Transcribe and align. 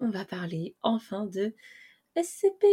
on 0.00 0.10
va 0.10 0.24
parler 0.24 0.74
enfin 0.82 1.26
de 1.26 1.54
SCPI. 2.16 2.66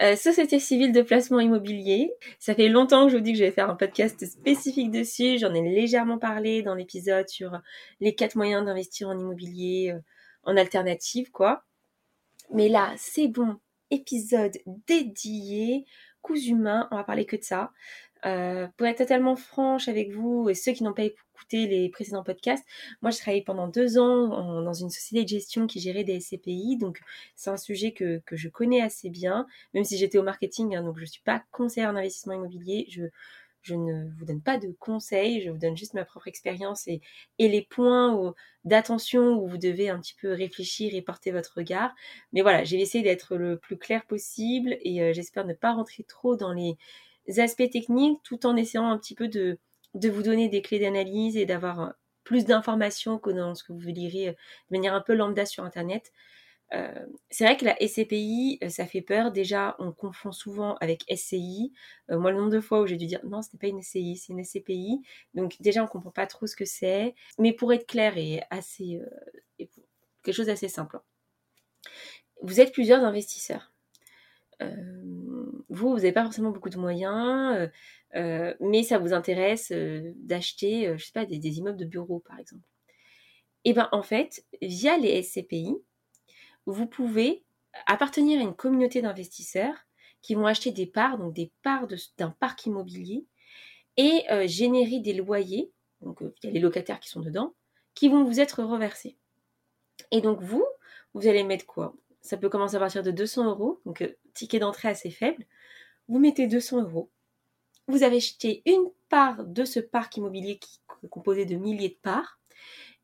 Euh, 0.00 0.16
Société 0.16 0.58
civile 0.58 0.92
de 0.92 1.02
placement 1.02 1.40
immobilier. 1.40 2.12
Ça 2.38 2.54
fait 2.54 2.68
longtemps 2.68 3.06
que 3.06 3.12
je 3.12 3.16
vous 3.16 3.22
dis 3.22 3.32
que 3.32 3.38
je 3.38 3.44
vais 3.44 3.50
faire 3.50 3.70
un 3.70 3.76
podcast 3.76 4.24
spécifique 4.26 4.90
dessus. 4.90 5.38
J'en 5.38 5.54
ai 5.54 5.62
légèrement 5.62 6.18
parlé 6.18 6.62
dans 6.62 6.74
l'épisode 6.74 7.28
sur 7.28 7.60
les 8.00 8.14
quatre 8.14 8.34
moyens 8.34 8.64
d'investir 8.64 9.08
en 9.08 9.18
immobilier 9.18 9.92
euh, 9.92 10.00
en 10.44 10.56
alternative, 10.56 11.30
quoi. 11.30 11.64
Mais 12.52 12.68
là, 12.68 12.92
c'est 12.96 13.28
bon. 13.28 13.58
Épisode 13.90 14.58
dédié, 14.88 15.84
coups 16.22 16.46
humains. 16.46 16.88
On 16.90 16.96
va 16.96 17.04
parler 17.04 17.26
que 17.26 17.36
de 17.36 17.44
ça. 17.44 17.70
Euh, 18.24 18.68
pour 18.76 18.86
être 18.86 18.98
totalement 18.98 19.34
franche 19.34 19.88
avec 19.88 20.12
vous 20.12 20.48
et 20.48 20.54
ceux 20.54 20.72
qui 20.72 20.84
n'ont 20.84 20.92
pas 20.92 21.02
écouté 21.02 21.66
les 21.66 21.88
précédents 21.88 22.22
podcasts, 22.22 22.64
moi 23.00 23.10
j'ai 23.10 23.18
travaillé 23.18 23.42
pendant 23.42 23.66
deux 23.66 23.98
ans 23.98 24.62
dans 24.62 24.72
une 24.72 24.90
société 24.90 25.24
de 25.24 25.28
gestion 25.28 25.66
qui 25.66 25.80
gérait 25.80 26.04
des 26.04 26.20
SCPI, 26.20 26.76
donc 26.78 27.00
c'est 27.34 27.50
un 27.50 27.56
sujet 27.56 27.92
que, 27.92 28.22
que, 28.24 28.36
je 28.36 28.48
connais 28.48 28.80
assez 28.80 29.10
bien, 29.10 29.46
même 29.74 29.82
si 29.82 29.98
j'étais 29.98 30.18
au 30.18 30.22
marketing, 30.22 30.76
hein, 30.76 30.84
donc 30.84 30.98
je 30.98 31.02
ne 31.02 31.06
suis 31.06 31.22
pas 31.22 31.42
conseillère 31.50 31.90
en 31.90 31.96
investissement 31.96 32.34
immobilier, 32.34 32.86
je, 32.88 33.06
je 33.62 33.74
ne 33.74 34.10
vous 34.18 34.24
donne 34.24 34.42
pas 34.42 34.58
de 34.58 34.72
conseils, 34.78 35.40
je 35.42 35.50
vous 35.50 35.58
donne 35.58 35.76
juste 35.76 35.94
ma 35.94 36.04
propre 36.04 36.28
expérience 36.28 36.86
et, 36.88 37.00
et 37.38 37.48
les 37.48 37.62
points 37.62 38.34
d'attention 38.64 39.34
où 39.38 39.46
vous 39.48 39.58
devez 39.58 39.88
un 39.88 40.00
petit 40.00 40.14
peu 40.20 40.32
réfléchir 40.32 40.94
et 40.94 41.02
porter 41.02 41.30
votre 41.30 41.54
regard. 41.56 41.94
Mais 42.32 42.42
voilà, 42.42 42.64
j'ai 42.64 42.80
essayé 42.80 43.04
d'être 43.04 43.36
le 43.36 43.58
plus 43.58 43.78
clair 43.78 44.04
possible 44.06 44.76
et 44.82 45.02
euh, 45.02 45.12
j'espère 45.12 45.46
ne 45.46 45.54
pas 45.54 45.72
rentrer 45.72 46.02
trop 46.04 46.36
dans 46.36 46.52
les 46.52 46.76
aspects 47.38 47.70
techniques 47.70 48.20
tout 48.22 48.46
en 48.46 48.56
essayant 48.56 48.90
un 48.90 48.98
petit 48.98 49.14
peu 49.14 49.28
de, 49.28 49.58
de 49.94 50.08
vous 50.08 50.22
donner 50.22 50.48
des 50.48 50.62
clés 50.62 50.78
d'analyse 50.78 51.36
et 51.36 51.46
d'avoir 51.46 51.80
euh, 51.80 51.90
plus 52.24 52.44
d'informations 52.44 53.18
que 53.18 53.30
dans 53.30 53.54
ce 53.54 53.64
que 53.64 53.72
vous 53.72 53.88
lirez 53.88 54.28
euh, 54.28 54.32
de 54.32 54.76
manière 54.76 54.94
un 54.94 55.00
peu 55.00 55.14
lambda 55.14 55.44
sur 55.46 55.64
Internet. 55.64 56.12
Euh, 56.72 57.06
c'est 57.28 57.44
vrai 57.44 57.58
que 57.58 57.66
la 57.66 57.76
SCPI, 57.86 58.58
ça 58.70 58.86
fait 58.86 59.02
peur. 59.02 59.30
Déjà, 59.30 59.76
on 59.78 59.92
confond 59.92 60.32
souvent 60.32 60.76
avec 60.76 61.04
SCI. 61.14 61.70
moi, 62.08 62.30
le 62.30 62.38
nombre 62.38 62.50
de 62.50 62.60
fois 62.60 62.80
où 62.80 62.86
j'ai 62.86 62.96
dû 62.96 63.06
dire 63.06 63.20
non, 63.24 63.42
ce 63.42 63.50
n'est 63.52 63.58
pas 63.58 63.66
une 63.66 63.82
SCI, 63.82 64.16
c'est 64.16 64.32
une 64.32 64.42
SCPI. 64.42 65.02
Donc 65.34 65.56
déjà, 65.60 65.84
on 65.84 65.86
comprend 65.86 66.10
pas 66.10 66.26
trop 66.26 66.46
ce 66.46 66.56
que 66.56 66.64
c'est. 66.64 67.14
Mais 67.38 67.52
pour 67.52 67.74
être 67.74 67.86
clair 67.86 68.16
et 68.16 68.42
assez 68.48 69.02
quelque 70.22 70.34
chose 70.34 70.46
d'assez 70.46 70.68
simple, 70.68 70.98
vous 72.40 72.58
êtes 72.58 72.72
plusieurs 72.72 73.04
investisseurs 73.04 73.70
vous, 75.68 75.90
vous 75.90 75.96
n'avez 75.96 76.12
pas 76.12 76.24
forcément 76.24 76.50
beaucoup 76.50 76.70
de 76.70 76.78
moyens, 76.78 77.56
euh, 77.56 77.68
euh, 78.16 78.54
mais 78.60 78.82
ça 78.82 78.98
vous 78.98 79.12
intéresse 79.12 79.72
euh, 79.72 80.12
d'acheter, 80.16 80.96
je 80.96 81.04
sais 81.04 81.12
pas, 81.12 81.24
des, 81.24 81.58
immeubles 81.58 81.78
de 81.78 81.84
bureaux, 81.84 82.20
par 82.20 82.38
exemple. 82.38 82.66
Et 83.64 83.70
eh 83.70 83.72
bien, 83.74 83.88
en 83.92 84.02
fait, 84.02 84.44
via 84.60 84.96
les 84.96 85.22
SCPI, 85.22 85.76
vous 86.66 86.86
pouvez 86.86 87.44
appartenir 87.86 88.40
à 88.40 88.42
une 88.42 88.54
communauté 88.54 89.02
d'investisseurs 89.02 89.76
qui 90.20 90.34
vont 90.34 90.46
acheter 90.46 90.72
des 90.72 90.86
parts, 90.86 91.16
donc 91.16 91.32
des 91.32 91.52
parts 91.62 91.86
d'un 92.18 92.30
parc 92.30 92.66
immobilier, 92.66 93.24
et 93.96 94.22
générer 94.48 94.98
des 94.98 95.12
loyers, 95.12 95.70
donc 96.00 96.22
il 96.22 96.46
y 96.46 96.48
a 96.48 96.52
les 96.52 96.60
locataires 96.60 96.98
qui 96.98 97.08
sont 97.08 97.20
dedans, 97.20 97.54
qui 97.94 98.08
vont 98.08 98.24
vous 98.24 98.40
être 98.40 98.64
reversés. 98.64 99.16
Et 100.10 100.20
donc 100.20 100.40
vous, 100.40 100.64
vous 101.14 101.28
allez 101.28 101.44
mettre 101.44 101.66
quoi? 101.66 101.94
Ça 102.22 102.36
peut 102.36 102.48
commencer 102.48 102.76
à 102.76 102.78
partir 102.78 103.02
de 103.02 103.10
200 103.10 103.50
euros, 103.50 103.80
donc 103.84 104.16
ticket 104.32 104.58
d'entrée 104.58 104.88
assez 104.88 105.10
faible 105.10 105.44
vous 106.08 106.18
mettez 106.18 106.46
200 106.46 106.82
euros, 106.82 107.10
vous 107.88 108.02
avez 108.02 108.16
acheté 108.16 108.62
une 108.66 108.90
part 109.08 109.44
de 109.44 109.64
ce 109.64 109.80
parc 109.80 110.16
immobilier 110.16 110.58
qui 110.58 110.80
est 111.04 111.08
composé 111.08 111.44
de 111.46 111.56
milliers 111.56 111.90
de 111.90 111.98
parts, 112.02 112.38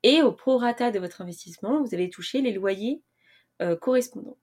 et 0.02 0.22
au 0.22 0.32
prorata 0.32 0.90
de 0.90 0.98
votre 0.98 1.20
investissement, 1.20 1.82
vous 1.82 1.94
allez 1.94 2.10
toucher 2.10 2.40
les 2.40 2.52
loyers 2.52 3.02
euh, 3.60 3.76
correspondants. 3.76 4.38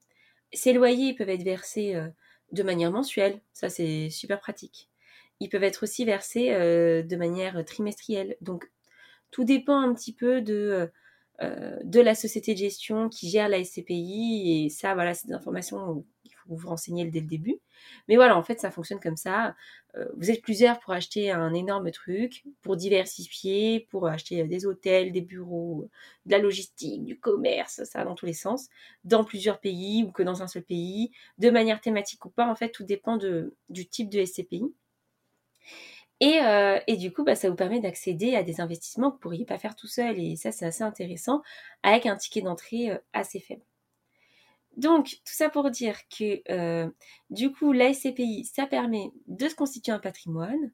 Ces 0.52 0.72
loyers 0.72 1.14
peuvent 1.14 1.30
être 1.30 1.42
versés 1.42 1.94
euh, 1.94 2.08
de 2.52 2.62
manière 2.62 2.90
mensuelle, 2.90 3.40
ça 3.52 3.68
c'est 3.68 4.10
super 4.10 4.40
pratique. 4.40 4.90
Ils 5.40 5.48
peuvent 5.48 5.64
être 5.64 5.82
aussi 5.82 6.04
versés 6.04 6.52
euh, 6.52 7.02
de 7.02 7.16
manière 7.16 7.64
trimestrielle. 7.64 8.36
Donc 8.40 8.70
tout 9.30 9.44
dépend 9.44 9.78
un 9.78 9.94
petit 9.94 10.12
peu 10.12 10.40
de, 10.40 10.90
de 11.40 12.00
la 12.00 12.14
société 12.14 12.54
de 12.54 12.58
gestion 12.58 13.08
qui 13.08 13.28
gère 13.28 13.48
la 13.48 13.62
SCPI, 13.62 14.64
et 14.64 14.70
ça 14.70 14.94
voilà, 14.94 15.14
c'est 15.14 15.28
des 15.28 15.34
informations 15.34 16.04
vous 16.48 16.56
vous 16.56 16.68
renseignez 16.68 17.04
dès 17.06 17.20
le 17.20 17.26
début. 17.26 17.58
Mais 18.08 18.16
voilà, 18.16 18.36
en 18.36 18.42
fait, 18.42 18.60
ça 18.60 18.70
fonctionne 18.70 19.00
comme 19.00 19.16
ça. 19.16 19.54
Euh, 19.96 20.06
vous 20.16 20.30
êtes 20.30 20.42
plusieurs 20.42 20.78
pour 20.80 20.92
acheter 20.92 21.30
un 21.30 21.52
énorme 21.54 21.90
truc, 21.90 22.44
pour 22.62 22.76
diversifier, 22.76 23.86
pour 23.90 24.06
acheter 24.06 24.44
des 24.44 24.66
hôtels, 24.66 25.12
des 25.12 25.20
bureaux, 25.20 25.88
de 26.26 26.32
la 26.32 26.38
logistique, 26.38 27.04
du 27.04 27.18
commerce, 27.18 27.82
ça 27.84 28.04
dans 28.04 28.14
tous 28.14 28.26
les 28.26 28.32
sens, 28.32 28.68
dans 29.04 29.24
plusieurs 29.24 29.60
pays 29.60 30.04
ou 30.04 30.12
que 30.12 30.22
dans 30.22 30.42
un 30.42 30.48
seul 30.48 30.62
pays, 30.62 31.10
de 31.38 31.50
manière 31.50 31.80
thématique 31.80 32.24
ou 32.24 32.30
pas. 32.30 32.48
En 32.50 32.54
fait, 32.54 32.70
tout 32.70 32.84
dépend 32.84 33.16
du 33.16 33.88
type 33.88 34.08
de 34.10 34.24
SCPI. 34.24 34.72
Et, 36.20 36.40
euh, 36.40 36.78
et, 36.86 36.96
du 36.96 37.12
coup, 37.12 37.24
bah, 37.24 37.34
ça 37.34 37.50
vous 37.50 37.56
permet 37.56 37.80
d'accéder 37.80 38.36
à 38.36 38.42
des 38.42 38.60
investissements 38.60 39.10
que 39.10 39.14
vous 39.14 39.18
ne 39.18 39.22
pourriez 39.22 39.44
pas 39.44 39.58
faire 39.58 39.76
tout 39.76 39.86
seul. 39.86 40.18
Et 40.18 40.36
ça, 40.36 40.50
c'est 40.50 40.64
assez 40.64 40.82
intéressant, 40.82 41.42
avec 41.82 42.06
un 42.06 42.16
ticket 42.16 42.40
d'entrée 42.40 42.90
euh, 42.90 42.98
assez 43.12 43.38
faible. 43.38 43.62
Donc, 44.76 45.06
tout 45.24 45.34
ça 45.34 45.48
pour 45.50 45.70
dire 45.70 45.96
que 46.08 46.42
euh, 46.50 46.90
du 47.30 47.50
coup, 47.52 47.72
la 47.72 47.92
SCPI, 47.92 48.44
ça 48.44 48.66
permet 48.66 49.10
de 49.26 49.48
se 49.48 49.54
constituer 49.54 49.92
un 49.92 49.98
patrimoine 49.98 50.72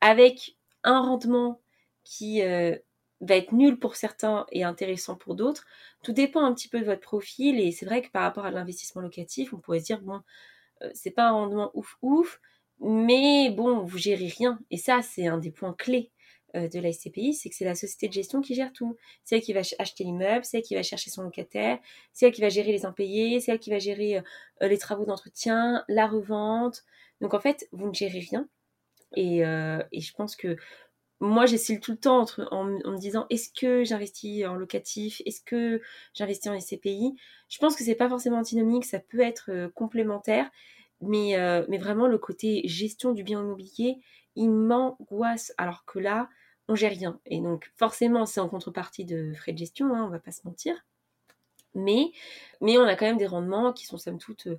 avec 0.00 0.56
un 0.82 1.00
rendement 1.00 1.60
qui 2.02 2.40
va 2.40 3.36
être 3.36 3.52
nul 3.52 3.78
pour 3.78 3.94
certains 3.94 4.46
et 4.50 4.64
intéressant 4.64 5.14
pour 5.14 5.36
d'autres. 5.36 5.64
Tout 6.02 6.12
dépend 6.12 6.44
un 6.44 6.52
petit 6.52 6.68
peu 6.68 6.80
de 6.80 6.84
votre 6.84 7.00
profil 7.00 7.60
et 7.60 7.70
c'est 7.70 7.86
vrai 7.86 8.02
que 8.02 8.10
par 8.10 8.22
rapport 8.22 8.46
à 8.46 8.50
l'investissement 8.50 9.00
locatif, 9.00 9.52
on 9.52 9.58
pourrait 9.58 9.78
se 9.78 9.84
dire, 9.84 10.00
bon, 10.00 10.22
c'est 10.92 11.12
pas 11.12 11.28
un 11.28 11.32
rendement 11.32 11.70
ouf 11.74 11.98
ouf, 12.02 12.40
mais 12.80 13.50
bon, 13.50 13.80
vous 13.84 13.98
gérez 13.98 14.28
rien. 14.28 14.58
Et 14.70 14.76
ça, 14.76 15.02
c'est 15.02 15.26
un 15.26 15.38
des 15.38 15.50
points 15.50 15.74
clés 15.74 16.12
euh, 16.56 16.66
de 16.66 16.80
la 16.80 16.92
SCPI, 16.92 17.34
c'est 17.34 17.50
que 17.50 17.54
c'est 17.54 17.66
la 17.66 17.74
société 17.74 18.08
de 18.08 18.12
gestion 18.14 18.40
qui 18.40 18.54
gère 18.54 18.72
tout. 18.72 18.96
C'est 19.22 19.36
elle 19.36 19.42
qui 19.42 19.52
va 19.52 19.60
acheter 19.78 20.04
l'immeuble, 20.04 20.44
c'est 20.46 20.58
elle 20.58 20.62
qui 20.62 20.74
va 20.74 20.82
chercher 20.82 21.10
son 21.10 21.22
locataire, 21.22 21.78
c'est 22.14 22.26
elle 22.26 22.32
qui 22.32 22.40
va 22.40 22.48
gérer 22.48 22.72
les 22.72 22.86
impayés, 22.86 23.40
c'est 23.40 23.52
elle 23.52 23.58
qui 23.58 23.68
va 23.68 23.78
gérer 23.78 24.18
euh, 24.18 24.22
euh, 24.62 24.68
les 24.68 24.78
travaux 24.78 25.04
d'entretien, 25.04 25.84
la 25.88 26.06
revente. 26.06 26.84
Donc 27.20 27.34
en 27.34 27.40
fait, 27.40 27.68
vous 27.72 27.88
ne 27.88 27.94
gérez 27.94 28.20
rien. 28.20 28.48
Et, 29.16 29.40
je 29.40 30.12
pense 30.14 30.36
que 30.36 30.56
moi, 31.20 31.46
j'essaie 31.46 31.80
tout 31.80 31.92
le 31.92 31.98
temps 31.98 32.26
en, 32.50 32.64
me 32.64 32.98
disant 32.98 33.26
est-ce 33.30 33.50
que 33.52 33.84
j'investis 33.84 34.44
en 34.46 34.54
locatif? 34.54 35.20
Est-ce 35.26 35.40
que 35.40 35.82
j'investis 36.14 36.50
en 36.50 36.58
SCPI 36.58 37.16
Je 37.48 37.58
pense 37.58 37.74
que 37.74 37.84
c'est 37.84 37.94
pas 37.94 38.08
forcément 38.08 38.38
antinomique, 38.38 38.84
ça 38.84 39.00
peut 39.00 39.20
être 39.20 39.70
complémentaire, 39.74 40.50
mais, 41.00 41.36
mais 41.68 41.78
vraiment 41.78 42.06
le 42.06 42.18
côté 42.18 42.62
gestion 42.66 43.12
du 43.12 43.22
bien 43.22 43.40
immobilier, 43.40 43.98
il 44.36 44.50
m'angoisse. 44.50 45.52
Alors 45.58 45.84
que 45.84 45.98
là, 45.98 46.28
on 46.68 46.74
gère 46.74 46.92
rien. 46.92 47.18
Et 47.26 47.40
donc, 47.40 47.72
forcément, 47.76 48.26
c'est 48.26 48.40
en 48.40 48.48
contrepartie 48.48 49.04
de 49.04 49.32
frais 49.34 49.52
de 49.52 49.58
gestion, 49.58 49.94
hein, 49.94 50.04
on 50.04 50.10
va 50.10 50.18
pas 50.18 50.32
se 50.32 50.42
mentir. 50.44 50.74
Mais, 51.74 52.12
on 52.60 52.84
a 52.84 52.96
quand 52.96 53.06
même 53.06 53.16
des 53.16 53.26
rendements 53.26 53.72
qui 53.72 53.86
sont, 53.86 53.98
somme 53.98 54.18
toute, 54.18 54.48
euh, 54.48 54.58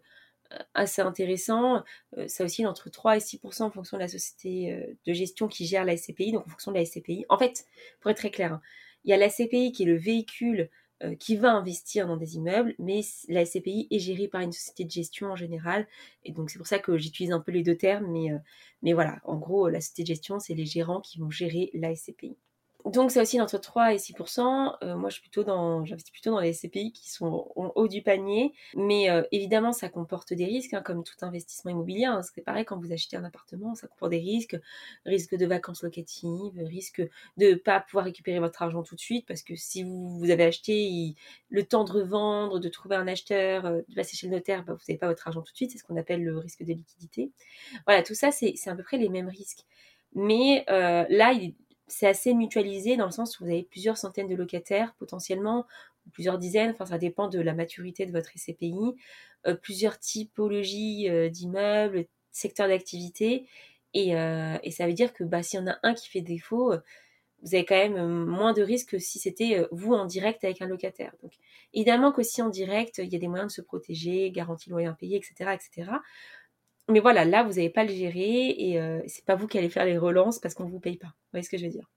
assez 0.73 1.01
intéressants. 1.01 1.83
Euh, 2.17 2.27
ça 2.27 2.43
oscille 2.43 2.67
entre 2.67 2.89
3 2.89 3.17
et 3.17 3.19
6% 3.19 3.63
en 3.63 3.71
fonction 3.71 3.97
de 3.97 4.01
la 4.01 4.07
société 4.07 4.73
euh, 4.73 4.93
de 5.05 5.13
gestion 5.13 5.47
qui 5.47 5.65
gère 5.65 5.85
la 5.85 5.95
SCPI, 5.95 6.31
donc 6.31 6.45
en 6.47 6.49
fonction 6.49 6.71
de 6.71 6.77
la 6.77 6.85
SCPI. 6.85 7.25
En 7.29 7.37
fait, 7.37 7.65
pour 7.99 8.09
être 8.11 8.17
très 8.17 8.31
clair, 8.31 8.53
hein, 8.53 8.61
il 9.05 9.11
y 9.11 9.13
a 9.13 9.17
la 9.17 9.29
SCPI 9.29 9.71
qui 9.71 9.83
est 9.83 9.85
le 9.85 9.97
véhicule 9.97 10.69
euh, 11.03 11.15
qui 11.15 11.37
va 11.37 11.53
investir 11.53 12.07
dans 12.07 12.17
des 12.17 12.35
immeubles, 12.35 12.75
mais 12.77 13.01
la 13.29 13.45
SCPI 13.45 13.87
est 13.89 13.99
gérée 13.99 14.27
par 14.27 14.41
une 14.41 14.51
société 14.51 14.83
de 14.83 14.91
gestion 14.91 15.31
en 15.31 15.35
général. 15.35 15.87
Et 16.25 16.33
donc 16.33 16.49
c'est 16.49 16.57
pour 16.57 16.67
ça 16.67 16.79
que 16.79 16.97
j'utilise 16.97 17.31
un 17.31 17.39
peu 17.39 17.51
les 17.51 17.63
deux 17.63 17.77
termes, 17.77 18.07
mais, 18.11 18.31
euh, 18.31 18.37
mais 18.83 18.93
voilà, 18.93 19.19
en 19.23 19.37
gros, 19.37 19.69
la 19.69 19.81
société 19.81 20.03
de 20.03 20.07
gestion, 20.07 20.39
c'est 20.39 20.55
les 20.55 20.65
gérants 20.65 21.01
qui 21.01 21.19
vont 21.19 21.29
gérer 21.29 21.69
la 21.73 21.95
SCPI. 21.95 22.37
Donc 22.85 23.11
ça 23.11 23.21
aussi 23.21 23.41
entre 23.41 23.57
3 23.57 23.93
et 23.93 23.97
6% 23.97 24.77
euh, 24.83 24.95
Moi, 24.95 25.09
je 25.09 25.15
suis 25.15 25.21
plutôt 25.21 25.43
dans, 25.43 25.83
j'investis 25.85 26.11
plutôt 26.11 26.31
dans 26.31 26.39
les 26.39 26.53
SCPI 26.53 26.93
qui 26.93 27.09
sont 27.09 27.51
au 27.55 27.71
haut 27.75 27.87
du 27.89 28.01
panier. 28.01 28.53
Mais 28.75 29.09
euh, 29.09 29.23
évidemment, 29.31 29.73
ça 29.73 29.89
comporte 29.89 30.33
des 30.33 30.45
risques, 30.45 30.73
hein, 30.73 30.81
comme 30.81 31.03
tout 31.03 31.15
investissement 31.21 31.71
immobilier. 31.71 32.05
Hein. 32.05 32.21
C'est 32.23 32.41
pareil 32.41 32.63
quand 32.63 32.79
vous 32.79 32.93
achetez 32.93 33.17
un 33.17 33.25
appartement, 33.25 33.75
ça 33.75 33.87
comporte 33.87 34.11
des 34.11 34.19
risques, 34.19 34.57
risque 35.05 35.35
de 35.35 35.45
vacances 35.45 35.83
locatives, 35.83 36.57
risque 36.57 37.01
de 37.37 37.53
pas 37.53 37.81
pouvoir 37.81 38.05
récupérer 38.05 38.39
votre 38.39 38.61
argent 38.61 38.81
tout 38.81 38.95
de 38.95 39.01
suite, 39.01 39.25
parce 39.27 39.43
que 39.43 39.55
si 39.55 39.83
vous, 39.83 40.17
vous 40.17 40.29
avez 40.29 40.45
acheté, 40.45 41.15
le 41.49 41.63
temps 41.63 41.83
de 41.83 41.91
revendre, 41.91 42.59
de 42.59 42.69
trouver 42.69 42.95
un 42.95 43.07
acheteur, 43.07 43.65
euh, 43.65 43.81
de 43.89 43.95
passer 43.95 44.15
chez 44.15 44.27
le 44.27 44.33
notaire, 44.33 44.63
bah, 44.63 44.73
vous 44.73 44.79
n'avez 44.87 44.97
pas 44.97 45.07
votre 45.07 45.27
argent 45.27 45.41
tout 45.41 45.51
de 45.51 45.57
suite. 45.57 45.71
C'est 45.71 45.79
ce 45.79 45.83
qu'on 45.83 45.97
appelle 45.97 46.23
le 46.23 46.37
risque 46.37 46.63
de 46.63 46.73
liquidité. 46.73 47.31
Voilà, 47.85 48.03
tout 48.03 48.15
ça, 48.15 48.31
c'est 48.31 48.55
à 48.67 48.75
peu 48.75 48.83
près 48.83 48.97
les 48.97 49.09
mêmes 49.09 49.27
risques. 49.27 49.65
Mais 50.15 50.65
là, 50.67 51.33
il 51.33 51.53
c'est 51.89 52.07
assez 52.07 52.33
mutualisé 52.33 52.97
dans 52.97 53.05
le 53.05 53.11
sens 53.11 53.39
où 53.39 53.43
vous 53.43 53.49
avez 53.49 53.63
plusieurs 53.63 53.97
centaines 53.97 54.27
de 54.27 54.35
locataires 54.35 54.93
potentiellement, 54.97 55.65
plusieurs 56.13 56.37
dizaines, 56.37 56.71
enfin 56.71 56.85
ça 56.85 56.97
dépend 56.97 57.27
de 57.27 57.39
la 57.39 57.53
maturité 57.53 58.05
de 58.05 58.11
votre 58.11 58.31
SCPI, 58.35 58.95
euh, 59.47 59.55
plusieurs 59.55 59.99
typologies 59.99 61.09
euh, 61.09 61.29
d'immeubles, 61.29 62.05
secteurs 62.31 62.67
d'activité, 62.67 63.47
euh, 63.95 64.57
et, 64.63 64.71
ça 64.71 64.85
veut 64.85 64.93
dire 64.93 65.13
que 65.13 65.23
bah, 65.23 65.41
s'il 65.43 65.59
y 65.59 65.63
en 65.63 65.67
a 65.67 65.77
un 65.83 65.93
qui 65.93 66.09
fait 66.09 66.21
défaut, 66.21 66.73
vous 67.41 67.55
avez 67.55 67.65
quand 67.65 67.75
même 67.75 68.25
moins 68.25 68.53
de 68.53 68.61
risques 68.61 68.89
que 68.91 68.99
si 68.99 69.17
c'était 69.17 69.65
vous 69.71 69.93
en 69.93 70.05
direct 70.05 70.43
avec 70.43 70.61
un 70.61 70.67
locataire. 70.67 71.13
Donc 71.23 71.33
évidemment 71.73 72.11
qu'aussi 72.11 72.41
en 72.41 72.49
direct, 72.49 72.99
il 72.99 73.11
y 73.11 73.15
a 73.15 73.19
des 73.19 73.27
moyens 73.27 73.51
de 73.51 73.55
se 73.55 73.61
protéger, 73.61 74.29
garantie 74.31 74.69
loyer 74.69 74.87
impayé, 74.87 75.17
etc., 75.17 75.51
etc. 75.53 75.91
Mais 76.89 76.99
voilà, 76.99 77.23
là, 77.23 77.43
vous 77.43 77.53
n'allez 77.53 77.69
pas 77.69 77.83
le 77.83 77.93
gérer 77.93 78.49
et 78.49 78.79
euh, 78.81 79.01
c'est 79.07 79.23
pas 79.23 79.35
vous 79.35 79.47
qui 79.47 79.57
allez 79.57 79.69
faire 79.69 79.85
les 79.85 79.97
relances 79.97 80.39
parce 80.39 80.55
qu'on 80.55 80.65
ne 80.65 80.71
vous 80.71 80.79
paye 80.79 80.97
pas. 80.97 81.07
Vous 81.07 81.33
voyez 81.33 81.43
ce 81.43 81.49
que 81.49 81.57
je 81.57 81.65
veux 81.65 81.71
dire? 81.71 81.87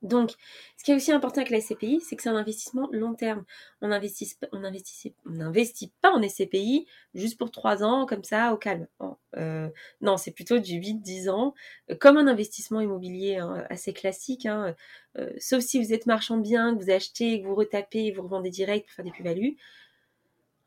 Donc, 0.00 0.32
ce 0.78 0.84
qui 0.84 0.92
est 0.92 0.94
aussi 0.94 1.12
important 1.12 1.42
avec 1.42 1.50
la 1.50 1.60
SCPI, 1.60 2.00
c'est 2.00 2.16
que 2.16 2.22
c'est 2.22 2.30
un 2.30 2.36
investissement 2.36 2.88
long 2.90 3.12
terme. 3.12 3.44
On 3.82 3.88
n'investit 3.88 4.34
on 4.52 4.64
on 4.64 5.52
pas 6.00 6.10
en 6.12 6.22
SCPI 6.26 6.86
juste 7.12 7.36
pour 7.36 7.50
3 7.50 7.84
ans, 7.84 8.06
comme 8.06 8.24
ça, 8.24 8.54
au 8.54 8.56
calme. 8.56 8.86
Euh, 9.36 9.68
non, 10.00 10.16
c'est 10.16 10.30
plutôt 10.30 10.58
du 10.58 10.80
8-10 10.80 11.28
ans, 11.28 11.54
euh, 11.90 11.96
comme 11.96 12.16
un 12.16 12.26
investissement 12.28 12.80
immobilier 12.80 13.36
hein, 13.36 13.66
assez 13.68 13.92
classique. 13.92 14.46
Hein, 14.46 14.74
sauf 15.38 15.60
si 15.60 15.82
vous 15.84 15.92
êtes 15.92 16.06
marchand 16.06 16.38
bien, 16.38 16.74
que 16.74 16.82
vous 16.82 16.90
achetez, 16.90 17.42
que 17.42 17.46
vous 17.46 17.54
retapez, 17.54 18.12
vous 18.12 18.22
revendez 18.22 18.48
direct 18.48 18.86
pour 18.86 18.94
faire 18.94 19.04
des 19.04 19.10
plus-values 19.10 19.58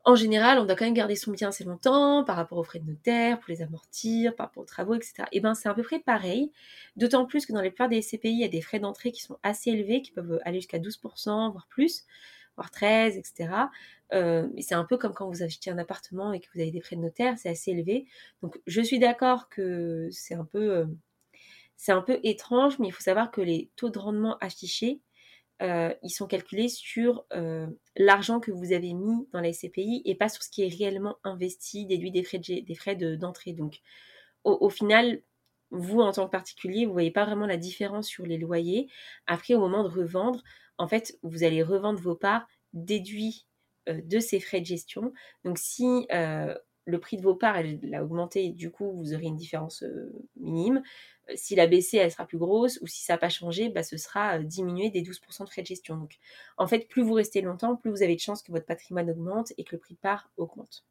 en 0.04 0.14
général, 0.16 0.58
on 0.58 0.66
doit 0.66 0.76
quand 0.76 0.84
même 0.84 0.94
garder 0.94 1.16
son 1.16 1.32
bien 1.32 1.48
assez 1.48 1.64
longtemps 1.64 2.24
par 2.24 2.36
rapport 2.36 2.58
aux 2.58 2.64
frais 2.64 2.78
de 2.78 2.86
notaire, 2.86 3.38
pour 3.40 3.50
les 3.50 3.62
amortir, 3.62 4.34
par 4.36 4.46
rapport 4.46 4.62
aux 4.62 4.66
travaux, 4.66 4.94
etc. 4.94 5.14
Et 5.32 5.38
eh 5.38 5.40
ben 5.40 5.54
c'est 5.54 5.68
à 5.68 5.74
peu 5.74 5.82
près 5.82 5.98
pareil, 5.98 6.52
d'autant 6.96 7.24
plus 7.26 7.46
que 7.46 7.52
dans 7.52 7.62
les 7.62 7.70
plupart 7.70 7.88
des 7.88 8.02
SCPI, 8.02 8.28
il 8.30 8.40
y 8.40 8.44
a 8.44 8.48
des 8.48 8.60
frais 8.60 8.78
d'entrée 8.80 9.12
qui 9.12 9.22
sont 9.22 9.38
assez 9.42 9.70
élevés, 9.70 10.02
qui 10.02 10.12
peuvent 10.12 10.40
aller 10.44 10.58
jusqu'à 10.58 10.78
12%, 10.78 11.50
voire 11.52 11.66
plus, 11.68 12.04
voire 12.56 12.70
13, 12.70 13.16
etc. 13.16 13.48
Euh, 14.12 14.46
c'est 14.60 14.74
un 14.74 14.84
peu 14.84 14.98
comme 14.98 15.14
quand 15.14 15.28
vous 15.28 15.42
achetez 15.42 15.70
un 15.70 15.78
appartement 15.78 16.32
et 16.32 16.40
que 16.40 16.48
vous 16.54 16.60
avez 16.60 16.70
des 16.70 16.80
frais 16.80 16.96
de 16.96 17.00
notaire, 17.00 17.38
c'est 17.38 17.48
assez 17.48 17.70
élevé. 17.70 18.06
Donc 18.42 18.60
je 18.66 18.80
suis 18.82 18.98
d'accord 18.98 19.48
que 19.48 20.08
c'est 20.12 20.34
un 20.34 20.44
peu... 20.44 20.70
Euh, 20.70 20.86
c'est 21.76 21.92
un 21.92 22.02
peu 22.02 22.20
étrange, 22.22 22.78
mais 22.78 22.88
il 22.88 22.92
faut 22.92 23.02
savoir 23.02 23.30
que 23.32 23.40
les 23.40 23.68
taux 23.76 23.90
de 23.90 23.98
rendement 23.98 24.38
affichés, 24.38 25.00
euh, 25.62 25.94
ils 26.02 26.10
sont 26.10 26.26
calculés 26.26 26.68
sur 26.68 27.24
euh, 27.32 27.66
l'argent 27.96 28.40
que 28.40 28.50
vous 28.50 28.72
avez 28.72 28.92
mis 28.92 29.28
dans 29.32 29.40
la 29.40 29.52
SCPI 29.52 30.02
et 30.04 30.14
pas 30.14 30.28
sur 30.28 30.42
ce 30.42 30.50
qui 30.50 30.62
est 30.62 30.74
réellement 30.76 31.16
investi, 31.22 31.86
déduit 31.86 32.10
des 32.10 32.24
frais 32.24 32.38
de, 32.38 32.74
frais 32.74 32.96
d'entrée. 32.96 33.52
Donc, 33.52 33.80
au, 34.42 34.68
final, 34.68 35.22
vous, 35.70 36.00
en 36.00 36.12
tant 36.12 36.26
que 36.26 36.30
particulier, 36.30 36.86
vous 36.86 36.92
voyez 36.92 37.10
pas 37.10 37.24
vraiment 37.24 37.46
la 37.46 37.56
différence 37.56 38.08
sur 38.08 38.26
les 38.26 38.36
loyers. 38.36 38.88
Après, 39.26 39.54
au 39.54 39.60
moment 39.60 39.84
de 39.84 39.88
revendre, 39.88 40.42
en 40.76 40.88
fait, 40.88 41.18
vous 41.22 41.44
allez 41.44 41.62
revendre 41.62 42.00
vos 42.00 42.16
parts 42.16 42.46
déduits 42.72 43.46
euh, 43.88 44.00
de 44.04 44.18
ces 44.18 44.40
frais 44.40 44.60
de 44.60 44.66
gestion. 44.66 45.12
Donc, 45.44 45.58
si 45.58 46.06
le 46.86 46.98
prix 47.00 47.16
de 47.16 47.22
vos 47.22 47.34
parts 47.34 47.56
elle, 47.56 47.94
a 47.94 48.04
augmenté, 48.04 48.50
du 48.50 48.70
coup, 48.70 48.92
vous 48.92 49.14
aurez 49.14 49.26
une 49.26 49.36
différence 49.36 49.84
minime. 50.36 50.82
Euh, 51.30 51.32
si 51.36 51.54
la 51.54 51.66
baissée, 51.66 51.98
elle 51.98 52.10
sera 52.10 52.26
plus 52.26 52.38
grosse, 52.38 52.78
ou 52.82 52.86
si 52.86 53.02
ça 53.02 53.14
n'a 53.14 53.18
pas 53.18 53.28
changé, 53.28 53.68
bah, 53.68 53.82
ce 53.82 53.96
sera 53.96 54.38
euh, 54.38 54.42
diminué 54.42 54.90
des 54.90 55.02
12% 55.02 55.44
de 55.44 55.50
frais 55.50 55.62
de 55.62 55.66
gestion. 55.66 55.96
Donc, 55.96 56.18
en 56.56 56.66
fait, 56.66 56.88
plus 56.88 57.02
vous 57.02 57.14
restez 57.14 57.40
longtemps, 57.40 57.76
plus 57.76 57.90
vous 57.90 58.02
avez 58.02 58.14
de 58.14 58.20
chances 58.20 58.42
que 58.42 58.52
votre 58.52 58.66
patrimoine 58.66 59.10
augmente 59.10 59.52
et 59.58 59.64
que 59.64 59.76
le 59.76 59.80
prix 59.80 59.94
de 59.94 60.00
part 60.00 60.30
augmente. 60.36 60.84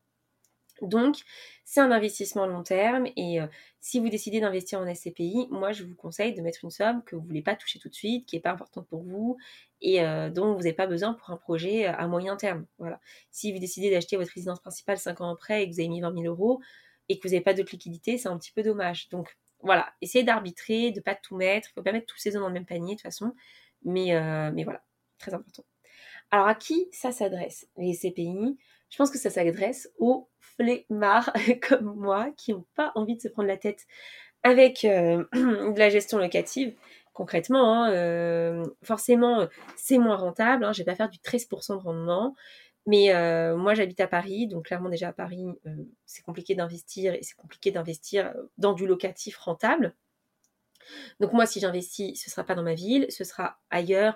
Donc, 0.87 1.17
c'est 1.65 1.81
un 1.81 1.91
investissement 1.91 2.43
à 2.43 2.47
long 2.47 2.63
terme 2.63 3.07
et 3.15 3.41
euh, 3.41 3.47
si 3.79 3.99
vous 3.99 4.09
décidez 4.09 4.39
d'investir 4.39 4.79
en 4.79 4.93
SCPI, 4.93 5.47
moi 5.49 5.71
je 5.71 5.83
vous 5.83 5.95
conseille 5.95 6.33
de 6.33 6.41
mettre 6.41 6.63
une 6.63 6.71
somme 6.71 7.03
que 7.03 7.15
vous 7.15 7.21
ne 7.21 7.27
voulez 7.27 7.41
pas 7.41 7.55
toucher 7.55 7.79
tout 7.79 7.89
de 7.89 7.95
suite, 7.95 8.25
qui 8.25 8.35
n'est 8.35 8.41
pas 8.41 8.51
importante 8.51 8.87
pour 8.87 9.03
vous 9.03 9.37
et 9.81 9.99
dont 10.31 10.53
vous 10.53 10.59
n'avez 10.59 10.73
pas 10.73 10.87
besoin 10.87 11.13
pour 11.13 11.29
un 11.31 11.35
projet 11.35 11.85
à 11.85 12.07
moyen 12.07 12.37
terme. 12.37 12.65
Voilà. 12.77 13.01
Si 13.31 13.51
vous 13.51 13.59
décidez 13.59 13.91
d'acheter 13.91 14.15
votre 14.15 14.31
résidence 14.31 14.61
principale 14.61 14.97
5 14.97 15.19
ans 15.19 15.33
après 15.33 15.63
et 15.63 15.69
que 15.69 15.73
vous 15.73 15.81
avez 15.81 15.89
mis 15.89 15.99
20 15.99 16.13
000 16.13 16.25
euros 16.25 16.61
et 17.09 17.19
que 17.19 17.27
vous 17.27 17.33
n'avez 17.33 17.43
pas 17.43 17.53
d'autre 17.53 17.71
liquidité, 17.73 18.17
c'est 18.17 18.29
un 18.29 18.37
petit 18.37 18.53
peu 18.53 18.63
dommage. 18.63 19.09
Donc, 19.09 19.35
voilà, 19.63 19.93
essayez 20.01 20.23
d'arbitrer, 20.23 20.91
de 20.91 21.01
pas 21.01 21.15
tout 21.15 21.35
mettre. 21.35 21.69
Il 21.69 21.71
ne 21.71 21.81
faut 21.81 21.83
pas 21.83 21.91
mettre 21.91 22.05
tous 22.05 22.17
ces 22.17 22.35
œufs 22.35 22.41
dans 22.41 22.47
le 22.47 22.53
même 22.53 22.65
panier 22.65 22.95
de 22.95 22.99
toute 22.99 23.01
façon. 23.01 23.33
Mais, 23.83 24.15
euh, 24.15 24.51
mais 24.53 24.63
voilà, 24.63 24.83
très 25.17 25.33
important. 25.33 25.63
Alors 26.31 26.47
à 26.47 26.55
qui 26.55 26.87
ça 26.91 27.11
s'adresse, 27.11 27.67
les 27.77 27.93
CPI 27.93 28.57
Je 28.93 28.97
pense 28.99 29.09
que 29.09 29.17
ça 29.17 29.31
s'adresse 29.31 29.89
aux 29.97 30.29
flemmards 30.37 31.33
comme 31.67 31.95
moi 31.95 32.29
qui 32.37 32.53
n'ont 32.53 32.67
pas 32.75 32.91
envie 32.93 33.15
de 33.15 33.21
se 33.21 33.27
prendre 33.27 33.47
la 33.47 33.57
tête 33.57 33.87
avec 34.43 34.85
euh, 34.85 35.25
de 35.33 35.79
la 35.79 35.89
gestion 35.89 36.19
locative. 36.19 36.75
Concrètement, 37.11 37.73
hein, 37.73 37.91
euh, 37.91 38.63
forcément, 38.83 39.47
c'est 39.77 39.97
moins 39.97 40.15
rentable. 40.15 40.63
Hein, 40.63 40.73
je 40.73 40.81
ne 40.81 40.85
vais 40.85 40.91
pas 40.91 40.95
faire 40.95 41.09
du 41.09 41.17
13% 41.17 41.71
de 41.71 41.81
rendement. 41.81 42.35
Mais 42.85 43.15
euh, 43.15 43.57
moi, 43.57 43.73
j'habite 43.73 43.99
à 43.99 44.07
Paris, 44.07 44.45
donc 44.45 44.65
clairement 44.65 44.89
déjà 44.89 45.07
à 45.07 45.13
Paris, 45.13 45.43
c'est 46.05 46.21
compliqué 46.21 46.53
d'investir 46.53 47.15
et 47.15 47.23
c'est 47.23 47.35
compliqué 47.35 47.71
d'investir 47.71 48.31
dans 48.59 48.73
du 48.73 48.85
locatif 48.85 49.37
rentable. 49.37 49.95
Donc 51.19 51.33
moi, 51.33 51.47
si 51.47 51.59
j'investis, 51.59 52.21
ce 52.21 52.29
sera 52.29 52.43
pas 52.43 52.53
dans 52.53 52.61
ma 52.61 52.75
ville, 52.75 53.07
ce 53.09 53.23
sera 53.23 53.57
ailleurs, 53.71 54.15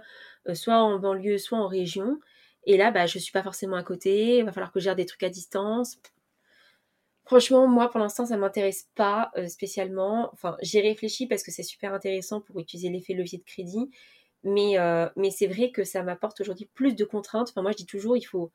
soit 0.53 0.77
en 0.77 0.99
banlieue, 0.99 1.39
soit 1.39 1.57
en 1.57 1.67
région. 1.67 2.19
Et 2.67 2.75
là, 2.75 2.91
bah, 2.91 3.07
je 3.07 3.17
suis 3.17 3.31
pas 3.31 3.41
forcément 3.43 3.77
à 3.77 3.83
côté. 3.83 4.39
Il 4.39 4.45
va 4.45 4.51
falloir 4.51 4.73
que 4.73 4.79
je 4.79 4.83
gère 4.83 4.95
des 4.95 5.05
trucs 5.05 5.23
à 5.23 5.29
distance. 5.29 5.97
Franchement, 7.23 7.65
moi, 7.65 7.89
pour 7.89 7.99
l'instant, 7.99 8.25
ça 8.25 8.35
m'intéresse 8.37 8.89
pas 8.93 9.31
spécialement. 9.47 10.29
Enfin, 10.33 10.57
j'y 10.61 10.81
réfléchis 10.81 11.27
parce 11.27 11.43
que 11.43 11.51
c'est 11.51 11.63
super 11.63 11.93
intéressant 11.93 12.41
pour 12.41 12.59
utiliser 12.59 12.89
l'effet 12.89 13.13
levier 13.13 13.37
de 13.37 13.43
crédit. 13.45 13.89
Mais, 14.43 14.77
euh, 14.79 15.09
mais 15.15 15.31
c'est 15.31 15.47
vrai 15.47 15.71
que 15.71 15.85
ça 15.85 16.03
m'apporte 16.03 16.41
aujourd'hui 16.41 16.69
plus 16.73 16.93
de 16.93 17.05
contraintes. 17.05 17.49
Enfin, 17.49 17.61
moi, 17.61 17.71
je 17.71 17.77
dis 17.77 17.85
toujours, 17.85 18.17
il 18.17 18.23
faut. 18.23 18.51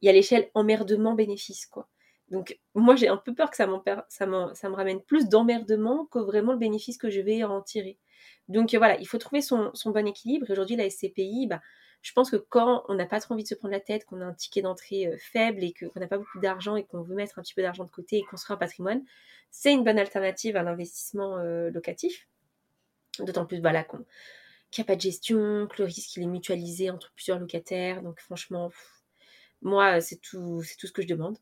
Il 0.00 0.06
y 0.06 0.08
a 0.08 0.12
l'échelle 0.12 0.50
emmerdement-bénéfice, 0.54 1.66
quoi. 1.66 1.88
Donc, 2.30 2.58
moi, 2.74 2.96
j'ai 2.96 3.08
un 3.08 3.18
peu 3.18 3.34
peur 3.34 3.50
que 3.50 3.56
ça, 3.56 3.68
ça, 4.08 4.26
ça 4.54 4.68
me 4.70 4.74
ramène 4.74 5.02
plus 5.02 5.28
d'emmerdement 5.28 6.06
que 6.06 6.18
vraiment 6.18 6.52
le 6.52 6.58
bénéfice 6.58 6.96
que 6.98 7.10
je 7.10 7.20
vais 7.20 7.44
en 7.44 7.60
tirer. 7.60 7.98
Donc, 8.48 8.74
voilà, 8.74 8.98
il 8.98 9.06
faut 9.06 9.18
trouver 9.18 9.42
son, 9.42 9.70
son 9.74 9.90
bon 9.90 10.06
équilibre. 10.06 10.46
Aujourd'hui, 10.50 10.76
la 10.76 10.88
SCPI, 10.88 11.46
bah, 11.48 11.60
je 12.02 12.12
pense 12.12 12.30
que 12.30 12.36
quand 12.36 12.84
on 12.88 12.94
n'a 12.94 13.06
pas 13.06 13.20
trop 13.20 13.34
envie 13.34 13.44
de 13.44 13.48
se 13.48 13.54
prendre 13.54 13.72
la 13.72 13.80
tête, 13.80 14.04
qu'on 14.04 14.20
a 14.20 14.24
un 14.24 14.34
ticket 14.34 14.62
d'entrée 14.62 15.06
euh, 15.06 15.16
faible 15.18 15.62
et 15.62 15.72
qu'on 15.72 16.00
n'a 16.00 16.08
pas 16.08 16.18
beaucoup 16.18 16.40
d'argent 16.40 16.74
et 16.76 16.84
qu'on 16.84 17.02
veut 17.02 17.14
mettre 17.14 17.38
un 17.38 17.42
petit 17.42 17.54
peu 17.54 17.62
d'argent 17.62 17.84
de 17.84 17.90
côté 17.90 18.18
et 18.18 18.22
construire 18.24 18.56
un 18.56 18.58
patrimoine, 18.58 19.02
c'est 19.50 19.72
une 19.72 19.84
bonne 19.84 19.98
alternative 19.98 20.56
à 20.56 20.62
l'investissement 20.62 21.38
euh, 21.38 21.70
locatif. 21.70 22.28
D'autant 23.20 23.46
plus 23.46 23.60
voilà, 23.60 23.84
qu'il 23.84 24.00
n'y 24.78 24.82
a 24.82 24.84
pas 24.84 24.96
de 24.96 25.00
gestion, 25.00 25.68
que 25.68 25.82
le 25.82 25.84
risque 25.84 26.16
il 26.16 26.24
est 26.24 26.26
mutualisé 26.26 26.90
entre 26.90 27.12
plusieurs 27.12 27.38
locataires. 27.38 28.02
Donc 28.02 28.20
franchement, 28.20 28.72
moi, 29.60 30.00
c'est 30.00 30.20
tout, 30.20 30.62
c'est 30.62 30.76
tout 30.76 30.86
ce 30.86 30.92
que 30.92 31.02
je 31.02 31.08
demande. 31.08 31.38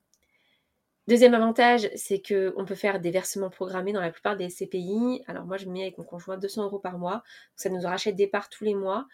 Deuxième 1.08 1.34
avantage, 1.34 1.90
c'est 1.96 2.22
qu'on 2.22 2.64
peut 2.64 2.74
faire 2.74 3.00
des 3.00 3.10
versements 3.10 3.50
programmés 3.50 3.92
dans 3.92 4.00
la 4.00 4.10
plupart 4.10 4.36
des 4.36 4.48
SCPI. 4.48 5.22
Alors 5.26 5.44
moi, 5.44 5.56
je 5.56 5.66
mets 5.66 5.82
avec 5.82 5.98
mon 5.98 6.04
conjoint 6.04 6.36
200 6.36 6.64
euros 6.64 6.78
par 6.78 6.98
mois. 6.98 7.24
Ça 7.56 7.70
nous 7.70 7.80
rachète 7.80 8.14
des 8.14 8.28
parts 8.28 8.48
tous 8.48 8.64
les 8.64 8.74
mois. 8.74 9.08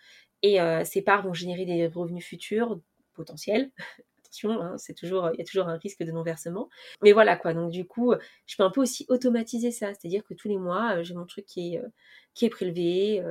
Et 0.47 0.61
euh, 0.61 0.85
ces 0.85 1.03
parts 1.03 1.23
vont 1.23 1.35
générer 1.35 1.65
des 1.65 1.89
revenus 1.89 2.25
futurs 2.25 2.79
potentiels. 3.15 3.71
Hein, 4.45 4.77
c'est 4.77 4.93
toujours, 4.93 5.31
il 5.33 5.39
y 5.39 5.41
a 5.41 5.47
toujours 5.47 5.67
un 5.67 5.79
risque 5.79 6.03
de 6.03 6.13
non-versement. 6.13 6.69
Mais 7.03 7.13
voilà 7.13 7.37
quoi, 7.37 7.55
donc 7.55 7.71
du 7.71 7.87
coup, 7.87 8.13
je 8.45 8.57
peux 8.57 8.65
un 8.65 8.71
peu 8.71 8.83
aussi 8.83 9.07
automatiser 9.09 9.71
ça, 9.71 9.95
c'est-à-dire 9.95 10.25
que 10.25 10.35
tous 10.35 10.49
les 10.49 10.59
mois, 10.59 10.97
euh, 10.97 11.03
j'ai 11.03 11.15
mon 11.15 11.25
truc 11.25 11.47
qui 11.47 11.73
est, 11.73 11.79
euh, 11.79 11.89
qui 12.35 12.47
prélevé, 12.51 13.23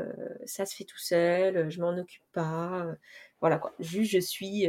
ça 0.45 0.65
se 0.65 0.75
fait 0.75 0.83
tout 0.83 0.97
seul, 0.97 1.69
je 1.69 1.79
m'en 1.79 1.95
occupe 1.95 2.23
pas, 2.31 2.87
voilà 3.39 3.59
quoi. 3.59 3.75
Juste, 3.77 4.13
je 4.13 4.19
suis, 4.19 4.67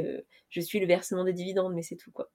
je 0.51 0.61
suis 0.61 0.79
le 0.79 0.87
versement 0.87 1.25
des 1.25 1.33
dividendes, 1.33 1.73
mais 1.73 1.81
c'est 1.81 1.97
tout 1.97 2.11
quoi. 2.11 2.29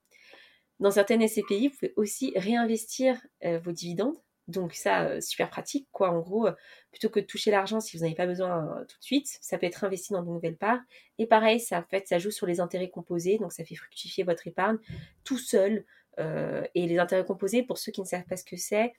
Dans 0.80 0.90
certaines 0.90 1.26
SCPI, 1.26 1.68
vous 1.68 1.74
pouvez 1.74 1.92
aussi 1.94 2.32
réinvestir 2.34 3.22
vos 3.62 3.70
dividendes 3.70 4.16
donc 4.48 4.74
ça, 4.74 5.04
euh, 5.04 5.20
super 5.20 5.50
pratique, 5.50 5.88
quoi. 5.92 6.10
En 6.10 6.20
gros, 6.20 6.46
euh, 6.46 6.52
plutôt 6.90 7.08
que 7.08 7.20
de 7.20 7.24
toucher 7.24 7.50
l'argent 7.50 7.80
si 7.80 7.96
vous 7.96 8.02
n'avez 8.02 8.14
pas 8.14 8.26
besoin 8.26 8.76
euh, 8.76 8.84
tout 8.84 8.98
de 8.98 9.04
suite, 9.04 9.38
ça 9.40 9.58
peut 9.58 9.66
être 9.66 9.84
investi 9.84 10.12
dans 10.12 10.22
de 10.22 10.28
nouvelles 10.28 10.56
parts. 10.56 10.80
Et 11.18 11.26
pareil, 11.26 11.60
ça, 11.60 11.78
en 11.78 11.84
fait, 11.84 12.08
ça 12.08 12.18
joue 12.18 12.30
sur 12.30 12.46
les 12.46 12.60
intérêts 12.60 12.90
composés, 12.90 13.38
donc 13.38 13.52
ça 13.52 13.64
fait 13.64 13.74
fructifier 13.74 14.24
votre 14.24 14.46
épargne 14.46 14.78
tout 15.24 15.38
seul. 15.38 15.84
et 16.18 16.86
les 16.86 16.98
intérêts 16.98 17.24
composés, 17.24 17.62
pour 17.62 17.78
ceux 17.78 17.90
qui 17.90 18.02
ne 18.02 18.06
savent 18.06 18.24
pas 18.24 18.36
ce 18.36 18.44
que 18.44 18.56
c'est, 18.56 18.92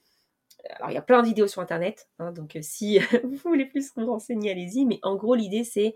alors 0.70 0.90
il 0.90 0.94
y 0.94 0.96
a 0.96 1.02
plein 1.02 1.22
de 1.22 1.26
vidéos 1.28 1.46
sur 1.46 1.62
internet, 1.62 2.08
hein, 2.18 2.32
donc 2.32 2.58
si 2.60 2.98
vous 3.24 3.36
voulez 3.44 3.66
plus 3.66 3.92
vous 3.94 4.06
renseigner, 4.06 4.50
allez-y. 4.50 4.84
Mais 4.84 4.98
en 5.02 5.14
gros, 5.14 5.36
l'idée 5.36 5.62
c'est 5.62 5.94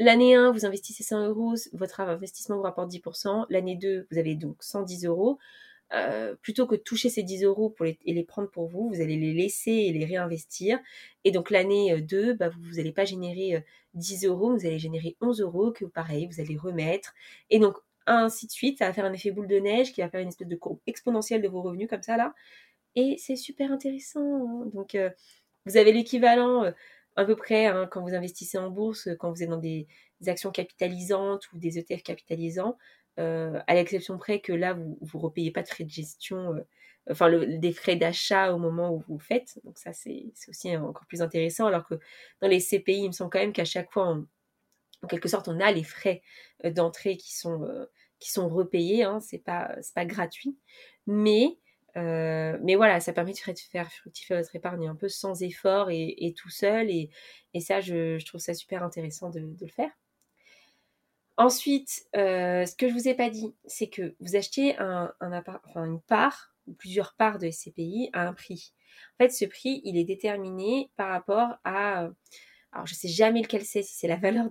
l'année 0.00 0.34
1, 0.34 0.50
vous 0.50 0.66
investissez 0.66 1.04
100 1.04 1.28
euros, 1.28 1.54
votre 1.72 2.00
investissement 2.00 2.56
vous 2.56 2.62
rapporte 2.62 2.90
10%. 2.90 3.46
L'année 3.50 3.76
2, 3.76 4.08
vous 4.10 4.18
avez 4.18 4.34
donc 4.34 4.56
110 4.62 5.06
euros. 5.06 5.38
Euh, 5.94 6.34
plutôt 6.42 6.66
que 6.66 6.74
de 6.74 6.80
toucher 6.80 7.08
ces 7.08 7.22
10 7.22 7.44
euros 7.44 7.70
pour 7.70 7.86
les, 7.86 7.98
et 8.04 8.12
les 8.12 8.24
prendre 8.24 8.50
pour 8.50 8.66
vous, 8.68 8.90
vous 8.90 9.00
allez 9.00 9.16
les 9.16 9.32
laisser 9.32 9.70
et 9.70 9.92
les 9.92 10.04
réinvestir. 10.04 10.78
Et 11.24 11.30
donc 11.30 11.50
l'année 11.50 12.00
2, 12.00 12.34
bah, 12.34 12.50
vous 12.50 12.76
n'allez 12.76 12.92
pas 12.92 13.04
générer 13.06 13.64
10 13.94 14.26
euros, 14.26 14.52
vous 14.54 14.66
allez 14.66 14.78
générer 14.78 15.16
11 15.20 15.40
euros 15.40 15.72
que 15.72 15.86
pareil, 15.86 16.28
vous 16.30 16.40
allez 16.40 16.56
remettre. 16.56 17.14
Et 17.50 17.58
donc 17.58 17.76
ainsi 18.08 18.46
de 18.46 18.52
suite, 18.52 18.78
ça 18.78 18.86
va 18.86 18.92
faire 18.92 19.04
un 19.04 19.12
effet 19.12 19.30
boule 19.30 19.48
de 19.48 19.58
neige 19.58 19.92
qui 19.92 20.00
va 20.00 20.08
faire 20.08 20.20
une 20.20 20.28
espèce 20.28 20.48
de 20.48 20.56
courbe 20.56 20.78
exponentielle 20.86 21.42
de 21.42 21.48
vos 21.48 21.62
revenus 21.62 21.88
comme 21.88 22.02
ça 22.02 22.16
là. 22.16 22.34
Et 22.96 23.16
c'est 23.18 23.36
super 23.36 23.70
intéressant. 23.70 24.64
Hein. 24.64 24.70
Donc 24.74 24.94
euh, 24.94 25.10
vous 25.66 25.76
avez 25.76 25.92
l'équivalent 25.92 26.64
euh, 26.64 26.72
à 27.16 27.24
peu 27.24 27.36
près 27.36 27.66
hein, 27.66 27.86
quand 27.90 28.02
vous 28.02 28.14
investissez 28.14 28.58
en 28.58 28.70
bourse, 28.70 29.08
quand 29.18 29.30
vous 29.30 29.42
êtes 29.42 29.50
dans 29.50 29.58
des, 29.58 29.86
actions 30.26 30.50
capitalisantes 30.50 31.44
ou 31.52 31.58
des 31.58 31.78
ETF 31.78 32.02
capitalisants, 32.02 32.70
euh, 32.70 32.74
à 33.18 33.74
l'exception 33.74 34.18
près 34.18 34.40
que 34.40 34.52
là, 34.52 34.74
vous 34.74 34.98
ne 35.00 35.18
repayez 35.20 35.50
pas 35.50 35.62
de 35.62 35.68
frais 35.68 35.84
de 35.84 35.90
gestion, 35.90 36.54
enfin 37.10 37.30
des 37.30 37.72
frais 37.72 37.96
d'achat 37.96 38.52
au 38.52 38.58
moment 38.58 38.92
où 38.94 39.02
vous 39.08 39.18
faites. 39.18 39.58
Donc 39.64 39.78
ça, 39.78 39.92
c'est 39.92 40.26
aussi 40.48 40.76
encore 40.76 41.06
plus 41.06 41.22
intéressant. 41.22 41.66
Alors 41.66 41.86
que 41.86 41.94
dans 42.40 42.48
les 42.48 42.60
CPI, 42.60 43.02
il 43.02 43.08
me 43.08 43.12
semble 43.12 43.30
quand 43.30 43.40
même 43.40 43.52
qu'à 43.52 43.64
chaque 43.64 43.90
fois, 43.90 44.18
en 45.02 45.06
quelque 45.08 45.28
sorte, 45.28 45.48
on 45.48 45.60
a 45.60 45.72
les 45.72 45.84
frais 45.84 46.22
d'entrée 46.64 47.16
qui 47.16 47.36
sont, 47.36 47.68
qui 48.20 48.30
sont 48.30 48.48
repayés. 48.48 49.02
Hein, 49.04 49.20
c'est 49.20 49.38
pas, 49.38 49.74
pas 49.94 50.04
gratuit. 50.04 50.56
Mais 51.06 51.58
euh, 51.98 52.58
mais 52.62 52.76
voilà, 52.76 53.00
ça 53.00 53.12
permet 53.12 53.32
de 53.32 53.38
faire 53.38 53.90
fructifier 53.92 54.36
votre 54.36 54.54
épargne 54.54 54.88
un 54.88 54.94
peu 54.94 55.08
sans 55.08 55.42
effort 55.42 55.90
et, 55.90 56.34
tout 56.36 56.50
seul. 56.50 56.90
Et, 56.90 57.10
ça, 57.60 57.80
je, 57.80 58.24
trouve 58.24 58.40
ça 58.40 58.54
super 58.54 58.82
intéressant 58.82 59.30
de, 59.30 59.40
le 59.60 59.66
faire. 59.68 59.90
Ensuite, 61.38 62.04
euh, 62.16 62.66
ce 62.66 62.74
que 62.74 62.88
je 62.88 62.94
vous 62.94 63.06
ai 63.06 63.14
pas 63.14 63.30
dit, 63.30 63.54
c'est 63.64 63.88
que 63.88 64.16
vous 64.18 64.34
achetez 64.34 64.76
un, 64.78 65.14
une 65.20 66.00
part 66.02 66.52
ou 66.66 66.74
plusieurs 66.74 67.14
parts 67.14 67.38
de 67.38 67.48
SCPI 67.48 68.10
à 68.12 68.26
un 68.26 68.32
prix. 68.32 68.74
En 69.14 69.24
fait, 69.24 69.30
ce 69.30 69.44
prix, 69.44 69.80
il 69.84 69.96
est 69.96 70.04
déterminé 70.04 70.90
par 70.96 71.10
rapport 71.10 71.54
à 71.64 72.10
alors 72.70 72.86
je 72.86 72.94
sais 72.94 73.08
jamais 73.08 73.40
lequel 73.40 73.64
c'est, 73.64 73.82
si 73.82 73.94
c'est 73.96 74.08
la 74.08 74.16
valeur 74.16 74.50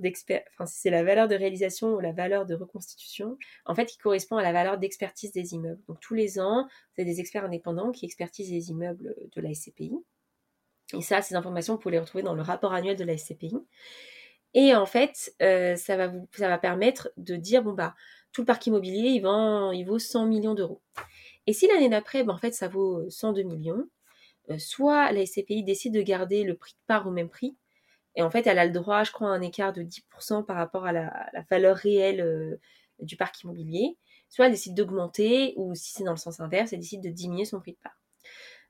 enfin 0.54 0.66
si 0.66 0.80
c'est 0.80 0.90
la 0.90 1.04
valeur 1.04 1.28
de 1.28 1.36
réalisation 1.36 1.94
ou 1.94 2.00
la 2.00 2.14
valeur 2.14 2.48
de 2.48 2.56
reconstitution. 2.56 3.38
En 3.66 3.76
fait, 3.76 3.94
il 3.94 3.98
correspond 4.00 4.38
à 4.38 4.42
la 4.42 4.52
valeur 4.52 4.80
d'expertise 4.80 5.32
des 5.32 5.54
immeubles. 5.54 5.82
Donc 5.88 6.00
tous 6.00 6.16
les 6.16 6.40
ans, 6.40 6.64
vous 6.64 7.02
avez 7.02 7.06
des 7.06 7.20
experts 7.20 7.46
indépendants 7.46 7.92
qui 7.92 8.06
expertisent 8.06 8.52
les 8.52 8.72
immeubles 8.72 9.14
de 9.36 9.42
la 9.42 9.54
SCPI. 9.54 9.94
Et 10.94 11.02
ça, 11.02 11.22
ces 11.22 11.36
informations, 11.36 11.76
vous 11.76 11.80
pouvez 11.80 11.92
les 11.94 12.00
retrouver 12.00 12.24
dans 12.24 12.34
le 12.34 12.42
rapport 12.42 12.74
annuel 12.74 12.96
de 12.96 13.04
la 13.04 13.18
SCPI. 13.18 13.58
Et 14.60 14.74
en 14.74 14.88
fait, 14.88 15.36
euh, 15.44 15.76
ça, 15.76 15.96
va 15.98 16.58
permettre 16.58 17.12
de 17.18 17.36
dire, 17.36 17.62
bon 17.62 17.74
bah, 17.74 17.94
tout 18.32 18.42
le 18.42 18.48
parc 18.48 18.66
immobilier, 18.66 19.10
il, 19.10 19.18
il 19.18 19.84
vaut 19.84 20.00
100 20.00 20.26
millions 20.26 20.56
d'euros. 20.56 20.82
Et 21.46 21.54
si 21.54 21.68
l'année 21.68 21.90
d'après, 21.90 22.24
ben, 22.24 22.34
en 22.34 22.40
fait, 22.40 22.54
ça 22.54 22.68
vaut 22.68 23.08
102 23.08 23.44
millions, 23.44 23.88
euh, 24.50 24.58
soit 24.58 25.12
la 25.12 25.24
SCPI 25.28 25.64
décide 25.64 25.94
de 25.94 26.02
garder 26.02 26.44
le 26.44 26.56
prix 26.56 26.74
de 26.74 26.88
part 26.88 27.06
au 27.06 27.12
même 27.12 27.30
prix, 27.30 27.56
et 28.16 28.24
en 28.24 28.32
fait, 28.32 28.48
elle 28.48 28.58
a 28.58 28.66
le 28.66 28.72
droit, 28.72 29.04
je 29.04 29.12
crois, 29.12 29.28
à 29.28 29.32
un 29.34 29.42
écart 29.42 29.74
de 29.74 29.84
10% 29.84 30.44
par 30.44 30.56
rapport 30.56 30.88
à 30.88 30.92
la, 30.92 31.30
valeur 31.52 31.78
réelle 31.78 32.22
euh, 32.22 32.60
du 32.98 33.16
parc 33.16 33.40
immobilier. 33.44 33.96
Soit 34.28 34.48
elle 34.48 34.54
décide 34.54 34.74
d'augmenter, 34.74 35.54
ou 35.58 35.76
si 35.76 35.92
c'est 35.92 36.04
dans 36.04 36.14
le 36.14 36.18
sens 36.18 36.40
inverse, 36.40 36.74
elle 36.74 36.80
décide 36.80 37.04
de 37.04 37.10
diminuer 37.10 37.46
son 37.46 37.60
prix 37.60 37.74
de 37.74 37.78
part. 37.84 38.02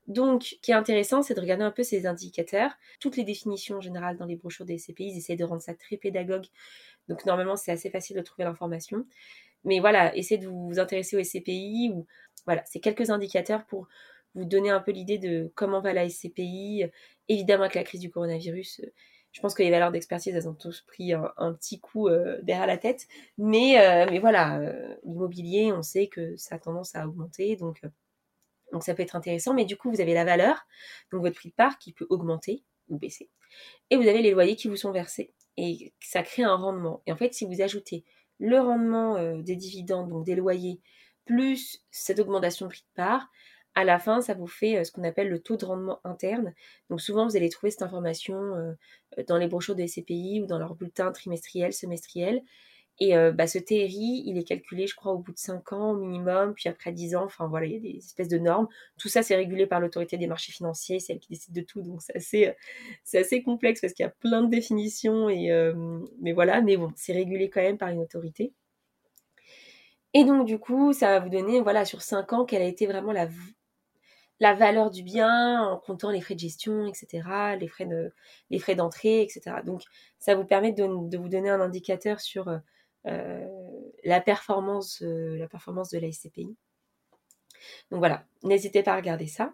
Donc, 0.07 0.43
ce 0.43 0.55
qui 0.61 0.71
est 0.71 0.75
intéressant, 0.75 1.21
c'est 1.21 1.33
de 1.33 1.41
regarder 1.41 1.63
un 1.63 1.71
peu 1.71 1.83
ces 1.83 2.05
indicateurs. 2.07 2.71
Toutes 2.99 3.17
les 3.17 3.23
définitions 3.23 3.81
générales 3.81 4.17
dans 4.17 4.25
les 4.25 4.37
brochures 4.37 4.65
des 4.65 4.77
SCPI, 4.77 5.11
ils 5.11 5.17
essaient 5.17 5.35
de 5.35 5.43
rendre 5.43 5.61
ça 5.61 5.73
très 5.73 5.97
pédagogue. 5.97 6.45
Donc, 7.09 7.25
normalement, 7.25 7.55
c'est 7.55 7.71
assez 7.71 7.89
facile 7.89 8.15
de 8.15 8.21
trouver 8.21 8.45
l'information. 8.45 9.05
Mais 9.65 9.79
voilà, 9.79 10.15
essayez 10.15 10.39
de 10.39 10.47
vous 10.47 10.79
intéresser 10.79 11.17
aux 11.17 11.23
SCPI. 11.23 11.93
Voilà, 12.45 12.63
c'est 12.65 12.79
quelques 12.79 13.09
indicateurs 13.09 13.65
pour 13.65 13.87
vous 14.35 14.45
donner 14.45 14.69
un 14.69 14.79
peu 14.79 14.91
l'idée 14.91 15.17
de 15.17 15.51
comment 15.55 15.81
va 15.81 15.93
la 15.93 16.07
SCPI. 16.07 16.85
Évidemment, 17.27 17.63
avec 17.63 17.75
la 17.75 17.83
crise 17.83 18.01
du 18.01 18.09
coronavirus, 18.09 18.81
je 19.33 19.41
pense 19.41 19.53
que 19.53 19.63
les 19.63 19.71
valeurs 19.71 19.91
d'expertise, 19.91 20.33
elles 20.35 20.47
ont 20.49 20.53
tous 20.53 20.81
pris 20.81 21.13
un, 21.13 21.53
petit 21.53 21.79
coup 21.79 22.07
euh, 22.07 22.39
derrière 22.43 22.67
la 22.67 22.77
tête. 22.77 23.07
Mais, 23.37 23.79
euh, 23.79 24.19
voilà, 24.19 24.59
euh, 24.59 24.95
l'immobilier, 25.03 25.71
on 25.73 25.83
sait 25.83 26.07
que 26.07 26.35
ça 26.37 26.55
a 26.55 26.59
tendance 26.59 26.95
à 26.95 27.07
augmenter. 27.07 27.55
Donc, 27.55 27.81
donc 28.71 28.83
ça 28.83 28.93
peut 28.93 29.03
être 29.03 29.15
intéressant. 29.15 29.53
Mais 29.53 29.65
du 29.65 29.77
coup, 29.77 29.91
vous 29.91 30.01
avez 30.01 30.13
la 30.13 30.25
valeur, 30.25 30.65
donc 31.11 31.21
votre 31.21 31.35
prix 31.35 31.49
de 31.49 31.55
part 31.55 31.77
qui 31.79 31.93
peut 31.93 32.07
augmenter 32.09 32.63
ou 32.89 32.97
baisser. 32.97 33.29
Et 33.89 33.97
vous 33.97 34.07
avez 34.07 34.21
les 34.21 34.31
loyers 34.31 34.55
qui 34.55 34.67
vous 34.67 34.75
sont 34.75 34.91
versés. 34.91 35.33
Et 35.57 35.93
ça 35.99 36.23
crée 36.23 36.43
un 36.43 36.55
rendement. 36.55 37.01
Et 37.05 37.11
en 37.11 37.17
fait, 37.17 37.33
si 37.33 37.45
vous 37.45 37.61
ajoutez 37.61 38.03
le 38.39 38.59
rendement 38.59 39.39
des 39.39 39.55
dividendes, 39.55 40.09
donc 40.09 40.25
des 40.25 40.35
loyers, 40.35 40.79
plus 41.25 41.83
cette 41.91 42.19
augmentation 42.19 42.67
de 42.67 42.71
prix 42.71 42.81
de 42.81 42.95
part, 42.95 43.29
à 43.77 43.83
la 43.83 43.99
fin, 43.99 44.21
ça 44.21 44.33
vous 44.33 44.47
fait 44.47 44.79
euh, 44.79 44.83
ce 44.83 44.91
qu'on 44.91 45.03
appelle 45.03 45.29
le 45.29 45.39
taux 45.39 45.55
de 45.55 45.63
rendement 45.63 45.99
interne. 46.03 46.55
Donc 46.89 46.99
souvent, 46.99 47.27
vous 47.27 47.37
allez 47.37 47.49
trouver 47.49 47.69
cette 47.69 47.83
information 47.83 48.55
euh, 48.55 48.73
dans 49.27 49.37
les 49.37 49.47
brochures 49.47 49.75
de 49.75 49.85
SCPI 49.85 50.41
ou 50.41 50.47
dans 50.47 50.57
leur 50.57 50.73
bulletin 50.73 51.11
trimestriel, 51.11 51.73
semestriel. 51.73 52.41
Et 52.99 53.15
euh, 53.15 53.31
bah, 53.31 53.47
ce 53.47 53.59
TRI, 53.59 54.23
il 54.25 54.37
est 54.37 54.43
calculé, 54.43 54.87
je 54.87 54.95
crois, 54.95 55.11
au 55.11 55.19
bout 55.19 55.31
de 55.31 55.37
5 55.37 55.73
ans 55.73 55.91
au 55.91 55.97
minimum, 55.97 56.53
puis 56.55 56.67
après 56.67 56.91
10 56.91 57.15
ans. 57.15 57.25
Enfin 57.25 57.47
voilà, 57.47 57.67
il 57.67 57.73
y 57.73 57.77
a 57.77 57.79
des 57.79 57.97
espèces 57.97 58.27
de 58.27 58.37
normes. 58.37 58.67
Tout 58.97 59.09
ça, 59.09 59.21
c'est 59.21 59.35
régulé 59.35 59.67
par 59.67 59.79
l'autorité 59.79 60.17
des 60.17 60.27
marchés 60.27 60.51
financiers, 60.51 60.99
c'est 60.99 61.13
elle 61.13 61.19
qui 61.19 61.29
décide 61.29 61.53
de 61.53 61.61
tout. 61.61 61.81
Donc 61.81 62.01
c'est 62.01 62.15
assez, 62.15 62.53
assez 63.13 63.43
complexe 63.43 63.81
parce 63.81 63.93
qu'il 63.93 64.03
y 64.03 64.07
a 64.07 64.11
plein 64.11 64.41
de 64.43 64.49
définitions. 64.49 65.29
Et, 65.29 65.51
mais 66.21 66.33
voilà, 66.33 66.61
mais 66.61 66.77
bon, 66.77 66.91
c'est 66.95 67.13
régulé 67.13 67.49
quand 67.49 67.61
même 67.61 67.77
par 67.77 67.89
une 67.89 67.99
autorité. 67.99 68.53
Et 70.13 70.23
donc 70.23 70.47
du 70.47 70.57
coup, 70.57 70.93
ça 70.93 71.07
va 71.07 71.19
vous 71.19 71.29
donner, 71.29 71.61
voilà, 71.61 71.85
sur 71.85 72.01
5 72.01 72.33
ans, 72.33 72.45
quelle 72.45 72.63
a 72.63 72.65
été 72.65 72.87
vraiment 72.87 73.11
la, 73.11 73.27
la 74.39 74.53
valeur 74.53 74.91
du 74.91 75.03
bien 75.03 75.61
en 75.61 75.77
comptant 75.77 76.11
les 76.11 76.21
frais 76.21 76.35
de 76.35 76.39
gestion, 76.39 76.85
etc., 76.87 77.23
les 77.59 77.67
frais 77.67 77.85
de, 77.85 78.11
d'entrée, 78.75 79.21
etc. 79.21 79.57
Donc, 79.65 79.83
ça 80.19 80.35
vous 80.35 80.45
permet 80.45 80.71
de, 80.71 80.83
vous 80.83 81.29
donner 81.29 81.49
un 81.49 81.61
indicateur 81.61 82.19
sur 82.19 82.47
euh, 82.47 82.57
la 84.03 84.21
performance, 84.21 85.01
euh, 85.01 85.37
la 85.37 85.47
performance 85.47 85.89
de 85.89 85.99
la 85.99 86.11
SCPI. 86.11 86.55
Donc 87.91 87.99
voilà, 87.99 88.25
n'hésitez 88.43 88.83
pas 88.83 88.93
à 88.93 88.95
regarder 88.95 89.27
ça. 89.27 89.53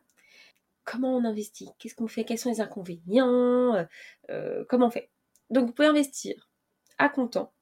Comment 0.83 1.15
on 1.15 1.23
investit? 1.23 1.69
Qu'est-ce 1.79 1.95
qu'on 1.95 2.07
fait? 2.07 2.25
Quels 2.25 2.37
sont 2.37 2.49
les 2.49 2.61
inconvénients? 2.61 3.87
Euh, 4.29 4.65
Comment 4.67 4.87
on 4.87 4.91
fait? 4.91 5.09
Donc, 5.49 5.67
vous 5.67 5.73
pouvez 5.73 5.87
investir 5.87 6.49
à 6.97 7.09
comptant 7.09 7.53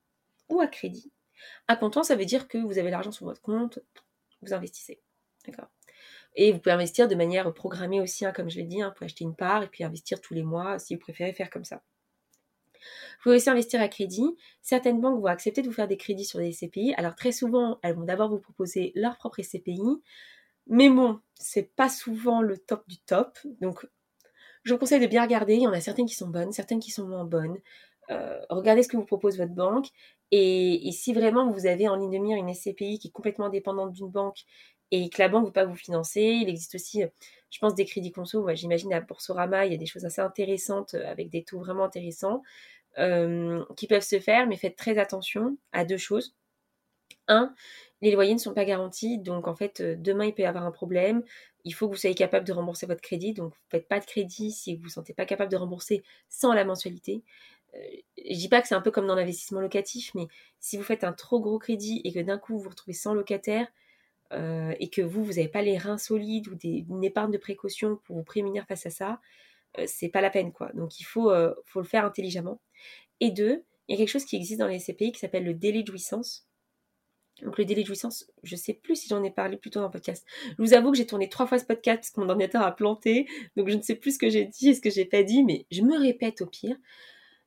ou 0.49 0.59
à 0.59 0.67
crédit. 0.67 1.11
À 1.67 1.75
comptant, 1.75 2.03
ça 2.03 2.15
veut 2.15 2.25
dire 2.25 2.47
que 2.47 2.57
vous 2.57 2.77
avez 2.77 2.89
l'argent 2.89 3.11
sur 3.11 3.25
votre 3.25 3.41
compte, 3.41 3.79
vous 4.41 4.53
investissez. 4.53 5.01
D'accord? 5.45 5.69
Et 6.35 6.51
vous 6.51 6.59
pouvez 6.59 6.73
investir 6.73 7.07
de 7.07 7.15
manière 7.15 7.53
programmée 7.53 7.99
aussi, 7.99 8.25
hein, 8.25 8.31
comme 8.31 8.49
je 8.49 8.57
l'ai 8.57 8.65
dit, 8.65 8.81
hein, 8.81 8.89
vous 8.89 8.93
pouvez 8.93 9.05
acheter 9.05 9.23
une 9.23 9.35
part 9.35 9.63
et 9.63 9.67
puis 9.67 9.83
investir 9.83 10.21
tous 10.21 10.33
les 10.33 10.43
mois 10.43 10.79
si 10.79 10.95
vous 10.95 11.01
préférez 11.01 11.33
faire 11.33 11.49
comme 11.49 11.65
ça. 11.65 11.83
Vous 13.17 13.23
pouvez 13.23 13.35
aussi 13.35 13.49
investir 13.49 13.81
à 13.81 13.87
crédit. 13.87 14.35
Certaines 14.61 15.01
banques 15.01 15.19
vont 15.19 15.27
accepter 15.27 15.61
de 15.61 15.67
vous 15.67 15.73
faire 15.73 15.87
des 15.87 15.97
crédits 15.97 16.25
sur 16.25 16.39
des 16.39 16.51
SCPI. 16.51 16.93
Alors 16.97 17.15
très 17.15 17.31
souvent, 17.31 17.79
elles 17.83 17.95
vont 17.95 18.03
d'abord 18.03 18.29
vous 18.29 18.39
proposer 18.39 18.91
leur 18.95 19.17
propre 19.17 19.41
SCPI. 19.41 19.81
Mais 20.67 20.89
bon, 20.89 21.19
c'est 21.35 21.75
pas 21.75 21.89
souvent 21.89 22.41
le 22.41 22.57
top 22.57 22.87
du 22.87 22.97
top. 22.99 23.37
Donc, 23.61 23.85
je 24.63 24.73
vous 24.73 24.79
conseille 24.79 24.99
de 24.99 25.07
bien 25.07 25.23
regarder. 25.23 25.55
Il 25.55 25.61
y 25.61 25.67
en 25.67 25.73
a 25.73 25.81
certaines 25.81 26.05
qui 26.05 26.15
sont 26.15 26.27
bonnes, 26.27 26.51
certaines 26.51 26.79
qui 26.79 26.91
sont 26.91 27.07
moins 27.07 27.25
bonnes. 27.25 27.57
Euh, 28.09 28.39
regardez 28.49 28.83
ce 28.83 28.87
que 28.87 28.97
vous 28.97 29.05
propose 29.05 29.37
votre 29.37 29.53
banque. 29.53 29.87
Et, 30.31 30.89
si 30.93 31.13
vraiment 31.13 31.51
vous 31.51 31.65
avez 31.65 31.87
en 31.89 31.95
ligne 31.95 32.11
de 32.11 32.17
mire 32.17 32.37
une 32.37 32.53
SCPI 32.53 32.99
qui 32.99 33.09
est 33.09 33.11
complètement 33.11 33.49
dépendante 33.49 33.91
d'une 33.91 34.09
banque 34.09 34.45
et 34.91 35.09
que 35.09 35.21
la 35.21 35.29
banque 35.29 35.41
ne 35.43 35.47
veut 35.47 35.53
pas 35.53 35.65
vous 35.65 35.75
financer. 35.75 36.21
Il 36.21 36.49
existe 36.49 36.75
aussi, 36.75 37.03
je 37.51 37.59
pense, 37.59 37.75
des 37.75 37.85
crédits 37.85 38.11
conso. 38.11 38.47
J'imagine 38.55 38.93
à 38.93 39.01
Boursorama, 39.01 39.65
il 39.65 39.71
y 39.71 39.75
a 39.75 39.77
des 39.77 39.85
choses 39.85 40.05
assez 40.05 40.21
intéressantes 40.21 40.95
euh, 40.95 41.05
avec 41.11 41.29
des 41.29 41.43
taux 41.43 41.59
vraiment 41.59 41.83
intéressants 41.83 42.41
euh, 42.97 43.63
qui 43.75 43.87
peuvent 43.87 44.01
se 44.01 44.19
faire, 44.19 44.47
mais 44.47 44.55
faites 44.55 44.77
très 44.77 44.97
attention 44.97 45.57
à 45.73 45.85
deux 45.85 45.97
choses. 45.97 46.33
Un, 47.27 47.53
les 48.01 48.11
loyers 48.11 48.33
ne 48.33 48.39
sont 48.39 48.53
pas 48.53 48.65
garantis, 48.65 49.19
donc 49.19 49.47
en 49.47 49.55
fait, 49.55 49.81
euh, 49.81 49.95
demain 49.97 50.25
il 50.25 50.33
peut 50.33 50.43
y 50.43 50.45
avoir 50.45 50.65
un 50.65 50.71
problème. 50.71 51.23
Il 51.65 51.73
faut 51.73 51.87
que 51.87 51.93
vous 51.93 51.99
soyez 51.99 52.15
capable 52.15 52.47
de 52.47 52.53
rembourser 52.53 52.85
votre 52.87 53.01
crédit, 53.01 53.33
donc 53.33 53.53
ne 53.53 53.69
faites 53.69 53.87
pas 53.87 53.99
de 53.99 54.05
crédit 54.05 54.51
si 54.51 54.73
vous 54.73 54.79
ne 54.79 54.83
vous 54.85 54.89
sentez 54.89 55.13
pas 55.13 55.25
capable 55.25 55.51
de 55.51 55.57
rembourser 55.57 56.03
sans 56.29 56.53
la 56.53 56.63
mensualité. 56.63 57.21
je 58.17 58.35
dis 58.35 58.49
pas 58.49 58.61
que 58.61 58.67
c'est 58.67 58.75
un 58.75 58.81
peu 58.81 58.91
comme 58.91 59.07
dans 59.07 59.15
l'investissement 59.15 59.61
locatif, 59.61 60.11
mais 60.15 60.27
si 60.59 60.77
vous 60.77 60.83
faites 60.83 61.03
un 61.03 61.13
trop 61.13 61.39
gros 61.41 61.59
crédit 61.59 62.01
et 62.03 62.13
que 62.13 62.19
d'un 62.19 62.37
coup 62.37 62.53
vous 62.53 62.63
vous 62.63 62.69
retrouvez 62.69 62.93
sans 62.93 63.13
locataire, 63.13 63.67
euh, 64.33 64.73
et 64.79 64.89
que 64.89 65.01
vous, 65.01 65.23
vous 65.23 65.33
n'avez 65.33 65.49
pas 65.49 65.61
les 65.61 65.77
reins 65.77 65.97
solides 65.97 66.47
ou 66.47 66.55
des, 66.55 66.85
une 66.89 67.03
épargne 67.03 67.31
de 67.31 67.37
précaution 67.37 67.99
pour 68.03 68.15
vous 68.17 68.23
prémunir 68.23 68.65
face 68.65 68.85
à 68.85 68.89
ça, 68.89 69.19
euh, 69.77 69.83
c'est 69.87 70.09
pas 70.09 70.21
la 70.21 70.29
peine 70.29 70.53
quoi. 70.53 70.71
Donc 70.73 70.99
il 70.99 71.03
faut, 71.03 71.31
euh, 71.31 71.53
faut 71.65 71.81
le 71.81 71.85
faire 71.85 72.05
intelligemment. 72.05 72.61
Et 73.19 73.31
deux, 73.31 73.63
il 73.87 73.93
y 73.93 73.95
a 73.95 73.97
quelque 73.97 74.11
chose 74.11 74.25
qui 74.25 74.37
existe 74.37 74.59
dans 74.59 74.67
les 74.67 74.79
CPI 74.79 75.11
qui 75.11 75.19
s'appelle 75.19 75.43
le 75.43 75.53
délai 75.53 75.83
de 75.83 75.87
jouissance. 75.87 76.47
Donc 77.41 77.57
le 77.57 77.65
délai 77.65 77.81
de 77.81 77.87
jouissance, 77.87 78.31
je 78.43 78.55
sais 78.55 78.73
plus 78.73 78.95
si 78.95 79.09
j'en 79.09 79.23
ai 79.23 79.31
parlé 79.31 79.57
plus 79.57 79.71
tôt 79.71 79.79
dans 79.79 79.87
le 79.87 79.91
podcast. 79.91 80.25
Je 80.57 80.63
vous 80.63 80.73
avoue 80.73 80.91
que 80.91 80.97
j'ai 80.97 81.07
tourné 81.07 81.27
trois 81.27 81.47
fois 81.47 81.59
ce 81.59 81.65
podcast 81.65 81.99
parce 81.99 82.11
que 82.11 82.21
mon 82.21 82.29
ordinateur 82.29 82.61
a 82.61 82.75
planté, 82.75 83.27
donc 83.57 83.67
je 83.69 83.75
ne 83.75 83.81
sais 83.81 83.95
plus 83.95 84.13
ce 84.13 84.19
que 84.19 84.29
j'ai 84.29 84.45
dit 84.45 84.69
et 84.69 84.73
ce 84.75 84.81
que 84.81 84.89
j'ai 84.89 85.05
pas 85.05 85.23
dit, 85.23 85.43
mais 85.43 85.65
je 85.71 85.81
me 85.81 85.97
répète 85.97 86.41
au 86.41 86.45
pire. 86.45 86.75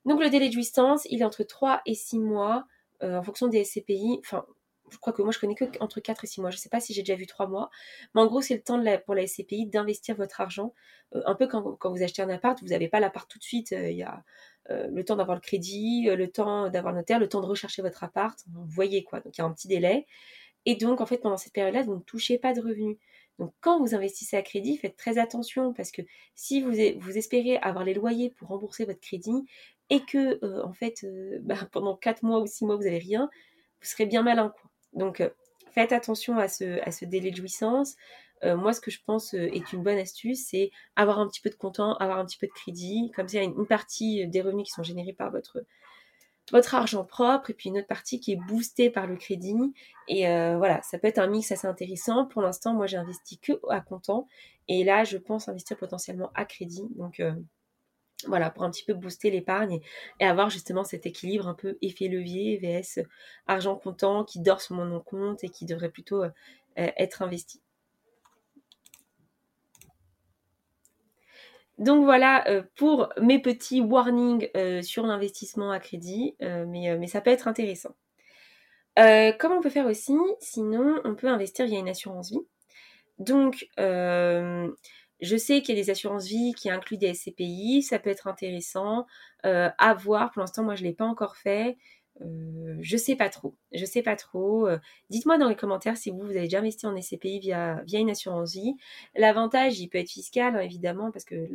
Donc 0.05 0.21
le 0.21 0.29
délai 0.31 0.49
de 0.49 0.53
jouissance, 0.53 1.07
il 1.11 1.23
est 1.23 1.25
entre 1.25 1.45
3 1.45 1.81
et 1.87 1.95
6 1.95 2.19
mois 2.19 2.67
en 3.01 3.23
fonction 3.23 3.49
des 3.49 3.65
SCPI. 3.65 4.19
Enfin, 4.21 4.47
je 4.91 4.99
crois 4.99 5.13
que 5.13 5.23
moi 5.23 5.33
je 5.33 5.39
connais 5.39 5.55
que 5.55 5.65
entre 5.81 6.01
4 6.01 6.25
et 6.25 6.27
6 6.27 6.41
mois. 6.41 6.51
Je 6.51 6.57
ne 6.57 6.61
sais 6.61 6.69
pas 6.69 6.81
si 6.81 6.93
j'ai 6.93 7.03
déjà 7.03 7.15
vu 7.15 7.27
3 7.27 7.47
mois. 7.47 7.71
Mais 8.15 8.21
en 8.21 8.27
gros, 8.27 8.43
c'est 8.43 8.55
le 8.55 8.63
temps 8.63 8.83
pour 9.05 9.15
la 9.15 9.27
SCPI 9.27 9.67
d'investir 9.67 10.17
votre 10.17 10.41
argent. 10.41 10.75
Euh, 11.15 11.23
un 11.27 11.35
peu 11.35 11.47
quand, 11.47 11.79
vous 11.85 12.03
achetez 12.03 12.23
un 12.23 12.29
appart, 12.29 12.61
vous 12.61 12.69
n'avez 12.69 12.89
pas 12.89 13.01
l'appart 13.01 13.31
tout 13.31 13.39
de 13.39 13.45
suite. 13.45 13.73
Euh, 13.73 13.91
il 13.91 13.97
y 13.97 14.03
a 14.03 14.23
le 14.71 15.05
temps 15.05 15.17
d'avoir 15.17 15.37
le 15.37 15.43
crédit, 15.43 16.07
le 16.07 16.31
temps 16.31 16.71
d'avoir 16.71 16.95
le 16.95 17.01
notaire, 17.01 17.19
le 17.19 17.29
temps 17.29 17.43
de 17.43 17.47
rechercher 17.47 17.83
votre 17.83 18.03
appart. 18.03 18.39
Vous 18.51 18.65
voyez 18.65 19.05
quoi. 19.05 19.21
Donc 19.21 19.37
il 19.37 19.43
y 19.43 19.45
a 19.45 19.45
un 19.45 19.53
petit 19.53 19.69
délai. 19.69 20.07
Et 20.67 20.77
donc, 20.77 21.03
en 21.03 21.07
fait, 21.07 21.19
pendant 21.19 21.37
cette 21.37 21.53
période-là, 21.53 21.83
vous 21.83 21.97
ne 21.97 22.01
touchez 22.01 22.39
pas 22.39 22.55
de 22.55 22.61
revenus. 22.63 22.97
Donc, 23.39 23.53
quand 23.61 23.79
vous 23.79 23.95
investissez 23.95 24.37
à 24.37 24.43
crédit, 24.43 24.79
faites 24.79 24.97
très 24.97 25.19
attention 25.19 25.75
parce 25.75 25.91
que 25.91 26.03
si 26.35 26.63
vous, 26.63 26.73
espérez 26.73 27.59
avoir 27.59 27.85
les 27.85 27.93
loyers 27.95 28.31
pour 28.31 28.49
rembourser 28.49 28.85
votre 28.87 29.01
crédit 29.01 29.45
et 29.91 30.01
que, 30.01 30.63
en 30.65 30.73
fait, 30.73 31.05
bah, 31.43 31.57
pendant 31.73 31.97
4 31.97 32.23
mois 32.23 32.41
ou 32.41 32.47
6 32.47 32.65
mois, 32.65 32.77
vous 32.77 32.85
n'avez 32.85 32.99
rien, 32.99 33.29
vous 33.81 33.89
serez 33.89 34.07
bien 34.07 34.23
malin. 34.23 34.55
Donc, 34.95 35.23
faites 35.73 35.93
attention 35.93 36.39
à 36.39 36.49
ce, 36.49 37.05
délai 37.05 37.31
de 37.31 37.37
jouissance. 37.37 37.97
moi, 38.43 38.73
ce 38.73 38.81
que 38.81 38.91
je 38.91 39.01
pense 39.05 39.35
est 39.35 39.73
une 39.73 39.83
bonne 39.83 39.99
astuce, 39.99 40.47
c'est 40.51 40.71
avoir 40.97 41.19
un 41.19 41.29
petit 41.29 41.41
peu 41.41 41.51
de 41.51 41.55
comptant, 41.55 41.95
avoir 41.97 42.19
un 42.19 42.27
petit 42.27 42.39
peu 42.39 42.47
de 42.47 42.53
crédit. 42.53 43.11
Comme 43.15 43.29
ça, 43.29 43.39
il 43.39 43.45
y 43.45 43.47
a 43.47 43.49
une, 43.49 43.67
partie 43.67 44.27
des 44.27 44.41
revenus 44.41 44.67
qui 44.67 44.73
sont 44.73 44.83
générés 44.83 45.13
par 45.13 45.31
votre, 45.31 45.65
votre 46.53 46.75
argent 46.75 47.05
propre 47.05 47.51
et 47.51 47.55
puis 47.55 47.71
une 47.71 47.79
autre 47.79 47.87
partie 47.87 48.21
qui 48.21 48.33
est 48.33 48.41
boostée 48.49 48.91
par 48.91 49.07
le 49.07 49.17
crédit. 49.17 49.57
Et 50.09 50.27
voilà, 50.57 50.83
ça 50.83 50.99
peut 50.99 51.09
être 51.09 51.19
un 51.19 51.27
mix 51.27 51.51
assez 51.53 51.67
intéressant. 51.67 52.27
Pour 52.27 52.43
l'instant, 52.43 52.75
moi, 52.75 52.87
j'ai 52.87 52.97
investi 52.97 53.39
que 53.39 53.53
à 53.71 53.81
comptant. 53.81 54.29
Et 54.69 54.85
là, 54.85 55.05
je 55.05 55.17
pense 55.17 55.49
investir 55.49 55.77
potentiellement 55.77 56.31
à 56.35 56.45
crédit. 56.45 56.87
Donc, 56.97 57.21
voilà, 58.27 58.51
pour 58.51 58.65
un 58.65 58.71
petit 58.71 58.85
peu 58.85 58.95
booster 58.95 59.31
l'épargne 59.31 59.81
et, 60.21 60.27
avoir 60.27 60.51
justement 60.51 60.85
cet 60.85 61.07
équilibre 61.07 61.49
un 61.49 61.55
peu 61.55 61.79
effet 61.83 62.09
levier, 62.09 62.59
VS 62.59 63.05
argent 63.47 63.77
comptant 63.77 64.25
qui 64.25 64.41
dort 64.41 64.61
sur 64.61 64.75
mon 64.75 65.01
compte 65.01 65.45
et 65.45 65.49
qui 65.49 65.67
devrait 65.67 65.91
plutôt 65.91 66.23
euh, 66.23 66.31
euh, 66.79 66.89
être 66.97 67.23
investi. 67.23 67.61
Donc 71.79 72.05
voilà 72.05 72.49
euh, 72.49 72.63
pour 72.77 73.09
mes 73.21 73.41
petits 73.43 73.81
warnings 73.81 74.49
sur 74.83 75.07
l'investissement 75.07 75.73
à 75.73 75.81
crédit, 75.81 76.37
mais, 76.41 76.97
mais, 76.97 77.09
ça 77.09 77.21
peut 77.21 77.31
être 77.31 77.49
intéressant. 77.49 77.97
comment 78.97 79.59
on 79.59 79.61
peut 79.61 79.71
faire 79.71 79.87
aussi? 79.87 80.17
Sinon, 80.41 81.01
on 81.05 81.17
peut 81.17 81.29
investir 81.29 81.67
via 81.67 81.79
une 81.79 81.89
assurance 81.89 82.31
vie. 82.31 82.47
Donc, 83.19 83.69
je 85.21 85.37
sais 85.37 85.63
qu'il 85.63 85.77
y 85.77 85.79
a 85.79 85.83
des 85.83 85.91
assurances 85.91 86.27
vie 86.27 86.55
qui 86.55 86.71
incluent 86.71 86.99
des 86.99 87.15
SCPI, 87.15 87.83
ça 87.83 87.99
peut 87.99 88.11
être 88.11 88.27
intéressant 88.27 89.07
euh, 89.47 89.71
à 89.79 89.95
voir. 89.95 90.31
Pour 90.33 90.41
l'instant, 90.41 90.65
moi, 90.65 90.75
je 90.75 90.83
ne 90.83 90.89
l'ai 90.89 90.95
pas 90.95 91.05
encore 91.05 91.37
fait. 91.37 91.77
Euh, 92.21 92.77
je 92.81 92.97
sais 92.97 93.17
pas 93.17 93.29
trop. 93.29 93.57
Je 93.73 93.85
sais 93.85 94.03
pas 94.03 94.17
trop. 94.17 94.69
Euh, 94.69 94.79
dites-moi 95.11 95.37
dans 95.37 95.49
les 95.49 95.57
commentaires 95.57 95.97
si 95.97 96.11
vous, 96.11 96.21
vous 96.21 96.31
avez 96.31 96.43
déjà 96.43 96.59
investi 96.59 96.87
en 96.87 97.01
SCPI 97.01 97.41
via, 97.41 97.83
une 97.93 98.11
assurance 98.11 98.53
vie. 98.53 98.77
L'avantage, 99.17 99.81
il 99.81 99.89
peut 99.89 99.99
être 99.99 100.11
fiscal, 100.11 100.55
hein, 100.57 100.61
évidemment, 100.61 101.11
parce 101.11 101.25
que 101.25 101.49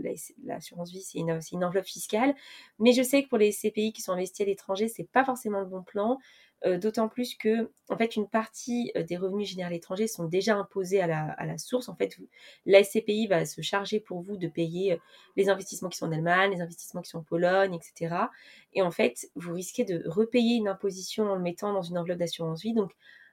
l'assurance 0.43 0.91
vie, 0.91 1.01
c'est 1.01 1.19
une, 1.19 1.39
une, 1.53 1.63
enveloppe 1.63 1.85
fiscale. 1.85 2.35
Mais 2.79 2.91
je 2.91 3.03
sais 3.03 3.23
que 3.23 3.29
pour 3.29 3.37
les 3.37 3.51
SCPI 3.51 3.93
qui 3.93 4.01
sont 4.01 4.11
investis 4.11 4.41
à 4.41 4.45
l'étranger, 4.45 4.87
c'est 4.89 5.09
pas 5.09 5.23
forcément 5.23 5.61
le 5.61 5.67
bon 5.67 5.83
plan. 5.83 6.17
Euh, 6.65 6.77
d'autant 6.77 7.07
plus 7.07 7.35
que, 7.35 7.71
en 7.87 7.97
fait, 7.97 8.17
une 8.17 8.27
partie 8.27 8.91
euh, 8.97 9.03
des 9.03 9.15
revenus 9.15 9.47
générés 9.47 9.67
à 9.67 9.71
l'étranger 9.71 10.07
sont 10.07 10.25
déjà 10.25 10.57
imposés 10.57 10.99
à 10.99 11.07
la, 11.07 11.57
source. 11.57 11.87
En 11.87 11.95
fait, 11.95 12.17
la 12.65 12.83
SCPI 12.83 13.27
va 13.27 13.45
se 13.45 13.61
charger 13.61 14.01
pour 14.01 14.21
vous 14.21 14.35
de 14.35 14.47
payer 14.47 14.93
euh, 14.93 14.97
les 15.37 15.47
investissements 15.47 15.87
qui 15.87 15.97
sont 15.97 16.07
en 16.07 16.11
Allemagne, 16.11 16.51
les 16.51 16.61
investissements 16.61 17.01
qui 17.01 17.09
sont 17.09 17.19
en 17.19 17.23
Pologne, 17.23 17.73
etc. 17.73 18.15
Et 18.73 18.81
en 18.81 18.91
fait, 18.91 19.29
vous 19.35 19.53
risquez 19.53 19.85
de 19.85 20.03
repayer 20.05 20.57
une 20.57 20.67
imposition 20.67 21.31
en 21.31 21.35
le 21.35 21.41
mettant 21.41 21.71
dans 21.71 21.81
une 21.81 21.97
enveloppe 21.97 22.19
d'assurance 22.19 22.61
vie. 22.61 22.73
Donc, 22.73 22.91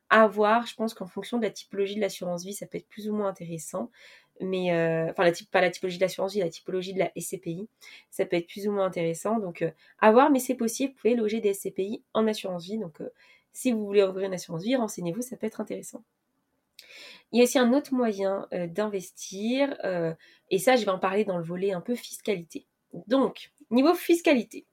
à 0.09 0.29
voir, 0.29 0.67
je 0.67 0.77
pense 0.77 0.95
qu'en 0.95 1.09
fonction 1.09 1.39
de 1.39 1.43
la 1.43 1.51
typologie 1.51 1.97
de 1.97 2.01
l'assurance 2.01 2.45
vie, 2.45 2.55
ça 2.55 2.67
peut 2.67 2.79
être 2.79 2.89
plus 2.89 3.09
ou 3.09 3.15
moins 3.15 3.29
intéressant 3.29 3.91
mais 4.41 4.71
enfin 5.11 5.25
la 5.25 5.33
pas 5.51 5.61
la 5.61 5.71
typologie 5.71 5.99
de 5.99 6.03
l'assurance 6.03 6.33
vie, 6.33 6.41
la 6.41 6.49
typologie 6.49 6.93
de 6.93 6.99
la 6.99 7.11
SCPI, 7.17 7.69
ça 8.11 8.27
peut 8.27 8.37
être 8.37 8.49
plus 8.49 8.69
ou 8.69 8.73
moins 8.73 8.87
intéressant. 8.87 9.39
Donc 9.39 9.65
à 10.01 10.13
voir, 10.13 10.31
mais 10.31 10.39
c'est 10.39 10.55
possible, 10.55 10.93
vous 10.93 10.99
pouvez 11.01 11.15
loger 11.15 11.41
des 11.41 11.55
SCPI 11.55 12.03
en 12.15 12.27
assurance 12.27 12.65
vie. 12.65 12.79
Donc 12.79 13.03
si 13.53 13.73
vous 13.73 13.85
voulez 13.85 14.03
ouvrir 14.03 14.27
une 14.27 14.35
assurance 14.35 14.63
vie, 14.63 14.77
renseignez-vous, 14.77 15.23
ça 15.23 15.37
peut 15.37 15.47
être 15.47 15.61
intéressant. 15.61 16.05
Il 17.33 17.39
y 17.39 17.41
a 17.41 17.45
aussi 17.45 17.59
un 17.59 17.73
autre 17.73 17.95
moyen 17.95 18.47
d'investir, 18.53 19.77
et 20.51 20.59
ça 20.59 20.77
je 20.77 20.85
vais 20.85 20.91
en 20.91 20.99
parler 20.99 21.25
dans 21.25 21.39
le 21.39 21.45
volet 21.45 21.73
un 21.73 21.81
peu 21.81 21.95
fiscalité. 21.95 22.67
Donc, 23.07 23.51
niveau 23.71 23.95
fiscalité, 23.95 24.65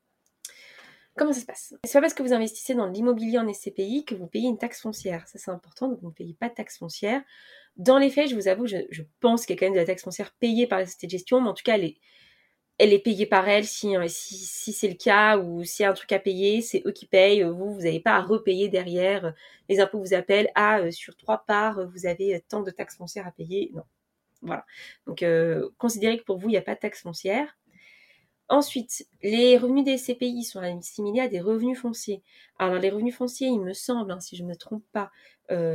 Comment 1.16 1.32
ça 1.32 1.42
se 1.42 1.46
passe? 1.46 1.76
C'est 1.84 1.94
pas 1.94 2.02
parce 2.02 2.16
que 2.16 2.24
vous 2.24 2.34
investissez 2.34 2.74
dans 2.74 2.88
l'immobilier 2.88 3.38
en 3.38 3.52
SCPI 3.52 4.04
que 4.04 4.16
vous 4.16 4.26
payez 4.26 4.50
une 4.50 4.58
taxe 4.58 4.82
foncière. 4.82 5.28
Ça, 5.28 5.38
c'est 5.38 5.52
important, 5.52 5.88
donc 5.88 6.00
vous 6.02 6.08
ne 6.08 6.14
payez 6.14 6.34
pas 6.34 6.50
de 6.50 6.56
taxe 6.56 6.80
foncière. 6.80 7.22
Dans 7.78 7.98
les 7.98 8.12
faits, 8.12 8.30
je 8.30 8.36
vous 8.36 8.48
avoue, 8.48 8.68
je, 8.68 9.02
pense 9.20 9.46
qu'il 9.46 9.56
y 9.56 9.58
a 9.58 9.60
quand 9.60 9.66
même 9.66 9.74
de 9.74 9.80
la 9.80 9.86
taxe 9.86 10.04
foncière 10.04 10.32
payée 10.40 10.68
par 10.68 10.80
la 10.80 10.86
société 10.86 11.08
de 11.08 11.12
gestion, 11.12 11.42
mais 11.42 11.50
en 11.50 11.54
tout 11.54 11.64
cas, 11.64 11.76
elle 11.76 12.94
est, 12.94 13.00
payée 13.00 13.26
par 13.26 13.48
elle 13.50 13.66
si, 13.66 13.96
euh, 13.98 14.06
si, 14.08 14.74
c'est 14.74 14.88
le 14.88 14.94
cas 14.96 15.38
ou 15.38 15.64
s'il 15.64 15.84
y 15.84 15.88
a 15.88 15.90
un 15.90 15.94
truc 15.94 16.12
à 16.12 16.20
payer, 16.20 16.62
c'est 16.62 16.84
eux 16.86 16.92
qui 16.92 17.08
payent. 17.08 17.42
Vous, 17.44 17.74
vous 17.74 17.82
n'avez 17.82 18.00
pas 18.00 18.14
à 18.14 18.22
repayer 18.22 18.70
derrière. 18.70 19.34
Les 19.70 19.80
impôts 19.80 20.00
vous 20.00 20.14
appellent, 20.14 20.52
ah, 20.56 20.82
euh, 20.82 20.92
sur 20.92 21.18
trois 21.18 21.46
parts, 21.48 21.88
vous 21.90 22.06
avez 22.06 22.44
tant 22.48 22.62
de 22.62 22.70
taxes 22.70 22.98
foncières 22.98 23.26
à 23.28 23.32
payer. 23.32 23.72
Non. 23.74 23.84
Voilà. 24.44 24.66
Donc, 25.08 25.24
euh, 25.24 25.70
considérez 25.78 26.20
que 26.20 26.24
pour 26.24 26.38
vous, 26.38 26.50
il 26.50 26.52
n'y 26.52 26.58
a 26.58 26.62
pas 26.62 26.76
de 26.76 26.80
taxe 26.80 27.02
foncière. 27.02 27.58
Ensuite, 28.50 29.08
les 29.24 29.58
revenus 29.58 29.86
des 29.86 29.98
SCPI 29.98 30.44
sont 30.44 30.60
assimilés 30.60 31.22
à 31.22 31.28
des 31.28 31.40
revenus 31.40 31.80
fonciers. 31.80 32.22
Alors, 32.60 32.78
les 32.78 32.90
revenus 32.92 33.16
fonciers, 33.16 33.48
il 33.48 33.62
me 33.62 33.74
semble, 33.74 34.12
hein, 34.12 34.20
si 34.20 34.36
je 34.36 34.44
ne 34.44 34.50
me 34.50 34.56
trompe 34.56 34.84
pas, 34.92 35.12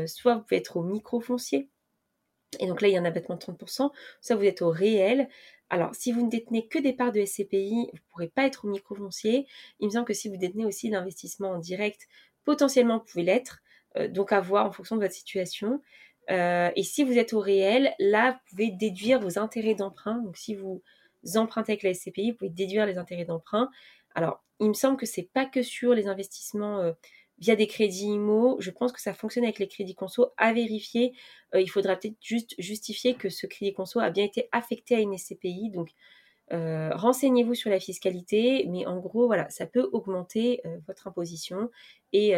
soit 0.06 0.34
vous 0.34 0.42
pouvez 0.42 0.58
être 0.58 0.76
au 0.76 0.82
micro-foncier, 0.82 1.68
et 2.58 2.66
donc 2.66 2.80
là, 2.80 2.88
il 2.88 2.94
y 2.94 2.96
a 2.96 3.00
un 3.00 3.04
abattement 3.04 3.36
de 3.36 3.40
30%. 3.40 3.90
Ça, 4.20 4.36
vous 4.36 4.44
êtes 4.44 4.62
au 4.62 4.70
réel. 4.70 5.28
Alors, 5.70 5.94
si 5.94 6.12
vous 6.12 6.24
ne 6.24 6.30
détenez 6.30 6.66
que 6.66 6.78
des 6.78 6.92
parts 6.94 7.12
de 7.12 7.24
SCPI, 7.24 7.88
vous 7.90 7.96
ne 7.96 8.10
pourrez 8.10 8.28
pas 8.28 8.46
être 8.46 8.64
au 8.64 8.68
micro-foncier. 8.68 9.46
Il 9.80 9.86
me 9.86 9.92
semble 9.92 10.06
que 10.06 10.14
si 10.14 10.28
vous 10.28 10.36
détenez 10.36 10.64
aussi 10.64 10.88
l'investissement 10.88 11.50
en 11.50 11.58
direct, 11.58 12.08
potentiellement, 12.44 12.98
vous 12.98 13.04
pouvez 13.04 13.24
l'être. 13.24 13.60
Euh, 13.96 14.08
donc, 14.08 14.32
à 14.32 14.40
voir 14.40 14.66
en 14.66 14.72
fonction 14.72 14.96
de 14.96 15.02
votre 15.02 15.14
situation. 15.14 15.82
Euh, 16.30 16.70
et 16.76 16.82
si 16.82 17.04
vous 17.04 17.18
êtes 17.18 17.32
au 17.32 17.40
réel, 17.40 17.94
là, 17.98 18.32
vous 18.32 18.38
pouvez 18.50 18.70
déduire 18.70 19.20
vos 19.20 19.38
intérêts 19.38 19.74
d'emprunt. 19.74 20.18
Donc, 20.22 20.36
si 20.36 20.54
vous 20.54 20.82
empruntez 21.34 21.72
avec 21.72 21.82
la 21.82 21.92
SCPI, 21.92 22.32
vous 22.32 22.36
pouvez 22.38 22.50
déduire 22.50 22.86
les 22.86 22.98
intérêts 22.98 23.24
d'emprunt. 23.24 23.70
Alors, 24.14 24.42
il 24.60 24.68
me 24.68 24.74
semble 24.74 24.96
que 24.96 25.06
c'est 25.06 25.30
pas 25.32 25.46
que 25.46 25.62
sur 25.62 25.94
les 25.94 26.06
investissements 26.06 26.80
euh, 26.80 26.92
via 27.38 27.56
des 27.56 27.66
crédits 27.66 28.06
IMO. 28.06 28.56
Je 28.60 28.70
pense 28.70 28.92
que 28.92 29.00
ça 29.00 29.14
fonctionne 29.14 29.44
avec 29.44 29.58
les 29.58 29.68
crédits 29.68 29.94
conso. 29.94 30.32
À 30.36 30.52
vérifier, 30.52 31.12
euh, 31.54 31.60
il 31.60 31.68
faudra 31.68 31.96
peut-être 31.96 32.16
juste 32.20 32.54
justifier 32.58 33.14
que 33.14 33.28
ce 33.28 33.46
crédit 33.46 33.72
conso 33.72 34.00
a 34.00 34.10
bien 34.10 34.24
été 34.24 34.48
affecté 34.52 34.96
à 34.96 35.00
une 35.00 35.16
SCPI. 35.16 35.70
Donc, 35.70 35.90
euh, 36.52 36.90
renseignez-vous 36.94 37.54
sur 37.54 37.70
la 37.70 37.78
fiscalité, 37.78 38.66
mais 38.68 38.86
en 38.86 38.98
gros, 38.98 39.26
voilà, 39.26 39.48
ça 39.50 39.66
peut 39.66 39.88
augmenter 39.92 40.62
euh, 40.64 40.78
votre 40.86 41.06
imposition 41.06 41.70
et, 42.12 42.34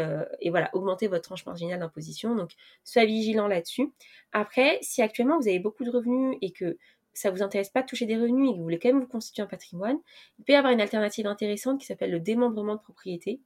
voilà, 0.50 0.70
augmenter 0.74 1.06
votre 1.06 1.22
tranche 1.22 1.46
marginale 1.46 1.80
d'imposition. 1.80 2.34
Donc, 2.34 2.50
soyez 2.84 3.06
vigilant 3.06 3.46
là-dessus. 3.46 3.92
Après, 4.32 4.78
si 4.82 5.00
actuellement 5.02 5.38
vous 5.38 5.48
avez 5.48 5.60
beaucoup 5.60 5.84
de 5.84 5.90
revenus 5.90 6.36
et 6.42 6.50
que 6.50 6.76
ça 7.12 7.30
vous 7.30 7.42
intéresse 7.42 7.70
pas 7.70 7.82
de 7.82 7.86
toucher 7.86 8.06
des 8.06 8.16
revenus 8.16 8.50
et 8.50 8.52
que 8.52 8.56
vous 8.58 8.62
voulez 8.64 8.78
quand 8.78 8.88
même 8.88 9.00
vous 9.00 9.06
constituer 9.06 9.42
un 9.42 9.46
patrimoine, 9.46 9.98
il 10.38 10.44
peut 10.44 10.52
y 10.52 10.56
avoir 10.56 10.72
une 10.72 10.80
alternative 10.80 11.26
intéressante 11.26 11.80
qui 11.80 11.86
s'appelle 11.86 12.10
le 12.10 12.20
démembrement 12.20 12.74
de 12.74 12.80
propriété 12.80 13.40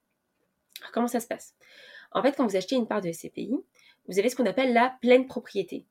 comment 0.93 1.09
ça 1.09 1.21
se 1.21 1.27
passe? 1.27 1.55
En 2.13 2.23
fait, 2.23 2.33
quand 2.37 2.47
vous 2.47 2.57
achetez 2.57 2.77
une 2.77 2.87
part 2.87 3.01
de 3.01 3.11
SCPI, 3.11 3.55
vous 4.09 4.19
avez 4.19 4.29
ce 4.29 4.37
qu'on 4.37 4.47
appelle 4.47 4.73
la 4.73 4.97
pleine 5.01 5.27
propriété. 5.27 5.87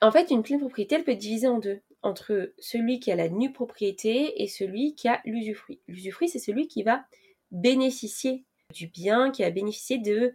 En 0.00 0.10
fait, 0.10 0.30
une 0.30 0.42
pleine 0.42 0.58
propriété, 0.58 0.96
elle 0.96 1.04
peut 1.04 1.12
être 1.12 1.18
divisée 1.18 1.48
en 1.48 1.58
deux, 1.58 1.80
entre 2.02 2.52
celui 2.58 2.98
qui 2.98 3.12
a 3.12 3.16
la 3.16 3.28
nue 3.28 3.52
propriété 3.52 4.42
et 4.42 4.48
celui 4.48 4.94
qui 4.94 5.08
a 5.08 5.20
l'usufruit. 5.24 5.80
L'usufruit, 5.86 6.28
c'est 6.28 6.38
celui 6.38 6.66
qui 6.66 6.82
va 6.82 7.04
bénéficier 7.50 8.44
du 8.72 8.88
bien, 8.88 9.30
qui 9.30 9.42
va 9.42 9.50
bénéficier 9.50 9.98
de, 9.98 10.34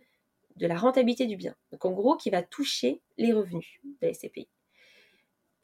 de 0.55 0.67
la 0.67 0.77
rentabilité 0.77 1.25
du 1.25 1.35
bien. 1.35 1.55
Donc 1.71 1.83
en 1.85 1.91
gros, 1.91 2.15
qui 2.15 2.29
va 2.29 2.43
toucher 2.43 3.01
les 3.17 3.33
revenus 3.33 3.79
de 3.83 4.07
la 4.07 4.13
SCPI. 4.13 4.47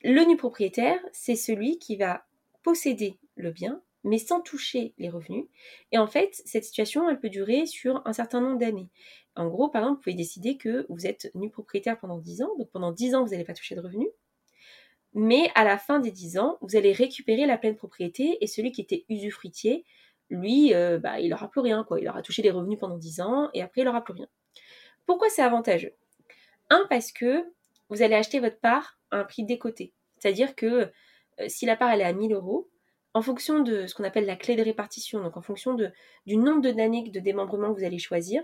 Le 0.02 0.26
nu 0.26 0.36
propriétaire, 0.36 1.00
c'est 1.14 1.36
celui 1.36 1.80
qui 1.80 1.96
va 1.96 2.26
posséder 2.62 3.20
le 3.36 3.52
bien, 3.52 3.82
mais 4.04 4.18
sans 4.18 4.42
toucher 4.42 4.94
les 4.98 5.10
revenus. 5.10 5.46
Et 5.92 5.98
en 5.98 6.08
fait, 6.08 6.42
cette 6.46 6.66
situation, 6.66 7.10
elle 7.10 7.20
peut 7.20 7.30
durer 7.30 7.66
sur 7.66 8.02
un 8.06 8.14
certain 8.14 8.42
nombre 8.42 8.60
d'années. 8.60 8.90
En 9.36 9.48
gros, 9.48 9.70
par 9.70 9.84
exemple, 9.84 9.98
vous 9.98 10.04
pouvez 10.04 10.16
décider 10.16 10.58
que 10.58 10.86
vous 10.90 11.08
êtes 11.08 11.32
nu 11.36 11.50
propriétaire 11.50 12.00
pendant 12.00 12.18
10 12.18 12.44
ans, 12.44 12.56
donc 12.58 12.70
pendant 12.72 12.92
10 12.92 13.16
ans, 13.16 13.24
vous 13.24 13.32
n'allez 13.32 13.46
pas 13.46 13.54
toucher 13.54 13.76
de 13.76 13.82
revenus. 13.82 14.10
Mais 15.14 15.52
à 15.56 15.64
la 15.64 15.78
fin 15.78 16.00
des 16.00 16.12
10 16.12 16.38
ans, 16.38 16.58
vous 16.62 16.76
allez 16.76 16.92
récupérer 16.92 17.46
la 17.46 17.58
pleine 17.58 17.76
propriété 17.76 18.38
et 18.42 18.48
celui 18.48 18.72
qui 18.72 18.82
était 18.82 19.06
usufruitier, 19.10 19.86
lui, 20.30 20.74
euh, 20.74 20.98
bah, 20.98 21.20
il 21.20 21.30
n'aura 21.30 21.50
plus 21.50 21.62
rien. 21.62 21.86
Il 22.00 22.10
aura 22.10 22.22
touché 22.22 22.42
des 22.42 22.52
revenus 22.52 22.80
pendant 22.80 22.98
10 22.98 23.22
ans 23.22 23.50
et 23.54 23.62
après, 23.62 23.82
il 23.82 23.86
n'aura 23.86 24.04
plus 24.04 24.14
rien. 24.14 24.28
Pourquoi 25.06 25.30
c'est 25.30 25.42
avantageux? 25.42 25.94
Un, 26.70 26.86
parce 26.90 27.12
que 27.12 27.46
vous 27.90 28.02
allez 28.02 28.16
acheter 28.16 28.40
votre 28.40 28.60
part 28.60 28.98
à 29.12 29.18
un 29.18 29.24
prix 29.24 29.44
décoté. 29.44 29.94
C'est-à-dire 30.18 30.56
que 30.56 30.92
euh, 31.40 31.48
si 31.48 31.66
la 31.66 31.76
part 31.76 31.92
elle 31.92 32.02
est 32.02 32.06
à 32.06 32.14
1000 32.14 32.34
euros, 32.34 32.70
en 33.14 33.22
fonction 33.22 33.62
de 33.62 33.88
ce 33.88 33.96
qu'on 33.96 34.04
appelle 34.04 34.26
la 34.26 34.36
clé 34.36 34.56
de 34.56 34.64
répartition, 34.64 35.22
donc 35.22 35.38
en 35.38 35.42
fonction 35.42 35.76
du 36.26 36.38
nombre 36.38 36.72
d'années 36.72 37.10
de 37.10 37.20
démembrement 37.20 37.74
que 37.74 37.80
vous 37.80 37.86
allez 37.86 38.00
choisir, 38.00 38.44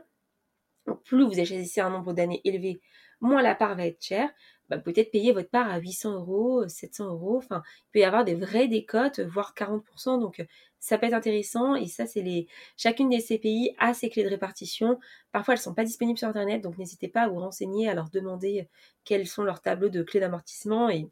plus 1.06 1.24
vous 1.24 1.34
choisissez 1.34 1.82
un 1.82 1.90
nombre 1.90 2.14
d'années 2.14 2.42
élevé, 2.44 2.82
moins 3.22 3.42
la 3.42 3.56
part 3.56 3.76
va 3.76 3.86
être 3.86 4.04
chère. 4.04 4.30
Bah, 4.70 4.78
peut-être 4.78 5.12
payer 5.12 5.32
votre 5.32 5.50
part 5.50 5.70
à 5.70 5.80
800 5.80 6.14
euros, 6.14 6.68
700 6.68 7.10
euros. 7.10 7.38
Enfin, 7.38 7.64
il 7.66 7.92
peut 7.94 8.00
y 8.00 8.04
avoir 8.04 8.24
des 8.24 8.36
vraies 8.36 8.68
décotes, 8.68 9.20
voire 9.20 9.56
40%. 9.58 10.20
Donc, 10.20 10.46
ça 10.80 11.00
peut 11.00 11.08
être 11.08 11.14
intéressant. 11.14 11.74
Et 11.76 11.88
ça, 11.88 12.06
c'est 12.06 12.22
les. 12.22 12.48
Chacune 12.78 13.10
des 13.10 13.20
CPI 13.20 13.76
a 13.80 13.96
ses 13.96 14.12
clés 14.12 14.24
de 14.24 14.30
répartition. 14.30 15.00
Parfois, 15.32 15.56
elles 15.56 15.60
ne 15.60 15.64
sont 15.64 15.74
pas 15.74 15.86
disponibles 15.86 16.20
sur 16.20 16.28
Internet. 16.28 16.62
Donc, 16.62 16.78
n'hésitez 16.78 17.08
pas 17.08 17.22
à 17.22 17.28
vous 17.30 17.40
renseigner, 17.40 17.90
à 17.90 17.96
leur 17.96 18.12
demander 18.12 18.68
quels 19.06 19.28
sont 19.28 19.44
leurs 19.44 19.62
tableaux 19.62 19.90
de 19.90 20.04
clés 20.04 20.20
d'amortissement. 20.20 20.90
Et 20.90 21.08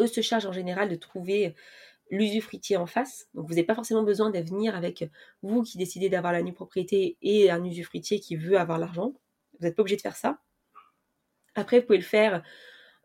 eux 0.00 0.06
se 0.06 0.20
chargent 0.20 0.46
en 0.46 0.52
général 0.52 0.90
de 0.90 0.96
trouver 0.96 1.54
l'usufruitier 2.10 2.76
en 2.76 2.86
face. 2.86 3.28
Donc 3.34 3.46
vous 3.46 3.54
n'avez 3.54 3.64
pas 3.64 3.74
forcément 3.74 4.02
besoin 4.02 4.30
de 4.30 4.38
venir 4.38 4.74
avec 4.74 5.08
vous 5.42 5.62
qui 5.62 5.78
décidez 5.78 6.08
d'avoir 6.08 6.32
la 6.32 6.42
nue 6.42 6.52
propriété 6.52 7.16
et 7.22 7.50
un 7.50 7.64
usufruitier 7.64 8.20
qui 8.20 8.36
veut 8.36 8.58
avoir 8.58 8.78
l'argent. 8.78 9.12
Vous 9.58 9.66
n'êtes 9.66 9.76
pas 9.76 9.82
obligé 9.82 9.96
de 9.96 10.02
faire 10.02 10.16
ça. 10.16 10.38
Après, 11.54 11.80
vous 11.80 11.86
pouvez 11.86 11.98
le 11.98 12.04
faire 12.04 12.42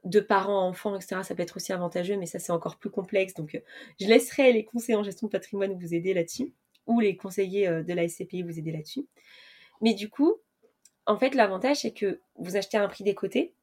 de 0.03 0.19
parents, 0.19 0.67
enfants, 0.67 0.95
etc. 0.95 1.21
Ça 1.23 1.35
peut 1.35 1.43
être 1.43 1.57
aussi 1.57 1.71
avantageux, 1.73 2.17
mais 2.17 2.25
ça 2.25 2.39
c'est 2.39 2.51
encore 2.51 2.77
plus 2.77 2.89
complexe. 2.89 3.33
Donc 3.33 3.61
je 3.99 4.07
laisserai 4.07 4.51
les 4.53 4.65
conseillers 4.65 4.97
en 4.97 5.03
gestion 5.03 5.27
de 5.27 5.31
patrimoine 5.31 5.77
vous 5.79 5.93
aider 5.93 6.13
là-dessus, 6.13 6.53
ou 6.85 6.99
les 6.99 7.15
conseillers 7.15 7.67
euh, 7.67 7.83
de 7.83 7.93
la 7.93 8.07
SCPI 8.07 8.43
vous 8.43 8.59
aider 8.59 8.71
là-dessus. 8.71 9.07
Mais 9.81 9.93
du 9.93 10.09
coup, 10.09 10.35
en 11.05 11.17
fait, 11.17 11.35
l'avantage 11.35 11.77
c'est 11.77 11.93
que 11.93 12.19
vous 12.35 12.55
achetez 12.55 12.77
à 12.77 12.83
un 12.83 12.87
prix 12.87 13.03
des 13.03 13.15
côtés. 13.15 13.53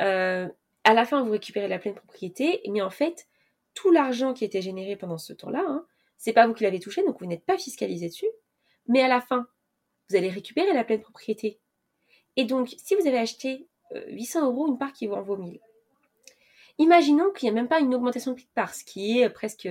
Euh, 0.00 0.48
à 0.84 0.94
la 0.94 1.04
fin, 1.04 1.22
vous 1.22 1.30
récupérez 1.30 1.68
la 1.68 1.78
pleine 1.78 1.94
propriété, 1.94 2.60
mais 2.68 2.82
en 2.82 2.90
fait, 2.90 3.26
tout 3.74 3.90
l'argent 3.90 4.34
qui 4.34 4.44
était 4.44 4.62
généré 4.62 4.96
pendant 4.96 5.18
ce 5.18 5.32
temps-là, 5.32 5.64
hein, 5.66 5.86
c'est 6.18 6.32
pas 6.32 6.46
vous 6.46 6.54
qui 6.54 6.64
l'avez 6.64 6.80
touché, 6.80 7.04
donc 7.04 7.18
vous 7.20 7.26
n'êtes 7.26 7.44
pas 7.44 7.58
fiscalisé 7.58 8.08
dessus. 8.08 8.28
Mais 8.86 9.00
à 9.02 9.08
la 9.08 9.20
fin, 9.20 9.46
vous 10.08 10.16
allez 10.16 10.28
récupérer 10.28 10.72
la 10.72 10.84
pleine 10.84 11.00
propriété. 11.00 11.58
Et 12.36 12.44
donc, 12.44 12.74
si 12.78 12.94
vous 12.94 13.06
avez 13.06 13.18
acheté 13.18 13.66
800 14.08 14.40
euh, 14.40 14.46
euros, 14.46 14.68
une 14.68 14.78
part 14.78 14.92
qui 14.92 15.06
vous 15.06 15.14
en 15.14 15.22
vaut 15.22 15.36
1000. 15.36 15.60
Imaginons 16.78 17.30
qu'il 17.32 17.46
n'y 17.46 17.50
a 17.50 17.60
même 17.60 17.68
pas 17.68 17.80
une 17.80 17.94
augmentation 17.94 18.32
de 18.32 18.36
prix 18.36 18.46
de 18.46 18.54
part, 18.54 18.74
ce 18.74 18.84
qui 18.84 19.20
est 19.20 19.28
presque 19.30 19.68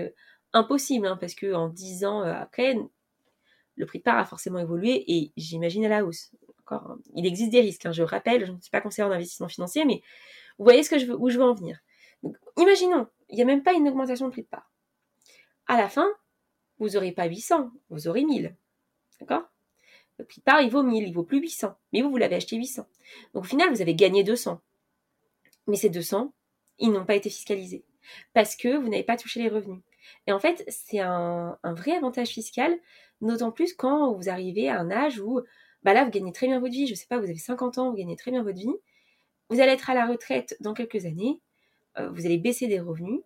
impossible, 0.54 1.08
hein, 1.08 1.18
parce 1.20 1.36
qu'en 1.36 1.70
10 1.70 2.06
ans 2.06 2.24
euh, 2.24 2.34
après, 2.34 2.78
le 3.76 3.86
prix 3.86 4.00
de 4.00 4.04
part 4.04 4.18
a 4.18 4.26
forcément 4.26 4.60
évolué 4.60 5.04
et 5.08 5.32
j'imagine 5.38 5.86
à 5.86 5.90
la 5.90 6.06
hausse. 6.06 6.32
Hein. 6.68 6.98
Il 7.16 7.26
existe 7.26 7.52
des 7.52 7.62
risques, 7.62 7.86
hein, 7.86 7.92
je 7.92 8.04
rappelle, 8.04 8.46
je 8.46 8.52
ne 8.52 8.60
suis 8.60 8.70
pas 8.70 8.82
conseillère 8.82 9.10
en 9.10 9.14
investissement 9.14 9.48
financier, 9.48 9.86
mais 9.86 10.02
vous 10.58 10.66
voyez 10.66 10.82
où 10.82 11.30
je 11.30 11.38
veux 11.38 11.44
en 11.44 11.54
venir. 11.54 11.80
imaginons, 12.58 13.08
il 13.32 13.38
n'y 13.38 13.42
a 13.42 13.46
même 13.46 13.64
pas 13.64 13.74
une 13.74 13.88
augmentation 13.88 14.28
de 14.28 14.32
prix 14.32 14.44
de 14.44 14.48
part. 14.48 14.70
À 15.68 15.78
la 15.78 15.90
fin, 15.90 16.10
vous 16.80 16.90
n'aurez 16.90 17.12
pas 17.12 17.26
800, 17.26 17.72
vous 17.90 18.08
aurez 18.08 18.24
1000. 18.24 18.56
D'accord? 19.20 19.44
Le 20.20 20.26
prix 20.26 20.40
de 20.40 20.44
part, 20.44 20.62
il 20.62 20.70
vaut 20.70 20.84
1000, 20.84 21.08
il 21.08 21.14
vaut 21.14 21.24
plus 21.24 21.40
800. 21.40 21.76
Mais 21.94 22.02
vous, 22.02 22.12
vous 22.12 22.18
l'avez 22.18 22.36
acheté 22.36 22.58
800. 22.58 22.86
Donc 23.34 23.44
au 23.44 23.48
final, 23.48 23.70
vous 23.70 23.82
avez 23.82 23.96
gagné 23.96 24.24
200. 24.24 24.62
Mais 25.68 25.78
ces 25.78 25.90
200, 25.90 26.34
ils 26.80 26.92
n'ont 26.92 27.06
pas 27.06 27.16
été 27.16 27.30
fiscalisés. 27.30 27.86
Parce 28.34 28.56
que 28.56 28.76
vous 28.76 28.90
n'avez 28.90 29.04
pas 29.04 29.18
touché 29.18 29.42
les 29.42 29.50
revenus. 29.50 29.82
Et 30.28 30.32
en 30.32 30.40
fait, 30.40 30.64
c'est 30.68 31.00
un, 31.00 31.58
vrai 31.64 31.94
avantage 31.94 32.30
fiscal, 32.30 32.78
d'autant 33.22 33.52
plus 33.52 33.74
quand 33.74 34.14
vous 34.14 34.30
arrivez 34.30 34.70
à 34.70 34.80
un 34.80 34.92
âge 34.92 35.20
où, 35.20 35.42
bah 35.84 35.94
là, 35.94 36.04
vous 36.04 36.12
gagnez 36.12 36.32
très 36.32 36.48
bien 36.48 36.60
votre 36.60 36.74
vie. 36.74 36.88
Je 36.88 36.92
ne 36.92 36.98
sais 36.98 37.08
pas, 37.08 37.18
vous 37.18 37.26
avez 37.26 37.38
50 37.38 37.78
ans, 37.78 37.92
vous 37.92 37.98
gagnez 37.98 38.16
très 38.16 38.32
bien 38.32 38.44
votre 38.44 38.58
vie. 38.58 38.74
Vous 39.50 39.60
allez 39.60 39.72
être 39.72 39.90
à 39.90 39.94
la 39.94 40.06
retraite 40.06 40.58
dans 40.60 40.74
quelques 40.74 41.06
années. 41.06 41.40
Euh, 41.98 42.10
vous 42.10 42.26
allez 42.26 42.38
baisser 42.38 42.68
des 42.68 42.80
revenus, 42.80 43.22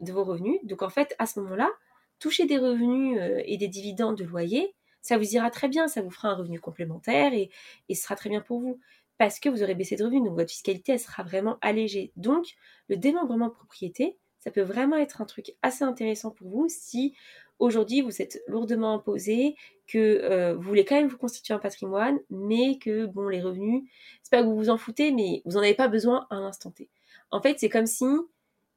de 0.00 0.12
vos 0.12 0.24
revenus. 0.24 0.58
Donc 0.64 0.82
en 0.82 0.88
fait, 0.88 1.14
à 1.18 1.26
ce 1.26 1.40
moment-là, 1.40 1.70
toucher 2.18 2.46
des 2.46 2.58
revenus 2.58 3.18
euh, 3.20 3.42
et 3.44 3.56
des 3.56 3.68
dividendes 3.68 4.16
de 4.16 4.24
loyer, 4.24 4.74
ça 5.02 5.16
vous 5.16 5.34
ira 5.34 5.50
très 5.50 5.68
bien, 5.68 5.88
ça 5.88 6.02
vous 6.02 6.10
fera 6.10 6.28
un 6.28 6.34
revenu 6.34 6.60
complémentaire 6.60 7.32
et, 7.32 7.50
et 7.88 7.94
ce 7.94 8.02
sera 8.02 8.16
très 8.16 8.28
bien 8.28 8.40
pour 8.40 8.60
vous 8.60 8.78
parce 9.20 9.38
que 9.38 9.50
vous 9.50 9.62
aurez 9.62 9.74
baissé 9.74 9.96
de 9.96 10.04
revenus, 10.04 10.22
donc 10.22 10.34
votre 10.34 10.50
fiscalité, 10.50 10.92
elle 10.92 10.98
sera 10.98 11.22
vraiment 11.22 11.58
allégée. 11.60 12.10
Donc, 12.16 12.46
le 12.88 12.96
démembrement 12.96 13.48
de 13.48 13.52
propriété, 13.52 14.16
ça 14.38 14.50
peut 14.50 14.62
vraiment 14.62 14.96
être 14.96 15.20
un 15.20 15.26
truc 15.26 15.54
assez 15.60 15.84
intéressant 15.84 16.30
pour 16.30 16.48
vous 16.48 16.66
si 16.70 17.14
aujourd'hui 17.58 18.00
vous 18.00 18.22
êtes 18.22 18.40
lourdement 18.46 18.94
imposé, 18.94 19.56
que 19.86 19.98
euh, 19.98 20.54
vous 20.54 20.62
voulez 20.62 20.86
quand 20.86 20.94
même 20.94 21.08
vous 21.08 21.18
constituer 21.18 21.52
un 21.52 21.58
patrimoine, 21.58 22.18
mais 22.30 22.78
que 22.78 23.04
bon 23.04 23.28
les 23.28 23.42
revenus, 23.42 23.82
c'est 24.22 24.30
pas 24.30 24.42
que 24.42 24.46
vous 24.46 24.56
vous 24.56 24.70
en 24.70 24.78
foutez, 24.78 25.12
mais 25.12 25.42
vous 25.44 25.52
n'en 25.52 25.60
avez 25.60 25.74
pas 25.74 25.88
besoin 25.88 26.26
à 26.30 26.36
un 26.36 26.46
instant 26.46 26.70
T. 26.70 26.88
En 27.30 27.40
fait, 27.40 27.58
c'est 27.58 27.68
comme 27.68 27.86
si 27.86 28.04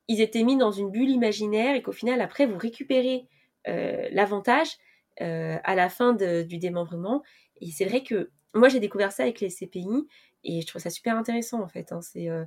ils 0.08 0.22
étaient 0.22 0.44
mis 0.44 0.58
dans 0.58 0.72
une 0.72 0.92
bulle 0.92 1.10
imaginaire 1.10 1.76
et 1.76 1.82
qu'au 1.82 1.92
final, 1.92 2.22
après, 2.22 2.46
vous 2.46 2.58
récupérez 2.58 3.28
euh, 3.68 4.08
l'avantage 4.12 4.78
euh, 5.22 5.58
à 5.64 5.76
la 5.76 5.90
fin 5.90 6.14
du 6.14 6.58
démembrement. 6.58 7.24
Et 7.62 7.72
c'est 7.72 7.86
vrai 7.86 8.04
que 8.04 8.32
moi, 8.54 8.70
j'ai 8.70 8.80
découvert 8.80 9.12
ça 9.12 9.24
avec 9.24 9.40
les 9.40 9.50
CPI 9.50 10.08
et 10.44 10.62
je 10.62 10.68
trouve 10.68 10.82
ça 10.82 10.90
super 10.90 11.18
intéressant 11.18 11.62
en 11.62 11.68
fait. 11.68 11.92
Hein. 11.92 12.02
C'est, 12.02 12.30
euh, 12.30 12.46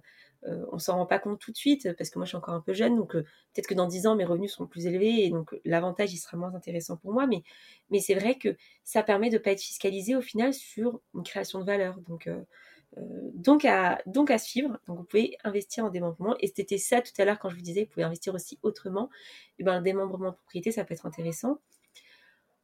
on 0.71 0.79
s'en 0.79 0.97
rend 0.97 1.07
pas 1.07 1.19
compte 1.19 1.40
tout 1.40 1.51
de 1.51 1.57
suite 1.57 1.92
parce 1.97 2.11
que 2.11 2.19
moi, 2.19 2.27
je 2.27 2.31
suis 2.31 2.37
encore 2.37 2.55
un 2.55 2.61
peu 2.61 2.75
jeune, 2.75 2.97
donc 2.97 3.12
peut-être 3.12 3.66
que 3.66 3.75
dans 3.75 3.87
10 3.87 4.07
ans, 4.07 4.14
mes 4.14 4.25
revenus 4.25 4.53
seront 4.53 4.66
plus 4.66 4.87
élevés 4.87 5.25
et 5.25 5.31
donc 5.31 5.57
l'avantage, 5.64 6.12
il 6.12 6.19
sera 6.19 6.37
moins 6.37 6.55
intéressant 6.55 6.97
pour 6.97 7.12
moi. 7.12 7.27
Mais, 7.27 8.01
c'est 8.01 8.14
vrai 8.14 8.37
que 8.37 8.57
ça 8.85 9.03
permet 9.03 9.31
de 9.31 9.35
ne 9.35 9.38
pas 9.38 9.53
être 9.53 9.62
fiscalisé 9.62 10.14
au 10.14 10.21
final 10.21 10.53
sur 10.53 11.01
une 11.14 11.25
création 11.25 11.59
de 11.59 11.64
valeur. 11.64 11.97
Euh, 12.27 12.42
donc, 13.35 13.65
à, 13.65 14.01
donc 14.07 14.31
à 14.31 14.39
suivre. 14.39 14.79
Donc 14.87 14.99
vous 14.99 15.05
pouvez 15.05 15.37
investir 15.45 15.85
en 15.85 15.91
démembrement. 15.91 16.37
Et 16.41 16.53
c'était 16.55 16.79
ça 16.79 17.01
tout 17.01 17.13
à 17.19 17.25
l'heure 17.25 17.39
quand 17.39 17.49
je 17.51 17.57
vous 17.57 17.63
disais, 17.63 17.85
vous 17.85 17.91
pouvez 17.91 18.05
investir 18.05 18.35
aussi 18.35 18.59
autrement. 18.63 19.11
Et 19.59 19.63
eh 19.63 19.65
ben, 19.65 19.81
démembrement 19.81 20.31
de 20.31 20.37
propriété, 20.37 20.73
ça 20.73 20.85
peut 20.85 20.95
être 20.95 21.07
intéressant. 21.07 21.59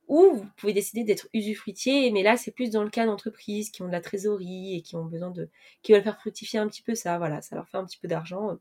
Ou 0.09 0.35
vous 0.35 0.47
pouvez 0.57 0.73
décider 0.73 1.05
d'être 1.05 1.29
usufruitier, 1.33 2.11
mais 2.11 2.23
là 2.23 2.37
c'est 2.37 2.51
plus 2.51 2.71
dans 2.71 2.83
le 2.83 2.91
cas 2.91 3.07
d'entreprises 3.07 3.71
qui 3.71 3.83
ont 3.83 3.87
de 3.87 3.93
la 3.93 4.01
trésorerie 4.01 4.77
et 4.77 4.83
qui 4.83 4.97
ont 4.97 5.05
besoin 5.05 5.31
de, 5.31 5.49
qui 5.83 5.93
veulent 5.93 6.03
faire 6.03 6.19
fructifier 6.19 6.59
un 6.59 6.69
petit 6.69 6.83
peu 6.83 6.95
ça, 6.95 7.19
voilà, 7.19 7.41
ça 7.41 7.57
leur 7.57 7.69
fait 7.69 7.79
un 7.79 7.85
petit 7.85 7.99
peu 7.99 8.09
d'argent. 8.09 8.59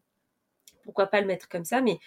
Pourquoi 0.84 1.08
pas 1.08 1.20
le 1.20 1.28
mettre 1.28 1.50
comme 1.50 1.66
ça, 1.66 1.82
mais 1.82 1.98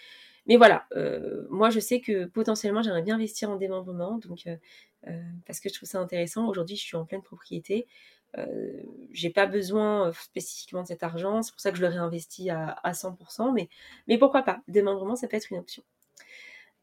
mais 0.47 0.57
voilà, 0.57 0.85
euh, 0.95 1.45
moi 1.49 1.69
je 1.69 1.79
sais 1.79 2.01
que 2.01 2.25
potentiellement 2.25 2.81
j'aimerais 2.81 3.01
bien 3.01 3.15
investir 3.15 3.49
en 3.49 3.57
démembrement, 3.57 4.19
donc 4.19 4.47
euh, 4.47 5.21
parce 5.45 5.59
que 5.59 5.69
je 5.69 5.75
trouve 5.75 5.89
ça 5.89 5.99
intéressant. 5.99 6.47
Aujourd'hui 6.47 6.75
je 6.75 6.83
suis 6.83 6.95
en 6.97 7.05
pleine 7.05 7.21
propriété, 7.23 7.87
euh, 8.37 8.81
j'ai 9.11 9.29
pas 9.29 9.45
besoin 9.45 10.09
euh, 10.09 10.13
spécifiquement 10.13 10.83
de 10.83 10.87
cet 10.87 11.03
argent, 11.03 11.41
c'est 11.41 11.51
pour 11.51 11.61
ça 11.61 11.71
que 11.71 11.77
je 11.77 11.81
le 11.81 11.87
réinvestis 11.87 12.49
à, 12.49 12.69
à 12.83 12.91
100%, 12.91 13.53
mais, 13.53 13.69
mais 14.07 14.17
pourquoi 14.17 14.43
pas? 14.43 14.61
Démembrement, 14.67 15.15
ça 15.15 15.27
peut 15.27 15.37
être 15.37 15.51
une 15.51 15.59
option. 15.59 15.83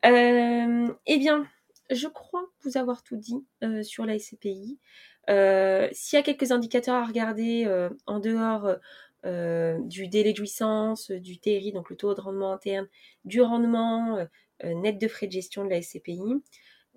Euh, 0.05 0.93
eh 1.07 1.19
bien, 1.19 1.47
je 1.91 2.09
crois 2.09 2.45
vous 2.63 2.77
avoir 2.77 3.03
tout 3.03 3.17
dit 3.17 3.45
sur 3.83 4.07
la 4.07 4.19
SCPI. 4.19 4.79
S'il 5.29 6.17
y 6.17 6.21
a 6.21 6.23
quelques 6.23 6.51
indicateurs 6.51 6.97
à 6.97 7.07
regarder 7.07 7.89
en 8.07 8.19
dehors 8.19 8.77
du 9.25 10.09
délai 10.09 10.33
de 10.33 10.39
jouissance, 10.39 11.11
du 11.11 11.39
TRI, 11.39 11.73
donc 11.73 11.91
le 11.91 11.97
taux 11.97 12.15
de 12.15 12.21
rendement 12.21 12.53
interne, 12.53 12.89
du 13.25 13.43
rendement 13.43 14.27
net 14.65 14.99
de 14.99 15.09
frais 15.09 15.27
de 15.27 15.33
gestion 15.33 15.65
de 15.65 15.71
la 15.71 15.81
SCPI, 15.83 16.43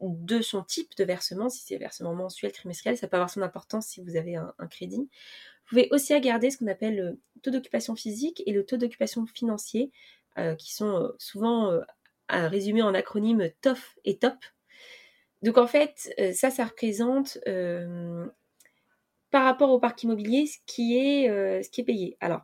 de 0.02 0.42
son 0.42 0.64
type 0.64 0.96
de 0.98 1.04
versement, 1.04 1.50
si 1.50 1.64
c'est 1.64 1.78
versement 1.78 2.14
mensuel, 2.14 2.52
trimestriel, 2.52 2.98
ça 2.98 3.08
peut 3.08 3.16
avoir 3.16 3.30
son 3.30 3.42
importance 3.42 3.88
si 3.88 4.02
vous 4.02 4.16
avez 4.16 4.36
un, 4.36 4.54
crédit. 4.70 4.98
Vous 4.98 5.70
pouvez 5.70 5.88
aussi 5.92 6.14
regarder 6.14 6.52
ce 6.52 6.58
qu'on 6.58 6.68
appelle 6.68 6.96
le 6.96 7.20
taux 7.42 7.52
d'occupation 7.52 7.96
physique 7.96 8.44
et 8.46 8.52
le 8.52 8.66
taux 8.66 8.78
d'occupation 8.78 9.26
financier, 9.26 9.92
euh, 10.38 10.56
qui 10.56 10.74
sont 10.74 11.02
euh, 11.02 11.16
souvent 11.18 11.72
euh, 11.72 11.82
résumés 12.30 12.82
en 12.82 12.94
acronyme 12.94 13.50
TOF 13.62 13.98
et 14.04 14.18
TOP. 14.18 14.36
Donc 15.42 15.58
en 15.58 15.68
fait, 15.68 16.14
ça, 16.34 16.50
ça 16.50 16.66
représente 16.66 17.38
par 19.32 19.44
rapport 19.44 19.70
au 19.70 19.80
parc 19.80 20.02
immobilier 20.04 20.48
ce 20.48 20.58
qui 20.66 20.98
est, 20.98 21.28
ce 21.64 21.70
qui 21.70 21.82
est 21.82 21.84
payé. 21.84 22.18
Alors, 22.20 22.42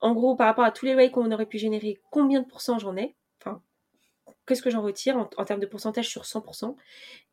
en 0.00 0.14
gros, 0.14 0.34
par 0.36 0.46
rapport 0.46 0.64
à 0.64 0.70
tous 0.70 0.86
les 0.86 0.94
loyers 0.94 1.10
qu'on 1.10 1.30
aurait 1.32 1.46
pu 1.46 1.58
générer, 1.58 2.00
combien 2.10 2.40
de 2.40 2.46
pourcents 2.46 2.78
j'en 2.78 2.96
ai? 2.96 3.14
Qu'est-ce 4.46 4.62
que 4.62 4.70
j'en 4.70 4.82
retire 4.82 5.16
en, 5.16 5.44
termes 5.44 5.60
de 5.60 5.66
pourcentage 5.66 6.08
sur 6.08 6.22
100% 6.22 6.76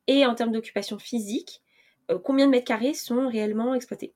et 0.07 0.25
en 0.25 0.35
termes 0.35 0.51
d'occupation 0.51 0.97
physique, 0.99 1.61
euh, 2.09 2.19
combien 2.19 2.45
de 2.45 2.51
mètres 2.51 2.67
carrés 2.67 2.93
sont 2.93 3.27
réellement 3.27 3.73
exploités. 3.73 4.13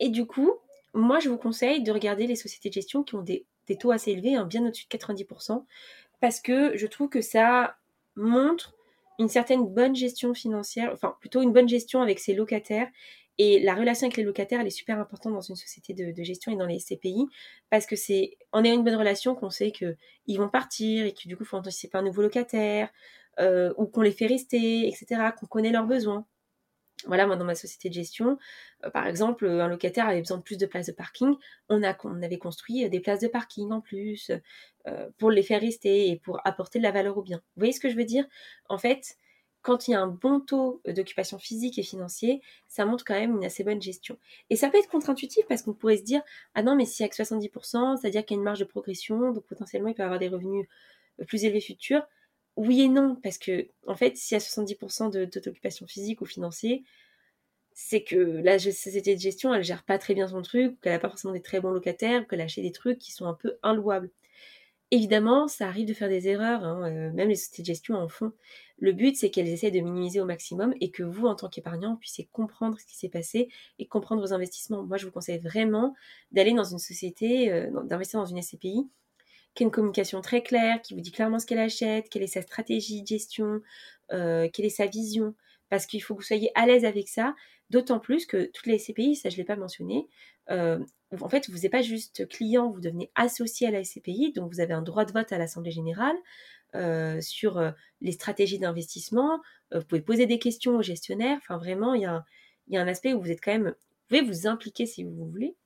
Et 0.00 0.08
du 0.08 0.26
coup, 0.26 0.52
moi, 0.94 1.18
je 1.20 1.28
vous 1.28 1.38
conseille 1.38 1.82
de 1.82 1.92
regarder 1.92 2.26
les 2.26 2.36
sociétés 2.36 2.68
de 2.68 2.74
gestion 2.74 3.02
qui 3.02 3.14
ont 3.14 3.22
des, 3.22 3.46
taux 3.80 3.90
assez 3.90 4.12
élevés, 4.12 4.36
hein, 4.36 4.44
bien 4.44 4.64
au-dessus 4.64 4.86
de 4.90 4.96
90%, 4.96 5.64
parce 6.20 6.40
que 6.40 6.76
je 6.76 6.86
trouve 6.86 7.08
que 7.08 7.20
ça 7.20 7.76
montre 8.14 8.74
une 9.18 9.28
certaine 9.28 9.66
bonne 9.66 9.94
gestion 9.94 10.34
financière, 10.34 10.90
enfin 10.92 11.16
plutôt 11.20 11.42
une 11.42 11.52
bonne 11.52 11.68
gestion 11.68 12.00
avec 12.02 12.18
ses 12.18 12.34
locataires 12.34 12.88
et 13.38 13.60
la 13.60 13.74
relation 13.74 14.06
avec 14.06 14.16
les 14.16 14.22
locataires, 14.22 14.60
elle 14.60 14.66
est 14.66 14.70
super 14.70 14.98
importante 14.98 15.34
dans 15.34 15.40
une 15.40 15.56
société 15.56 15.92
de, 15.92 16.22
gestion 16.22 16.52
et 16.52 16.56
dans 16.56 16.66
les 16.66 16.78
SCPI 16.78 17.26
parce 17.70 17.86
que 17.86 17.96
c'est 17.96 18.38
en 18.52 18.64
ayant 18.64 18.74
une 18.74 18.84
bonne 18.84 18.96
relation 18.96 19.34
qu'on 19.34 19.50
sait 19.50 19.72
qu'ils 19.72 20.38
vont 20.38 20.48
partir 20.48 21.04
et 21.04 21.12
que 21.12 21.28
du 21.28 21.36
coup, 21.36 21.42
il 21.42 21.46
faut 21.46 21.56
anticiper 21.56 21.98
un 21.98 22.02
nouveau 22.02 22.22
locataire 22.22 22.88
euh, 23.38 23.74
ou 23.76 23.86
qu'on 23.86 24.00
les 24.00 24.12
fait 24.12 24.26
rester, 24.26 24.88
etc., 24.88 25.32
qu'on 25.38 25.46
connaît 25.46 25.70
leurs 25.70 25.86
besoins. 25.86 26.26
Voilà, 27.06 27.26
moi 27.26 27.36
dans 27.36 27.44
ma 27.44 27.54
société 27.54 27.90
de 27.90 27.94
gestion, 27.94 28.38
euh, 28.84 28.90
par 28.90 29.06
exemple, 29.06 29.46
un 29.46 29.68
locataire 29.68 30.08
avait 30.08 30.20
besoin 30.20 30.38
de 30.38 30.42
plus 30.42 30.56
de 30.56 30.64
places 30.64 30.86
de 30.86 30.92
parking, 30.92 31.34
on 31.68 31.82
avait 31.82 32.38
construit 32.38 32.88
des 32.88 33.00
places 33.00 33.20
de 33.20 33.28
parking 33.28 33.70
en 33.70 33.82
plus 33.82 34.32
pour 35.18 35.30
les 35.30 35.42
faire 35.42 35.60
rester 35.60 36.08
et 36.08 36.16
pour 36.16 36.40
apporter 36.46 36.78
de 36.78 36.84
la 36.84 36.92
valeur 36.92 37.18
au 37.18 37.22
bien. 37.22 37.38
Vous 37.38 37.60
voyez 37.60 37.72
ce 37.72 37.80
que 37.80 37.90
je 37.90 37.96
veux 37.96 38.04
dire? 38.04 38.24
En 38.68 38.78
fait, 38.78 39.18
quand 39.66 39.88
il 39.88 39.90
y 39.90 39.94
a 39.94 40.00
un 40.00 40.06
bon 40.06 40.38
taux 40.38 40.80
d'occupation 40.86 41.40
physique 41.40 41.76
et 41.76 41.82
financier, 41.82 42.40
ça 42.68 42.86
montre 42.86 43.04
quand 43.04 43.18
même 43.18 43.36
une 43.36 43.44
assez 43.44 43.64
bonne 43.64 43.82
gestion. 43.82 44.16
Et 44.48 44.54
ça 44.54 44.70
peut 44.70 44.78
être 44.78 44.88
contre-intuitif 44.88 45.44
parce 45.48 45.62
qu'on 45.62 45.74
pourrait 45.74 45.96
se 45.96 46.04
dire 46.04 46.22
Ah 46.54 46.62
non, 46.62 46.76
mais 46.76 46.84
s'il 46.86 47.04
a 47.04 47.08
que 47.08 47.16
70%, 47.16 47.96
c'est-à-dire 47.96 48.24
qu'il 48.24 48.36
y 48.36 48.38
a 48.38 48.40
une 48.40 48.44
marge 48.44 48.60
de 48.60 48.64
progression, 48.64 49.32
donc 49.32 49.44
potentiellement 49.44 49.88
il 49.88 49.96
peut 49.96 50.04
avoir 50.04 50.20
des 50.20 50.28
revenus 50.28 50.68
euh, 51.20 51.24
plus 51.24 51.44
élevés 51.44 51.60
futurs. 51.60 52.06
Oui 52.54 52.80
et 52.82 52.88
non, 52.88 53.16
parce 53.16 53.38
que 53.38 53.66
en 53.88 53.96
fait, 53.96 54.16
s'il 54.16 54.36
y 54.36 54.40
a 54.40 54.44
70% 54.44 55.10
de 55.10 55.24
taux 55.24 55.40
d'occupation 55.40 55.84
physique 55.88 56.20
ou 56.20 56.26
financier, 56.26 56.84
c'est 57.72 58.04
que 58.04 58.14
la 58.44 58.60
société 58.60 59.16
de 59.16 59.20
gestion, 59.20 59.52
elle 59.52 59.64
gère 59.64 59.82
pas 59.82 59.98
très 59.98 60.14
bien 60.14 60.28
son 60.28 60.42
truc, 60.42 60.80
qu'elle 60.80 60.92
n'a 60.92 61.00
pas 61.00 61.08
forcément 61.08 61.34
des 61.34 61.42
très 61.42 61.58
bons 61.58 61.72
locataires, 61.72 62.22
ou 62.22 62.24
qu'elle 62.26 62.40
achète 62.40 62.62
des 62.62 62.72
trucs 62.72 63.00
qui 63.00 63.10
sont 63.10 63.26
un 63.26 63.34
peu 63.34 63.58
inlouables. 63.64 64.10
Évidemment, 64.92 65.48
ça 65.48 65.66
arrive 65.66 65.88
de 65.88 65.94
faire 65.94 66.08
des 66.08 66.28
erreurs, 66.28 66.62
hein, 66.64 66.88
euh, 66.88 67.12
même 67.12 67.28
les 67.28 67.34
sociétés 67.34 67.62
de 67.62 67.66
gestion 67.66 67.96
en 67.96 68.08
font. 68.08 68.32
Le 68.78 68.92
but, 68.92 69.16
c'est 69.16 69.30
qu'elles 69.30 69.48
essaient 69.48 69.70
de 69.70 69.80
minimiser 69.80 70.20
au 70.20 70.26
maximum 70.26 70.74
et 70.80 70.90
que 70.90 71.02
vous, 71.02 71.26
en 71.26 71.34
tant 71.34 71.48
qu'épargnant, 71.48 71.96
puissiez 71.96 72.28
comprendre 72.32 72.78
ce 72.78 72.84
qui 72.84 72.96
s'est 72.96 73.08
passé 73.08 73.48
et 73.78 73.86
comprendre 73.86 74.20
vos 74.20 74.34
investissements. 74.34 74.82
Moi, 74.82 74.98
je 74.98 75.06
vous 75.06 75.12
conseille 75.12 75.38
vraiment 75.38 75.94
d'aller 76.32 76.52
dans 76.52 76.64
une 76.64 76.78
société, 76.78 77.50
euh, 77.50 77.70
d'investir 77.84 78.20
dans 78.20 78.26
une 78.26 78.40
SCPI 78.40 78.88
qui 79.54 79.62
a 79.62 79.64
une 79.64 79.70
communication 79.70 80.20
très 80.20 80.42
claire, 80.42 80.82
qui 80.82 80.94
vous 80.94 81.00
dit 81.00 81.12
clairement 81.12 81.38
ce 81.38 81.46
qu'elle 81.46 81.58
achète, 81.58 82.10
quelle 82.10 82.22
est 82.22 82.26
sa 82.26 82.42
stratégie 82.42 83.00
de 83.00 83.06
gestion, 83.06 83.62
euh, 84.12 84.48
quelle 84.52 84.66
est 84.66 84.68
sa 84.68 84.84
vision, 84.84 85.34
parce 85.70 85.86
qu'il 85.86 86.02
faut 86.02 86.14
que 86.14 86.20
vous 86.20 86.26
soyez 86.26 86.50
à 86.54 86.66
l'aise 86.66 86.84
avec 86.84 87.08
ça, 87.08 87.34
d'autant 87.70 87.98
plus 87.98 88.26
que 88.26 88.50
toutes 88.52 88.66
les 88.66 88.78
SCPI, 88.78 89.16
ça 89.16 89.30
je 89.30 89.36
ne 89.36 89.38
l'ai 89.38 89.44
pas 89.44 89.56
mentionné, 89.56 90.08
euh, 90.50 90.78
en 91.20 91.28
fait, 91.28 91.48
vous 91.48 91.58
n'êtes 91.58 91.72
pas 91.72 91.82
juste 91.82 92.28
client, 92.28 92.70
vous 92.70 92.80
devenez 92.80 93.10
associé 93.14 93.68
à 93.68 93.70
la 93.70 93.82
SCPI, 93.82 94.32
donc 94.32 94.52
vous 94.52 94.60
avez 94.60 94.74
un 94.74 94.82
droit 94.82 95.04
de 95.04 95.12
vote 95.12 95.32
à 95.32 95.38
l'Assemblée 95.38 95.70
générale 95.70 96.16
euh, 96.76 97.20
sur 97.20 97.58
euh, 97.58 97.70
les 98.00 98.12
stratégies 98.12 98.58
d'investissement. 98.58 99.40
vous 99.72 99.82
pouvez 99.84 100.02
poser 100.02 100.26
des 100.26 100.38
questions 100.38 100.76
aux 100.76 100.82
gestionnaires. 100.82 101.38
Enfin, 101.38 101.58
vraiment, 101.58 101.94
il 101.94 102.02
y 102.02 102.06
a, 102.06 102.24
un 102.72 102.88
aspect 102.88 103.14
où 103.14 103.20
vous 103.20 103.30
êtes 103.30 103.40
quand 103.42 103.52
même, 103.52 103.68
vous 103.68 104.06
pouvez 104.08 104.22
vous 104.22 104.46
impliquer 104.46 104.86
si 104.86 105.04
vous 105.04 105.26
voulez 105.26 105.56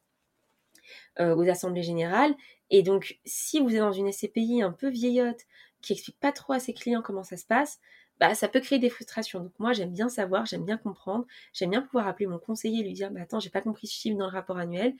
aux 1.18 1.48
assemblées 1.48 1.82
générales. 1.82 2.34
Et 2.70 2.82
donc, 2.82 3.18
si 3.24 3.60
vous 3.60 3.74
êtes 3.74 3.80
dans 3.80 3.92
une 3.92 4.10
SCPI 4.10 4.62
un 4.62 4.72
peu 4.72 4.88
vieillotte 4.88 5.40
qui 5.82 5.92
explique 5.92 6.18
pas 6.18 6.32
trop 6.32 6.52
à 6.52 6.60
ses 6.60 6.72
clients 6.72 7.02
comment 7.02 7.22
ça 7.22 7.36
se 7.36 7.44
passe, 7.44 7.80
bah, 8.20 8.34
ça 8.34 8.48
peut 8.48 8.60
créer 8.60 8.78
des 8.78 8.90
frustrations. 8.90 9.40
Donc 9.40 9.52
moi, 9.58 9.72
j'aime 9.72 9.92
bien 9.92 10.10
savoir, 10.10 10.44
j'aime 10.44 10.64
bien 10.64 10.76
comprendre, 10.76 11.26
j'aime 11.54 11.70
bien 11.70 11.80
pouvoir 11.80 12.06
appeler 12.06 12.26
mon 12.26 12.38
conseiller 12.38 12.80
et 12.80 12.82
lui 12.82 12.92
dire, 12.92 13.10
bah, 13.10 13.20
attends, 13.22 13.40
j'ai 13.40 13.50
pas 13.50 13.62
compris 13.62 13.86
ce 13.86 13.94
chiffre 13.94 14.18
dans 14.18 14.26
le 14.26 14.32
rapport 14.32 14.58
annuel. 14.58 14.94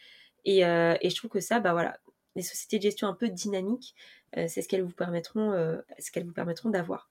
Et, 0.46 0.64
euh, 0.64 0.96
et, 1.03 1.11
je 1.11 1.16
trouve 1.16 1.31
que 1.31 1.40
ça, 1.40 1.61
bah 1.61 1.73
voilà, 1.73 1.99
les 2.36 2.42
sociétés 2.42 2.78
de 2.78 2.82
gestion 2.82 3.08
un 3.08 3.14
peu 3.14 3.28
dynamiques, 3.28 3.94
euh, 4.36 4.46
c'est 4.48 4.62
ce 4.62 4.68
qu'elles 4.68 4.82
vous 4.82 4.92
permettront, 4.92 5.52
euh, 5.52 5.78
ce 5.98 6.10
qu'elles 6.10 6.26
vous 6.26 6.32
permettront 6.32 6.70
d'avoir. 6.70 7.10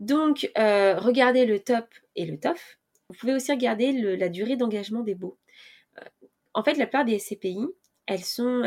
Donc, 0.00 0.50
regardez 0.56 1.46
le 1.46 1.60
top 1.60 1.86
et 2.16 2.26
le 2.26 2.38
TOF. 2.38 2.78
Vous 3.08 3.14
pouvez 3.14 3.34
aussi 3.34 3.52
regarder 3.52 3.92
la 4.16 4.28
durée 4.28 4.56
d'engagement 4.56 5.00
des 5.00 5.14
baux. 5.14 5.38
en 6.54 6.64
fait, 6.64 6.74
la 6.74 6.86
plupart 6.86 7.04
des 7.04 7.18
SCPI, 7.20 7.68
elles 8.06 8.24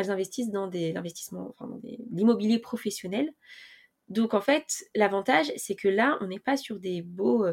investissent 0.09 0.51
dans 0.51 0.67
des 0.67 0.95
investissements, 0.95 1.49
enfin, 1.49 1.67
dans 1.67 1.81
l'immobilier 2.11 2.59
professionnel. 2.59 3.33
Donc 4.07 4.33
en 4.33 4.39
fait, 4.39 4.85
l'avantage, 4.95 5.51
c'est 5.57 5.75
que 5.75 5.89
là, 5.89 6.17
on 6.21 6.27
n'est 6.27 6.39
pas 6.39 6.55
sur 6.55 6.79
des 6.79 7.01
beaux, 7.01 7.45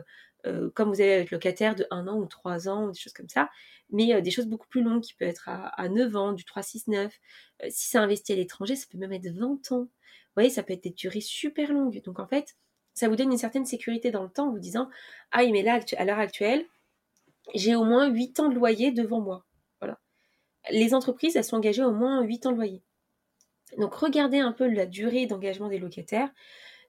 euh, 0.46 0.70
comme 0.74 0.88
vous 0.88 1.00
avez 1.00 1.14
avec 1.14 1.30
locataire 1.30 1.74
de 1.74 1.86
1 1.90 2.08
an 2.08 2.18
ou 2.18 2.26
3 2.26 2.68
ans, 2.68 2.86
ou 2.86 2.92
des 2.92 2.98
choses 2.98 3.12
comme 3.12 3.28
ça, 3.28 3.50
mais 3.90 4.14
euh, 4.14 4.20
des 4.20 4.30
choses 4.30 4.46
beaucoup 4.46 4.68
plus 4.68 4.82
longues 4.82 5.02
qui 5.02 5.14
peuvent 5.14 5.28
être 5.28 5.48
à, 5.48 5.88
9 5.88 6.16
ans, 6.16 6.32
du 6.32 6.44
3, 6.44 6.62
6, 6.62 6.88
9. 6.88 7.12
si 7.68 7.88
c'est 7.88 7.98
investi 7.98 8.32
à 8.32 8.36
l'étranger, 8.36 8.76
ça 8.76 8.86
peut 8.90 8.98
même 8.98 9.12
être 9.12 9.28
20 9.28 9.72
ans. 9.72 9.82
Vous 9.82 10.36
voyez, 10.36 10.50
ça 10.50 10.62
peut 10.62 10.72
être 10.72 10.84
des 10.84 10.90
durées 10.90 11.20
super 11.20 11.72
longues. 11.72 12.02
Donc 12.02 12.18
en 12.18 12.26
fait, 12.26 12.56
ça 12.94 13.08
vous 13.08 13.16
donne 13.16 13.32
une 13.32 13.38
certaine 13.38 13.66
sécurité 13.66 14.10
dans 14.10 14.22
le 14.22 14.30
temps 14.30 14.48
en 14.48 14.50
vous 14.50 14.58
disant, 14.58 14.88
ah 15.30 15.44
mais 15.46 15.62
là, 15.62 15.80
à 15.96 16.04
l'heure 16.04 16.18
actuelle, 16.18 16.64
j'ai 17.54 17.74
au 17.74 17.84
moins 17.84 18.08
8 18.08 18.40
ans 18.40 18.48
de 18.48 18.54
loyer 18.54 18.92
devant 18.92 19.20
moi. 19.20 19.44
Voilà. 19.80 19.98
Les 20.70 20.94
entreprises, 20.94 21.36
elles 21.36 21.44
sont 21.44 21.56
engagées 21.56 21.82
au 21.82 21.92
moins 21.92 22.22
8 22.22 22.46
ans 22.46 22.52
de 22.52 22.56
loyer. 22.56 22.82
Donc 23.78 23.94
regardez 23.94 24.38
un 24.38 24.52
peu 24.52 24.68
la 24.68 24.86
durée 24.86 25.26
d'engagement 25.26 25.68
des 25.68 25.78
locataires. 25.78 26.30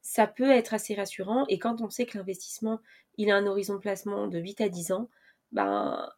Ça 0.04 0.28
peut 0.28 0.52
être 0.52 0.76
assez 0.76 0.94
rassurant 0.94 1.46
et 1.50 1.58
quand 1.58 1.82
on 1.82 1.90
sait 1.90 2.06
que 2.06 2.18
l'investissement, 2.20 2.80
il 3.18 3.32
a 3.32 3.36
un 3.36 3.48
horizon 3.48 3.76
de 3.76 3.80
placement 3.80 4.28
de 4.28 4.38
8 4.38 4.62
à 4.62 4.70
10 4.70 4.92
ans, 4.92 5.10
ben, 5.52 6.12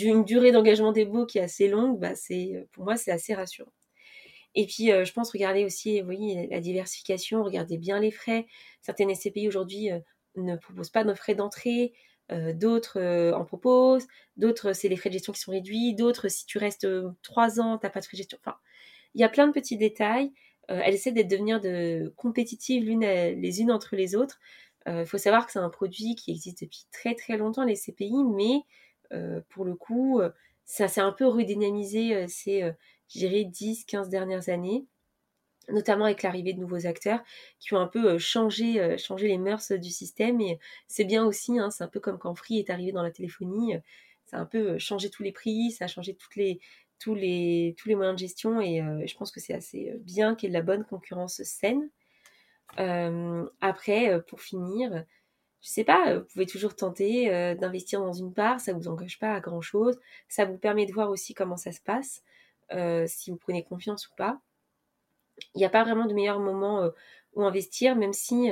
une 0.00 0.24
durée 0.24 0.50
d'engagement 0.52 0.92
des 0.92 1.04
baux 1.04 1.26
qui 1.26 1.38
est 1.38 1.42
assez 1.42 1.68
longue, 1.68 2.00
ben, 2.00 2.14
c'est, 2.16 2.66
pour 2.72 2.84
moi, 2.84 2.96
c'est 2.96 3.12
assez 3.12 3.34
rassurant. 3.34 3.72
Et 4.56 4.66
puis, 4.66 4.90
euh, 4.90 5.04
je 5.04 5.12
pense, 5.12 5.30
regardez 5.32 5.64
aussi, 5.64 6.00
voyez, 6.00 6.48
la 6.48 6.60
diversification, 6.60 7.44
regardez 7.44 7.76
bien 7.76 8.00
les 8.00 8.10
frais. 8.10 8.46
Certaines 8.80 9.14
SCPI 9.14 9.48
aujourd'hui 9.48 9.92
euh, 9.92 10.00
ne 10.36 10.56
proposent 10.56 10.90
pas 10.90 11.04
de 11.04 11.12
frais 11.14 11.34
d'entrée, 11.34 11.92
euh, 12.32 12.54
d'autres 12.54 13.32
en 13.34 13.44
proposent, 13.44 14.06
d'autres, 14.36 14.72
c'est 14.72 14.88
les 14.88 14.96
frais 14.96 15.10
de 15.10 15.14
gestion 15.14 15.32
qui 15.34 15.40
sont 15.40 15.52
réduits, 15.52 15.94
d'autres, 15.94 16.28
si 16.28 16.46
tu 16.46 16.58
restes 16.58 16.88
3 17.22 17.60
ans, 17.60 17.78
tu 17.78 17.86
n'as 17.86 17.90
pas 17.90 18.00
de 18.00 18.06
frais 18.06 18.16
de 18.16 18.22
gestion. 18.22 18.38
Enfin, 18.40 18.56
il 19.14 19.20
y 19.20 19.24
a 19.24 19.28
plein 19.28 19.46
de 19.46 19.52
petits 19.52 19.76
détails. 19.76 20.32
Euh, 20.70 20.80
elle 20.82 20.94
essaie 20.94 21.12
d'être 21.12 21.28
devenir 21.28 21.60
de 21.60 22.12
compétitives 22.16 22.84
l'une 22.84 23.00
les 23.00 23.60
unes 23.60 23.70
entre 23.70 23.96
les 23.96 24.16
autres. 24.16 24.38
Il 24.86 24.92
euh, 24.92 25.04
faut 25.04 25.18
savoir 25.18 25.46
que 25.46 25.52
c'est 25.52 25.58
un 25.58 25.70
produit 25.70 26.14
qui 26.14 26.30
existe 26.30 26.62
depuis 26.62 26.86
très 26.92 27.14
très 27.14 27.36
longtemps, 27.36 27.64
les 27.64 27.76
CPI, 27.76 28.24
mais 28.24 28.60
euh, 29.12 29.40
pour 29.48 29.64
le 29.64 29.74
coup, 29.74 30.20
ça 30.64 30.88
s'est 30.88 31.00
un 31.00 31.12
peu 31.12 31.26
redynamisé 31.26 32.26
ces, 32.28 32.72
je 33.08 33.18
dirais, 33.18 33.44
10-15 33.44 34.08
dernières 34.08 34.48
années, 34.48 34.84
notamment 35.68 36.04
avec 36.04 36.22
l'arrivée 36.22 36.52
de 36.52 36.60
nouveaux 36.60 36.86
acteurs 36.86 37.22
qui 37.60 37.74
ont 37.74 37.78
un 37.78 37.86
peu 37.88 38.18
changé, 38.18 38.96
changé 38.98 39.28
les 39.28 39.38
mœurs 39.38 39.72
du 39.72 39.90
système. 39.90 40.40
Et 40.40 40.58
c'est 40.88 41.04
bien 41.04 41.24
aussi, 41.24 41.58
hein, 41.58 41.70
c'est 41.70 41.84
un 41.84 41.88
peu 41.88 42.00
comme 42.00 42.18
quand 42.18 42.34
Free 42.34 42.58
est 42.58 42.70
arrivé 42.70 42.92
dans 42.92 43.02
la 43.02 43.10
téléphonie, 43.10 43.74
ça 44.24 44.38
a 44.38 44.40
un 44.40 44.46
peu 44.46 44.76
changé 44.78 45.08
tous 45.08 45.22
les 45.22 45.32
prix, 45.32 45.70
ça 45.70 45.84
a 45.84 45.88
changé 45.88 46.14
toutes 46.14 46.34
les, 46.34 46.60
tous 46.98 47.14
les, 47.14 47.74
tous 47.78 47.88
les 47.88 47.94
moyens 47.94 48.16
de 48.16 48.20
gestion 48.20 48.60
et 48.60 48.80
euh, 48.80 49.06
je 49.06 49.16
pense 49.16 49.30
que 49.30 49.40
c'est 49.40 49.54
assez 49.54 49.90
euh, 49.90 49.98
bien 49.98 50.34
qu'il 50.34 50.48
y 50.48 50.50
ait 50.50 50.54
de 50.54 50.58
la 50.58 50.64
bonne 50.64 50.84
concurrence 50.84 51.42
saine. 51.42 51.90
Euh, 52.78 53.48
après, 53.60 54.20
pour 54.28 54.40
finir, 54.40 55.04
je 55.60 55.68
sais 55.68 55.84
pas, 55.84 56.18
vous 56.18 56.24
pouvez 56.32 56.46
toujours 56.46 56.74
tenter 56.74 57.54
d'investir 57.54 58.00
dans 58.00 58.12
une 58.12 58.34
part, 58.34 58.60
ça 58.60 58.72
vous 58.72 58.88
engage 58.88 59.18
pas 59.18 59.34
à 59.34 59.40
grand 59.40 59.60
chose, 59.60 59.98
ça 60.28 60.44
vous 60.44 60.58
permet 60.58 60.84
de 60.84 60.92
voir 60.92 61.10
aussi 61.10 61.32
comment 61.32 61.56
ça 61.56 61.70
se 61.70 61.80
passe, 61.80 62.22
si 63.06 63.30
vous 63.30 63.36
prenez 63.36 63.62
confiance 63.62 64.08
ou 64.08 64.14
pas. 64.16 64.40
Il 65.54 65.58
n'y 65.58 65.64
a 65.64 65.70
pas 65.70 65.84
vraiment 65.84 66.06
de 66.06 66.12
meilleur 66.12 66.40
moment 66.40 66.90
où 67.34 67.44
investir, 67.44 67.94
même 67.94 68.12
si 68.12 68.50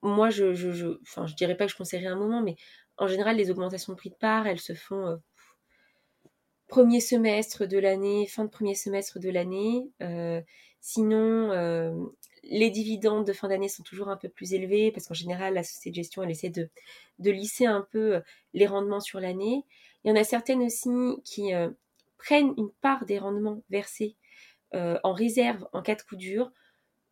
moi 0.00 0.30
je, 0.30 0.54
je, 0.54 0.72
je, 0.72 0.98
je 1.04 1.34
dirais 1.34 1.56
pas 1.56 1.66
que 1.66 1.72
je 1.72 1.76
conseillerais 1.76 2.06
un 2.06 2.16
moment, 2.16 2.40
mais 2.40 2.56
en 2.96 3.06
général 3.06 3.36
les 3.36 3.50
augmentations 3.50 3.92
de 3.92 3.98
prix 3.98 4.10
de 4.10 4.16
part, 4.16 4.46
elles 4.46 4.58
se 4.58 4.72
font 4.72 5.20
premier 6.68 7.00
semestre 7.00 7.66
de 7.66 7.78
l'année, 7.78 8.26
fin 8.26 8.44
de 8.44 8.50
premier 8.50 8.74
semestre 8.74 9.18
de 9.18 9.30
l'année. 9.30 9.90
Euh, 10.02 10.40
sinon, 10.80 11.50
euh, 11.50 11.92
les 12.44 12.70
dividendes 12.70 13.26
de 13.26 13.32
fin 13.32 13.48
d'année 13.48 13.68
sont 13.68 13.82
toujours 13.82 14.08
un 14.08 14.16
peu 14.16 14.28
plus 14.28 14.52
élevés 14.52 14.92
parce 14.92 15.06
qu'en 15.06 15.14
général, 15.14 15.54
la 15.54 15.64
société 15.64 15.90
de 15.90 15.94
gestion, 15.96 16.22
elle 16.22 16.30
essaie 16.30 16.50
de, 16.50 16.68
de 17.18 17.30
lisser 17.30 17.66
un 17.66 17.86
peu 17.90 18.16
euh, 18.16 18.20
les 18.52 18.66
rendements 18.66 19.00
sur 19.00 19.18
l'année. 19.18 19.64
Il 20.04 20.10
y 20.10 20.12
en 20.12 20.16
a 20.16 20.24
certaines 20.24 20.62
aussi 20.62 20.90
qui 21.24 21.50
prennent 22.18 22.54
une 22.56 22.70
part 22.80 23.04
des 23.04 23.18
rendements 23.18 23.64
versés 23.68 24.14
en 24.72 25.12
réserve 25.12 25.66
en 25.72 25.82
cas 25.82 25.96
de 25.96 26.02
coup 26.02 26.14
dur. 26.14 26.52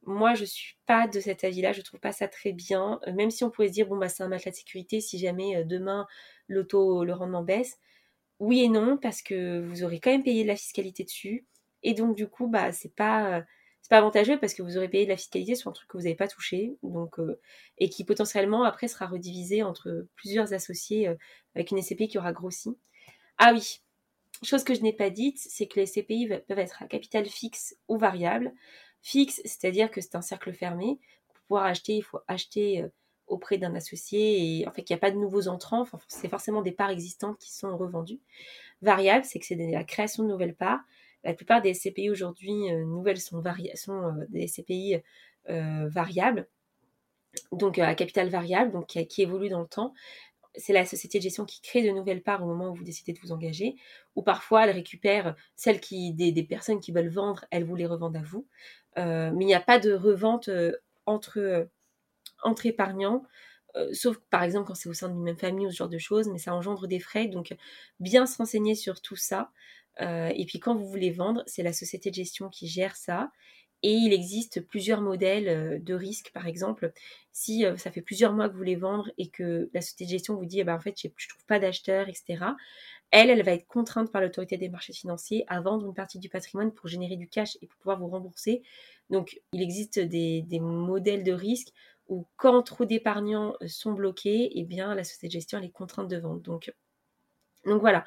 Moi, 0.05 0.35
je 0.35 0.45
suis 0.45 0.77
pas 0.87 1.09
de 1.09 1.19
cet 1.19 1.43
avis-là. 1.43 1.73
Je 1.73 1.83
trouve 1.83 1.99
pas 1.99 2.13
ça 2.13 2.29
très 2.29 2.53
bien. 2.53 3.01
Même 3.13 3.33
si 3.33 3.43
on 3.43 3.51
pourrait 3.51 3.69
se 3.69 3.73
dire 3.73 3.89
bon 3.89 3.97
bah 3.97 4.09
c'est 4.09 4.23
un 4.23 4.29
matelas 4.29 4.53
de 4.53 4.57
sécurité 4.57 5.01
si 5.01 5.19
jamais 5.19 5.65
demain 5.65 6.07
l'auto 6.49 7.05
le 7.05 7.13
rendement 7.13 7.43
baisse 7.43 7.81
oui 8.39 8.63
et 8.63 8.69
non, 8.69 8.97
parce 8.97 9.23
que 9.23 9.61
vous 9.61 9.85
aurez 9.85 10.01
quand 10.01 10.11
même 10.11 10.23
payé 10.23 10.43
de 10.43 10.49
la 10.49 10.57
fiscalité 10.57 11.05
dessus. 11.05 11.47
Et 11.83 11.95
donc, 11.95 12.17
du 12.17 12.27
coup, 12.29 12.49
bah, 12.49 12.73
c'est 12.73 12.95
pas, 12.95 13.45
c'est 13.87 13.91
pas 13.91 13.99
avantageux 13.99 14.39
parce 14.41 14.53
que 14.53 14.63
vous 14.63 14.77
aurez 14.77 14.89
payé 14.89 15.05
de 15.05 15.11
la 15.11 15.17
fiscalité 15.17 15.55
sur 15.55 15.71
un 15.71 15.73
truc 15.73 15.89
que 15.89 15.97
vous 15.97 16.03
n'avez 16.03 16.17
pas 16.17 16.27
touché. 16.27 16.77
Donc, 16.83 17.21
euh, 17.21 17.41
et 17.79 17.89
qui 17.89 18.05
potentiellement, 18.05 18.65
après, 18.65 18.89
sera 18.89 19.07
redivisé 19.07 19.63
entre 19.63 20.09
plusieurs 20.17 20.53
associés 20.53 21.07
euh, 21.07 21.15
avec 21.55 21.71
une 21.71 21.81
SCPI 21.81 22.09
qui 22.09 22.19
aura 22.19 22.33
grossi. 22.33 22.77
Ah 23.39 23.53
oui, 23.55 23.81
chose 24.43 24.65
que 24.65 24.75
je 24.75 24.81
n'ai 24.81 24.93
pas 24.93 25.11
dite, 25.11 25.39
c'est 25.39 25.67
que 25.69 25.79
les 25.79 25.87
SCPI 25.87 26.29
peuvent 26.49 26.59
être 26.59 26.83
à 26.83 26.87
capital 26.87 27.27
fixe 27.27 27.77
ou 27.87 27.97
variable. 27.97 28.53
Fixe, 29.03 29.41
c'est-à-dire 29.45 29.91
que 29.91 30.01
c'est 30.01 30.17
un 30.17 30.23
cercle 30.23 30.53
fermé. 30.53 30.99
Pour 31.29 31.39
pouvoir 31.43 31.67
acheter, 31.67 31.95
il 31.95 32.03
faut 32.03 32.19
acheter 32.27 32.83
euh, 32.83 32.89
auprès 33.27 33.59
d'un 33.59 33.75
associé 33.75 34.61
et 34.61 34.69
en 34.69 34.73
fait 34.73 34.83
qu'il 34.83 34.95
n'y 34.95 34.99
a 34.99 35.01
pas 35.01 35.11
de 35.11 35.17
nouveaux 35.17 35.49
entrants, 35.49 35.85
c'est 36.09 36.29
forcément 36.29 36.63
des 36.63 36.73
parts 36.73 36.91
existantes 36.91 37.39
qui 37.39 37.53
sont 37.53 37.77
revendues. 37.77 38.21
Variable, 38.83 39.25
c'est 39.25 39.39
que 39.39 39.47
c'est 39.47 39.57
la 39.57 39.85
création 39.85 40.23
de 40.23 40.29
nouvelles 40.29 40.55
parts. 40.55 40.81
La 41.25 41.35
plupart 41.35 41.63
des 41.63 41.75
SCPI 41.75 42.11
aujourd'hui 42.11 42.71
euh, 42.71 42.85
nouvelles 42.85 43.21
sont, 43.21 43.43
sont 43.75 44.03
euh, 44.03 44.25
des 44.29 44.47
SCPI 44.47 44.99
euh, 45.49 45.89
variables, 45.89 46.49
donc 47.53 47.79
à 47.79 47.95
capital 47.95 48.29
variable, 48.29 48.73
donc 48.73 48.87
qui, 48.87 49.23
évoluent 49.23 49.49
dans 49.49 49.61
le 49.61 49.67
temps. 49.67 49.93
c'est 50.55 50.73
la 50.73 50.85
société 50.85 51.19
de 51.19 51.23
gestion 51.25 51.45
qui 51.45 51.61
crée 51.61 51.83
de 51.83 51.91
nouvelles 51.91 52.23
parts 52.23 52.43
au 52.43 52.47
moment 52.47 52.71
où 52.71 52.75
vous 52.75 52.85
décidez 52.85 53.13
de 53.13 53.19
vous 53.21 53.33
engager, 53.33 53.77
ou 54.15 54.23
parfois 54.23 54.65
elle 54.65 54.71
récupère 54.71 55.35
celles 55.57 55.81
qui, 55.81 56.13
des, 56.15 56.43
personnes 56.45 56.81
qui 56.81 56.93
veulent 56.93 57.09
vendre, 57.09 57.45
elles 57.51 57.65
vous 57.65 57.77
les 57.77 57.87
revendent 57.87 58.17
à 58.17 58.23
vous. 58.23 58.47
Euh, 58.99 59.31
mais 59.35 59.45
il 59.45 59.47
n'y 59.47 59.55
a 59.55 59.61
pas 59.61 59.79
de 59.79 59.93
revente 59.93 60.49
euh, 60.49 60.73
entre, 61.05 61.39
euh, 61.39 61.65
entre 62.43 62.67
épargnants, 62.67 63.25
sauf 63.93 64.17
par 64.31 64.43
exemple 64.43 64.69
quand 64.69 64.75
c'est 64.75 64.89
au 64.89 64.95
sein 64.95 65.09
d'une 65.09 65.23
même 65.23 65.37
famille 65.37 65.67
ou 65.67 65.71
ce 65.71 65.77
genre 65.77 65.89
de 65.89 65.99
choses, 65.99 66.29
mais 66.29 66.39
ça 66.39 66.55
engendre 66.55 66.87
des 66.87 66.99
frais, 66.99 67.27
donc 67.27 67.55
bien 68.01 68.25
se 68.25 68.39
renseigner 68.39 68.75
sur 68.75 69.03
tout 69.03 69.17
ça. 69.17 69.51
et 70.01 70.45
puis 70.47 70.61
quand 70.61 70.75
vous 70.75 70.89
voulez 70.89 71.11
vendre, 71.11 71.43
c'est 71.47 71.63
la 71.63 71.73
société 71.75 72.11
de 72.11 72.15
gestion 72.15 72.49
qui 72.49 72.69
gère 72.69 72.97
ça. 72.97 73.31
Et 73.83 73.93
il 73.93 74.13
existe 74.13 74.67
plusieurs 74.67 75.01
modèles 75.01 75.49
euh, 75.49 75.79
de 75.79 75.95
risque, 75.95 76.31
par 76.33 76.47
exemple, 76.47 76.93
si 77.33 77.65
euh, 77.65 77.77
ça 77.77 77.91
fait 77.91 78.01
plusieurs 78.01 78.33
mois 78.33 78.49
que 78.49 78.53
vous 78.53 78.59
voulez 78.59 78.77
vendre 78.77 79.11
et 79.19 79.29
que 79.29 79.71
la 79.75 79.81
société 79.81 80.07
de 80.07 80.11
gestion 80.11 80.35
vous 80.35 80.47
dit, 80.47 80.61
eh 80.61 80.65
ben, 80.65 80.75
en 80.75 80.81
fait, 80.81 80.95
je 81.01 81.09
ne 81.09 81.13
trouve 81.29 81.45
pas 81.47 81.59
d'acheteur, 81.59 82.09
etc. 82.09 82.45
Elle, 83.11 83.31
elle 83.31 83.43
va 83.43 83.53
être 83.53 83.67
contrainte 83.67 84.11
par 84.11 84.23
l'autorité 84.23 84.57
des 84.57 84.69
marchés 84.69 84.93
financiers 84.93 85.45
à 85.47 85.61
vendre 85.61 85.87
une 85.87 85.95
partie 85.95 86.19
du 86.19 86.29
patrimoine 86.29 86.73
pour 86.73 86.89
générer 86.89 87.17
du 87.17 87.29
cash 87.29 87.57
et 87.63 87.67
pour 87.67 87.79
pouvoir 87.79 88.01
vous 88.01 88.09
rembourser. 88.09 88.63
Donc, 89.11 89.41
il 89.53 89.63
existe 89.63 90.01
des, 90.01 90.45
modèles 90.61 91.23
de 91.23 91.33
risque 91.33 91.69
où 92.09 92.27
quand 92.37 92.63
trop 92.63 92.85
d'épargnants 92.85 93.55
euh, 93.63 93.69
sont 93.69 93.93
bloqués, 93.93 94.51
eh 94.55 94.65
bien, 94.65 94.95
la 94.95 95.05
société 95.05 95.29
de 95.29 95.33
gestion, 95.33 95.61
est 95.61 95.71
contrainte 95.71 96.09
de 96.09 96.17
vendre. 96.17 96.41
Donc, 96.41 96.73
donc 97.65 97.81
voilà, 97.81 98.05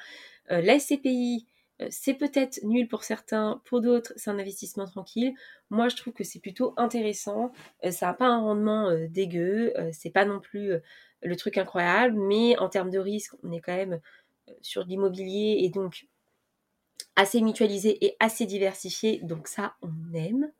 la 0.48 0.78
SCPI, 0.78 1.46
euh, 1.80 1.86
c'est 1.90 2.14
peut-être 2.14 2.60
nul 2.62 2.88
pour 2.88 3.04
certains, 3.04 3.60
pour 3.64 3.80
d'autres, 3.80 4.12
c'est 4.16 4.30
un 4.30 4.38
investissement 4.38 4.86
tranquille. 4.86 5.34
Moi, 5.70 5.88
je 5.88 5.96
trouve 5.96 6.12
que 6.12 6.24
c'est 6.24 6.40
plutôt 6.40 6.74
intéressant. 6.76 7.52
Euh, 7.84 7.90
ça 7.90 8.06
n'a 8.06 8.14
pas 8.14 8.26
un 8.26 8.40
rendement 8.40 8.88
euh, 8.88 9.06
dégueu, 9.08 9.72
c'est 9.92 10.10
pas 10.10 10.24
non 10.24 10.40
plus 10.40 10.72
le 11.22 11.36
truc 11.36 11.58
incroyable, 11.58 12.16
mais 12.18 12.58
en 12.58 12.68
termes 12.68 12.90
de 12.90 12.98
risque, 12.98 13.34
on 13.42 13.52
est 13.52 13.60
quand 13.60 13.76
même 13.76 14.00
sur 14.62 14.84
l'immobilier 14.84 15.58
et 15.60 15.70
donc 15.70 16.06
assez 17.16 17.40
mutualisé 17.40 18.04
et 18.04 18.16
assez 18.20 18.46
diversifié. 18.46 19.20
Donc 19.22 19.48
ça, 19.48 19.74
on 19.82 20.14
aime. 20.14 20.50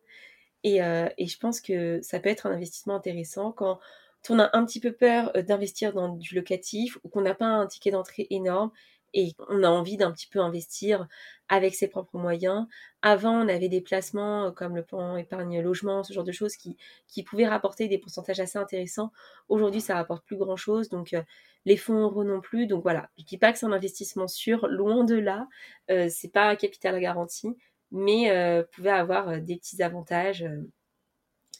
Et, 0.65 0.77
et, 0.77 1.27
je 1.27 1.39
pense 1.39 1.61
que 1.61 2.01
ça 2.03 2.21
peut 2.21 2.29
être 2.29 2.47
un 2.47 2.53
investissement 2.53 2.95
intéressant 2.95 3.53
quand 3.53 3.81
on 4.29 4.39
a 4.39 4.51
un 4.53 4.67
petit 4.67 4.81
peu 4.81 4.93
peur 4.93 5.33
d'investir 5.33 5.95
dans 5.95 6.11
du 6.11 6.35
locatif 6.35 6.99
ou 7.03 7.09
qu'on 7.09 7.23
n'a 7.23 7.35
pas 7.35 7.47
un 7.47 7.67
ticket 7.67 7.91
d'entrée 7.91 8.27
énorme 8.29 8.71
et 9.15 9.33
on 9.49 9.63
a 9.63 9.69
envie 9.69 9.97
d'un 9.97 10.13
petit 10.13 10.29
peu 10.29 10.41
investir 10.41 11.07
avec 11.49 11.75
ses 11.75 11.89
propres 11.89 12.19
moyens. 12.19 12.67
Avant, 13.03 13.33
on 13.33 13.49
avait 13.49 13.69
des 13.69 13.81
placements 13.81 14.47
euh, 14.47 14.51
comme 14.51 14.77
le 14.77 14.85
plan 14.85 15.17
épargne 15.17 15.61
logement, 15.61 16.05
ce 16.05 16.13
genre 16.13 16.25
de 16.25 16.33
choses 16.33 16.57
qui, 16.57 16.77
pouvaient 17.25 17.49
rapporter 17.49 17.89
des 17.89 17.99
pourcentages 17.99 18.41
assez 18.41 18.59
intéressants. 18.59 19.11
Aujourd'hui, 19.49 19.81
ça 19.81 19.95
rapporte 19.95 20.25
plus 20.25 20.37
grand 20.37 20.57
chose, 20.57 20.89
donc 20.89 21.13
euh, 21.13 21.23
les 21.65 21.77
fonds 21.77 22.01
euros 22.01 22.25
non 22.25 22.41
plus. 22.41 22.67
Donc 22.67 22.83
voilà, 22.83 23.11
je 23.19 23.25
dis 23.25 23.39
pas 23.39 23.53
que 23.53 23.59
c'est 23.59 23.67
un 23.67 23.73
investissement 23.73 24.29
sûr, 24.29 24.67
loin 24.69 25.05
de 25.05 25.17
là. 25.17 25.49
Euh, 25.91 26.09
c'est 26.09 26.33
pas 26.33 26.55
capital 26.57 26.99
garanti, 27.01 27.49
mais 27.91 28.31
euh, 28.31 28.63
pouvez 28.73 28.91
avoir 28.91 29.41
des 29.41 29.57
petits 29.57 29.83
avantages, 29.83 30.45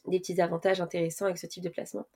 des 0.07 0.21
petits 0.21 0.41
avantages 0.41 0.81
intéressants 0.81 1.27
avec 1.27 1.39
ce 1.39 1.47
type 1.47 1.65
de 1.65 1.69
placement. 1.69 2.07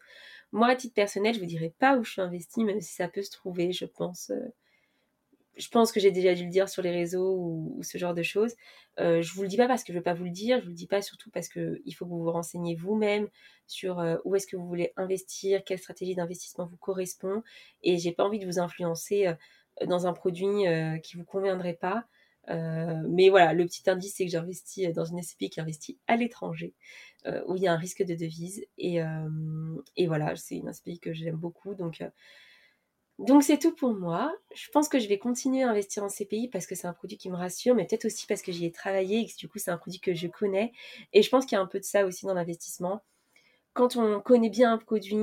Moi, 0.53 0.68
à 0.68 0.77
titre 0.77 0.94
personnel, 0.94 1.35
je 1.35 1.40
vous 1.40 1.46
dirais 1.46 1.72
pas 1.79 1.96
où 1.96 2.05
je 2.05 2.12
suis 2.12 2.20
investie, 2.20 2.64
même 2.64 2.81
si 2.81 2.94
ça 2.94 3.09
peut 3.09 3.22
se 3.22 3.31
trouver, 3.31 3.72
je 3.72 3.87
pense 3.87 4.31
je 5.57 5.68
pense 5.68 5.92
que 5.92 6.00
j'ai 6.00 6.11
déjà 6.11 6.35
dû 6.35 6.44
le 6.44 6.50
dire 6.50 6.68
sur 6.68 6.83
les 6.83 6.90
réseaux 6.90 7.37
ou, 7.37 7.79
ce 7.83 7.98
genre 7.98 8.14
de 8.14 8.22
choses. 8.22 8.55
Euh, 9.00 9.22
je 9.22 9.33
vous 9.35 9.42
le 9.42 9.48
dis 9.48 9.57
pas 9.57 9.68
parce 9.68 9.85
que 9.85 9.92
je 9.92 9.98
veux 9.98 10.03
pas 10.03 10.14
vous 10.14 10.24
le 10.24 10.31
dire, 10.31 10.59
je 10.59 10.64
vous 10.64 10.70
le 10.70 10.77
dis 10.77 10.87
pas 10.87 11.03
surtout 11.03 11.31
parce 11.31 11.48
que 11.48 11.81
il 11.85 11.92
faut 11.92 12.05
que 12.05 12.11
vous 12.11 12.22
vous 12.22 12.31
renseignez 12.33 12.74
vous-même 12.74 13.29
sur 13.66 13.98
euh, 14.00 14.16
où 14.24 14.35
est-ce 14.35 14.46
que 14.46 14.57
vous 14.57 14.66
voulez 14.66 14.92
investir, 14.96 15.64
quelle 15.64 15.79
stratégie 15.79 16.14
d'investissement 16.14 16.66
vous 16.66 16.77
correspond, 16.77 17.42
et 17.83 17.98
j'ai 17.98 18.12
pas 18.12 18.24
envie 18.24 18.38
de 18.38 18.46
vous 18.46 18.59
influencer 18.59 19.27
euh, 19.27 19.87
dans 19.87 20.07
un 20.07 20.12
produit 20.12 20.66
euh, 20.66 20.98
qui 20.98 21.16
vous 21.16 21.24
conviendrait 21.24 21.74
pas. 21.74 22.05
Mais 22.48 23.28
voilà, 23.30 23.52
le 23.52 23.64
petit 23.66 23.88
indice 23.88 24.14
c'est 24.16 24.24
que 24.24 24.30
j'investis 24.30 24.92
dans 24.92 25.04
une 25.04 25.22
SCPI 25.22 25.50
qui 25.50 25.61
investit 25.61 25.98
à 26.07 26.16
l'étranger, 26.16 26.74
où 27.46 27.57
il 27.57 27.62
y 27.62 27.66
a 27.68 27.72
un 27.72 27.76
risque 27.76 28.02
de 28.02 28.14
devise, 28.14 28.64
et, 28.78 28.98
et 29.96 30.07
voilà, 30.07 30.37
c'est 30.37 30.57
une 30.57 30.72
SCPI 30.72 31.00
que 31.00 31.12
j'aime 31.12 31.37
beaucoup, 31.37 31.74
donc 31.74 32.02
donc 33.20 33.44
c'est 33.44 33.59
tout 33.59 33.74
pour 33.74 33.94
moi. 33.94 34.35
Je 34.54 34.68
pense 34.70 34.88
que 34.88 34.98
je 34.98 35.09
vais 35.09 35.18
continuer 35.18 35.62
à 35.62 35.70
investir 35.70 36.02
en 36.02 36.09
CPI 36.09 36.48
parce 36.48 36.66
que 36.66 36.74
c'est 36.74 36.88
un 36.88 36.92
produit 36.92 37.16
qui 37.16 37.30
me 37.30 37.37
rassure, 37.37 37.74
mais 37.74 37.87
peut-être 37.87 38.07
aussi 38.07 38.26
parce 38.26 38.42
que 38.42 38.50
j'y 38.50 38.64
ai 38.66 38.72
travaillé 38.72 39.20
et 39.20 39.26
que 39.26 39.37
du 39.37 39.48
coup 39.48 39.59
c'est 39.59 39.70
un 39.70 39.78
produit 39.78 40.00
que 40.00 40.14
je 40.14 40.26
connais. 40.26 40.72
Et 41.12 41.22
je 41.22 41.30
pense 41.30 41.46
qu'il 41.46 41.54
y 41.57 41.59
a 41.59 41.62
un 41.62 41.66
peu 41.66 41.78
de 41.78 41.85
ça 41.85 42.07
aussi 42.07 42.26
dans 42.26 42.35
l'investissement. 42.35 43.02
Quand 43.74 43.96
on 43.96 44.20
connaît 44.20 44.50
bien 44.50 44.72
un 44.72 44.78
produit, 44.78 45.16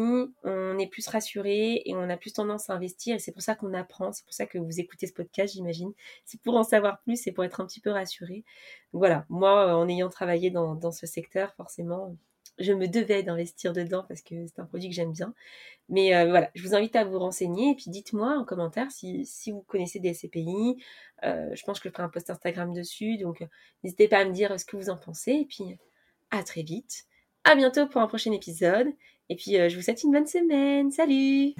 on 0.44 0.78
est 0.78 0.88
plus 0.88 1.08
rassuré 1.08 1.84
et 1.86 1.96
on 1.96 2.10
a 2.10 2.18
plus 2.18 2.34
tendance 2.34 2.70
à 2.70 2.74
investir. 2.74 3.16
Et 3.16 3.20
c'est 3.20 3.32
pour 3.32 3.42
ça 3.42 3.56
qu'on 3.56 3.74
apprend. 3.74 4.12
C'est 4.12 4.26
pour 4.26 4.34
ça 4.34 4.46
que 4.46 4.58
vous 4.58 4.82
écoutez 4.82 5.08
ce 5.08 5.14
podcast, 5.14 5.54
j'imagine. 5.54 5.94
C'est 6.26 6.42
pour 6.42 6.58
en 6.58 6.64
savoir 6.64 7.00
plus 7.02 7.26
et 7.28 7.32
pour 7.32 7.46
être 7.46 7.62
un 7.62 7.66
petit 7.66 7.80
peu 7.80 7.92
rassuré. 7.92 8.44
Voilà, 8.92 9.26
moi, 9.30 9.74
en 9.74 9.88
ayant 9.88 10.10
travaillé 10.10 10.50
dans, 10.52 10.92
ce 10.92 11.08
secteur, 11.08 11.54
forcément, 11.56 12.18
je 12.60 12.74
me 12.74 12.90
devais 12.90 13.24
d'investir 13.24 13.72
dedans 13.72 14.04
parce 14.06 14.22
que 14.22 14.46
c'est 14.46 14.60
un 14.60 14.66
produit 14.66 14.90
que 14.90 14.96
j'aime 14.96 15.14
bien. 15.14 15.34
Mais 15.88 16.14
euh, 16.14 16.28
voilà, 16.30 16.52
je 16.54 16.62
vous 16.68 16.76
invite 16.76 16.98
à 16.98 17.06
vous 17.06 17.20
renseigner 17.20 17.72
et 17.72 17.76
puis 17.76 17.86
dites-moi 17.88 18.38
en 18.38 18.44
commentaire 18.44 18.92
si, 18.92 19.26
vous 19.48 19.62
connaissez 19.62 20.00
des 20.02 20.14
SCPI. 20.14 20.76
Euh, 21.24 21.56
je 21.56 21.64
pense 21.64 21.80
que 21.80 21.88
je 21.88 21.94
ferai 21.94 22.04
un 22.04 22.10
post 22.10 22.30
Instagram 22.30 22.74
dessus, 22.74 23.18
donc 23.18 23.44
euh, 23.44 23.48
n'hésitez 23.84 24.10
pas 24.10 24.18
à 24.18 24.26
me 24.26 24.34
dire 24.34 24.60
ce 24.60 24.66
que 24.66 24.76
vous 24.76 24.90
en 24.90 24.98
pensez. 24.98 25.32
Et 25.32 25.46
puis 25.46 25.78
à 26.32 26.44
très 26.44 26.64
vite. 26.64 27.06
À 27.44 27.56
bientôt 27.56 27.88
pour 27.88 28.02
un 28.02 28.08
prochain 28.08 28.32
épisode. 28.32 28.88
Et 29.30 29.36
puis 29.36 29.54
je 29.54 29.76
vous 29.76 29.82
souhaite 29.82 30.04
une 30.04 30.12
bonne 30.12 30.28
semaine. 30.28 30.92
Salut 30.92 31.54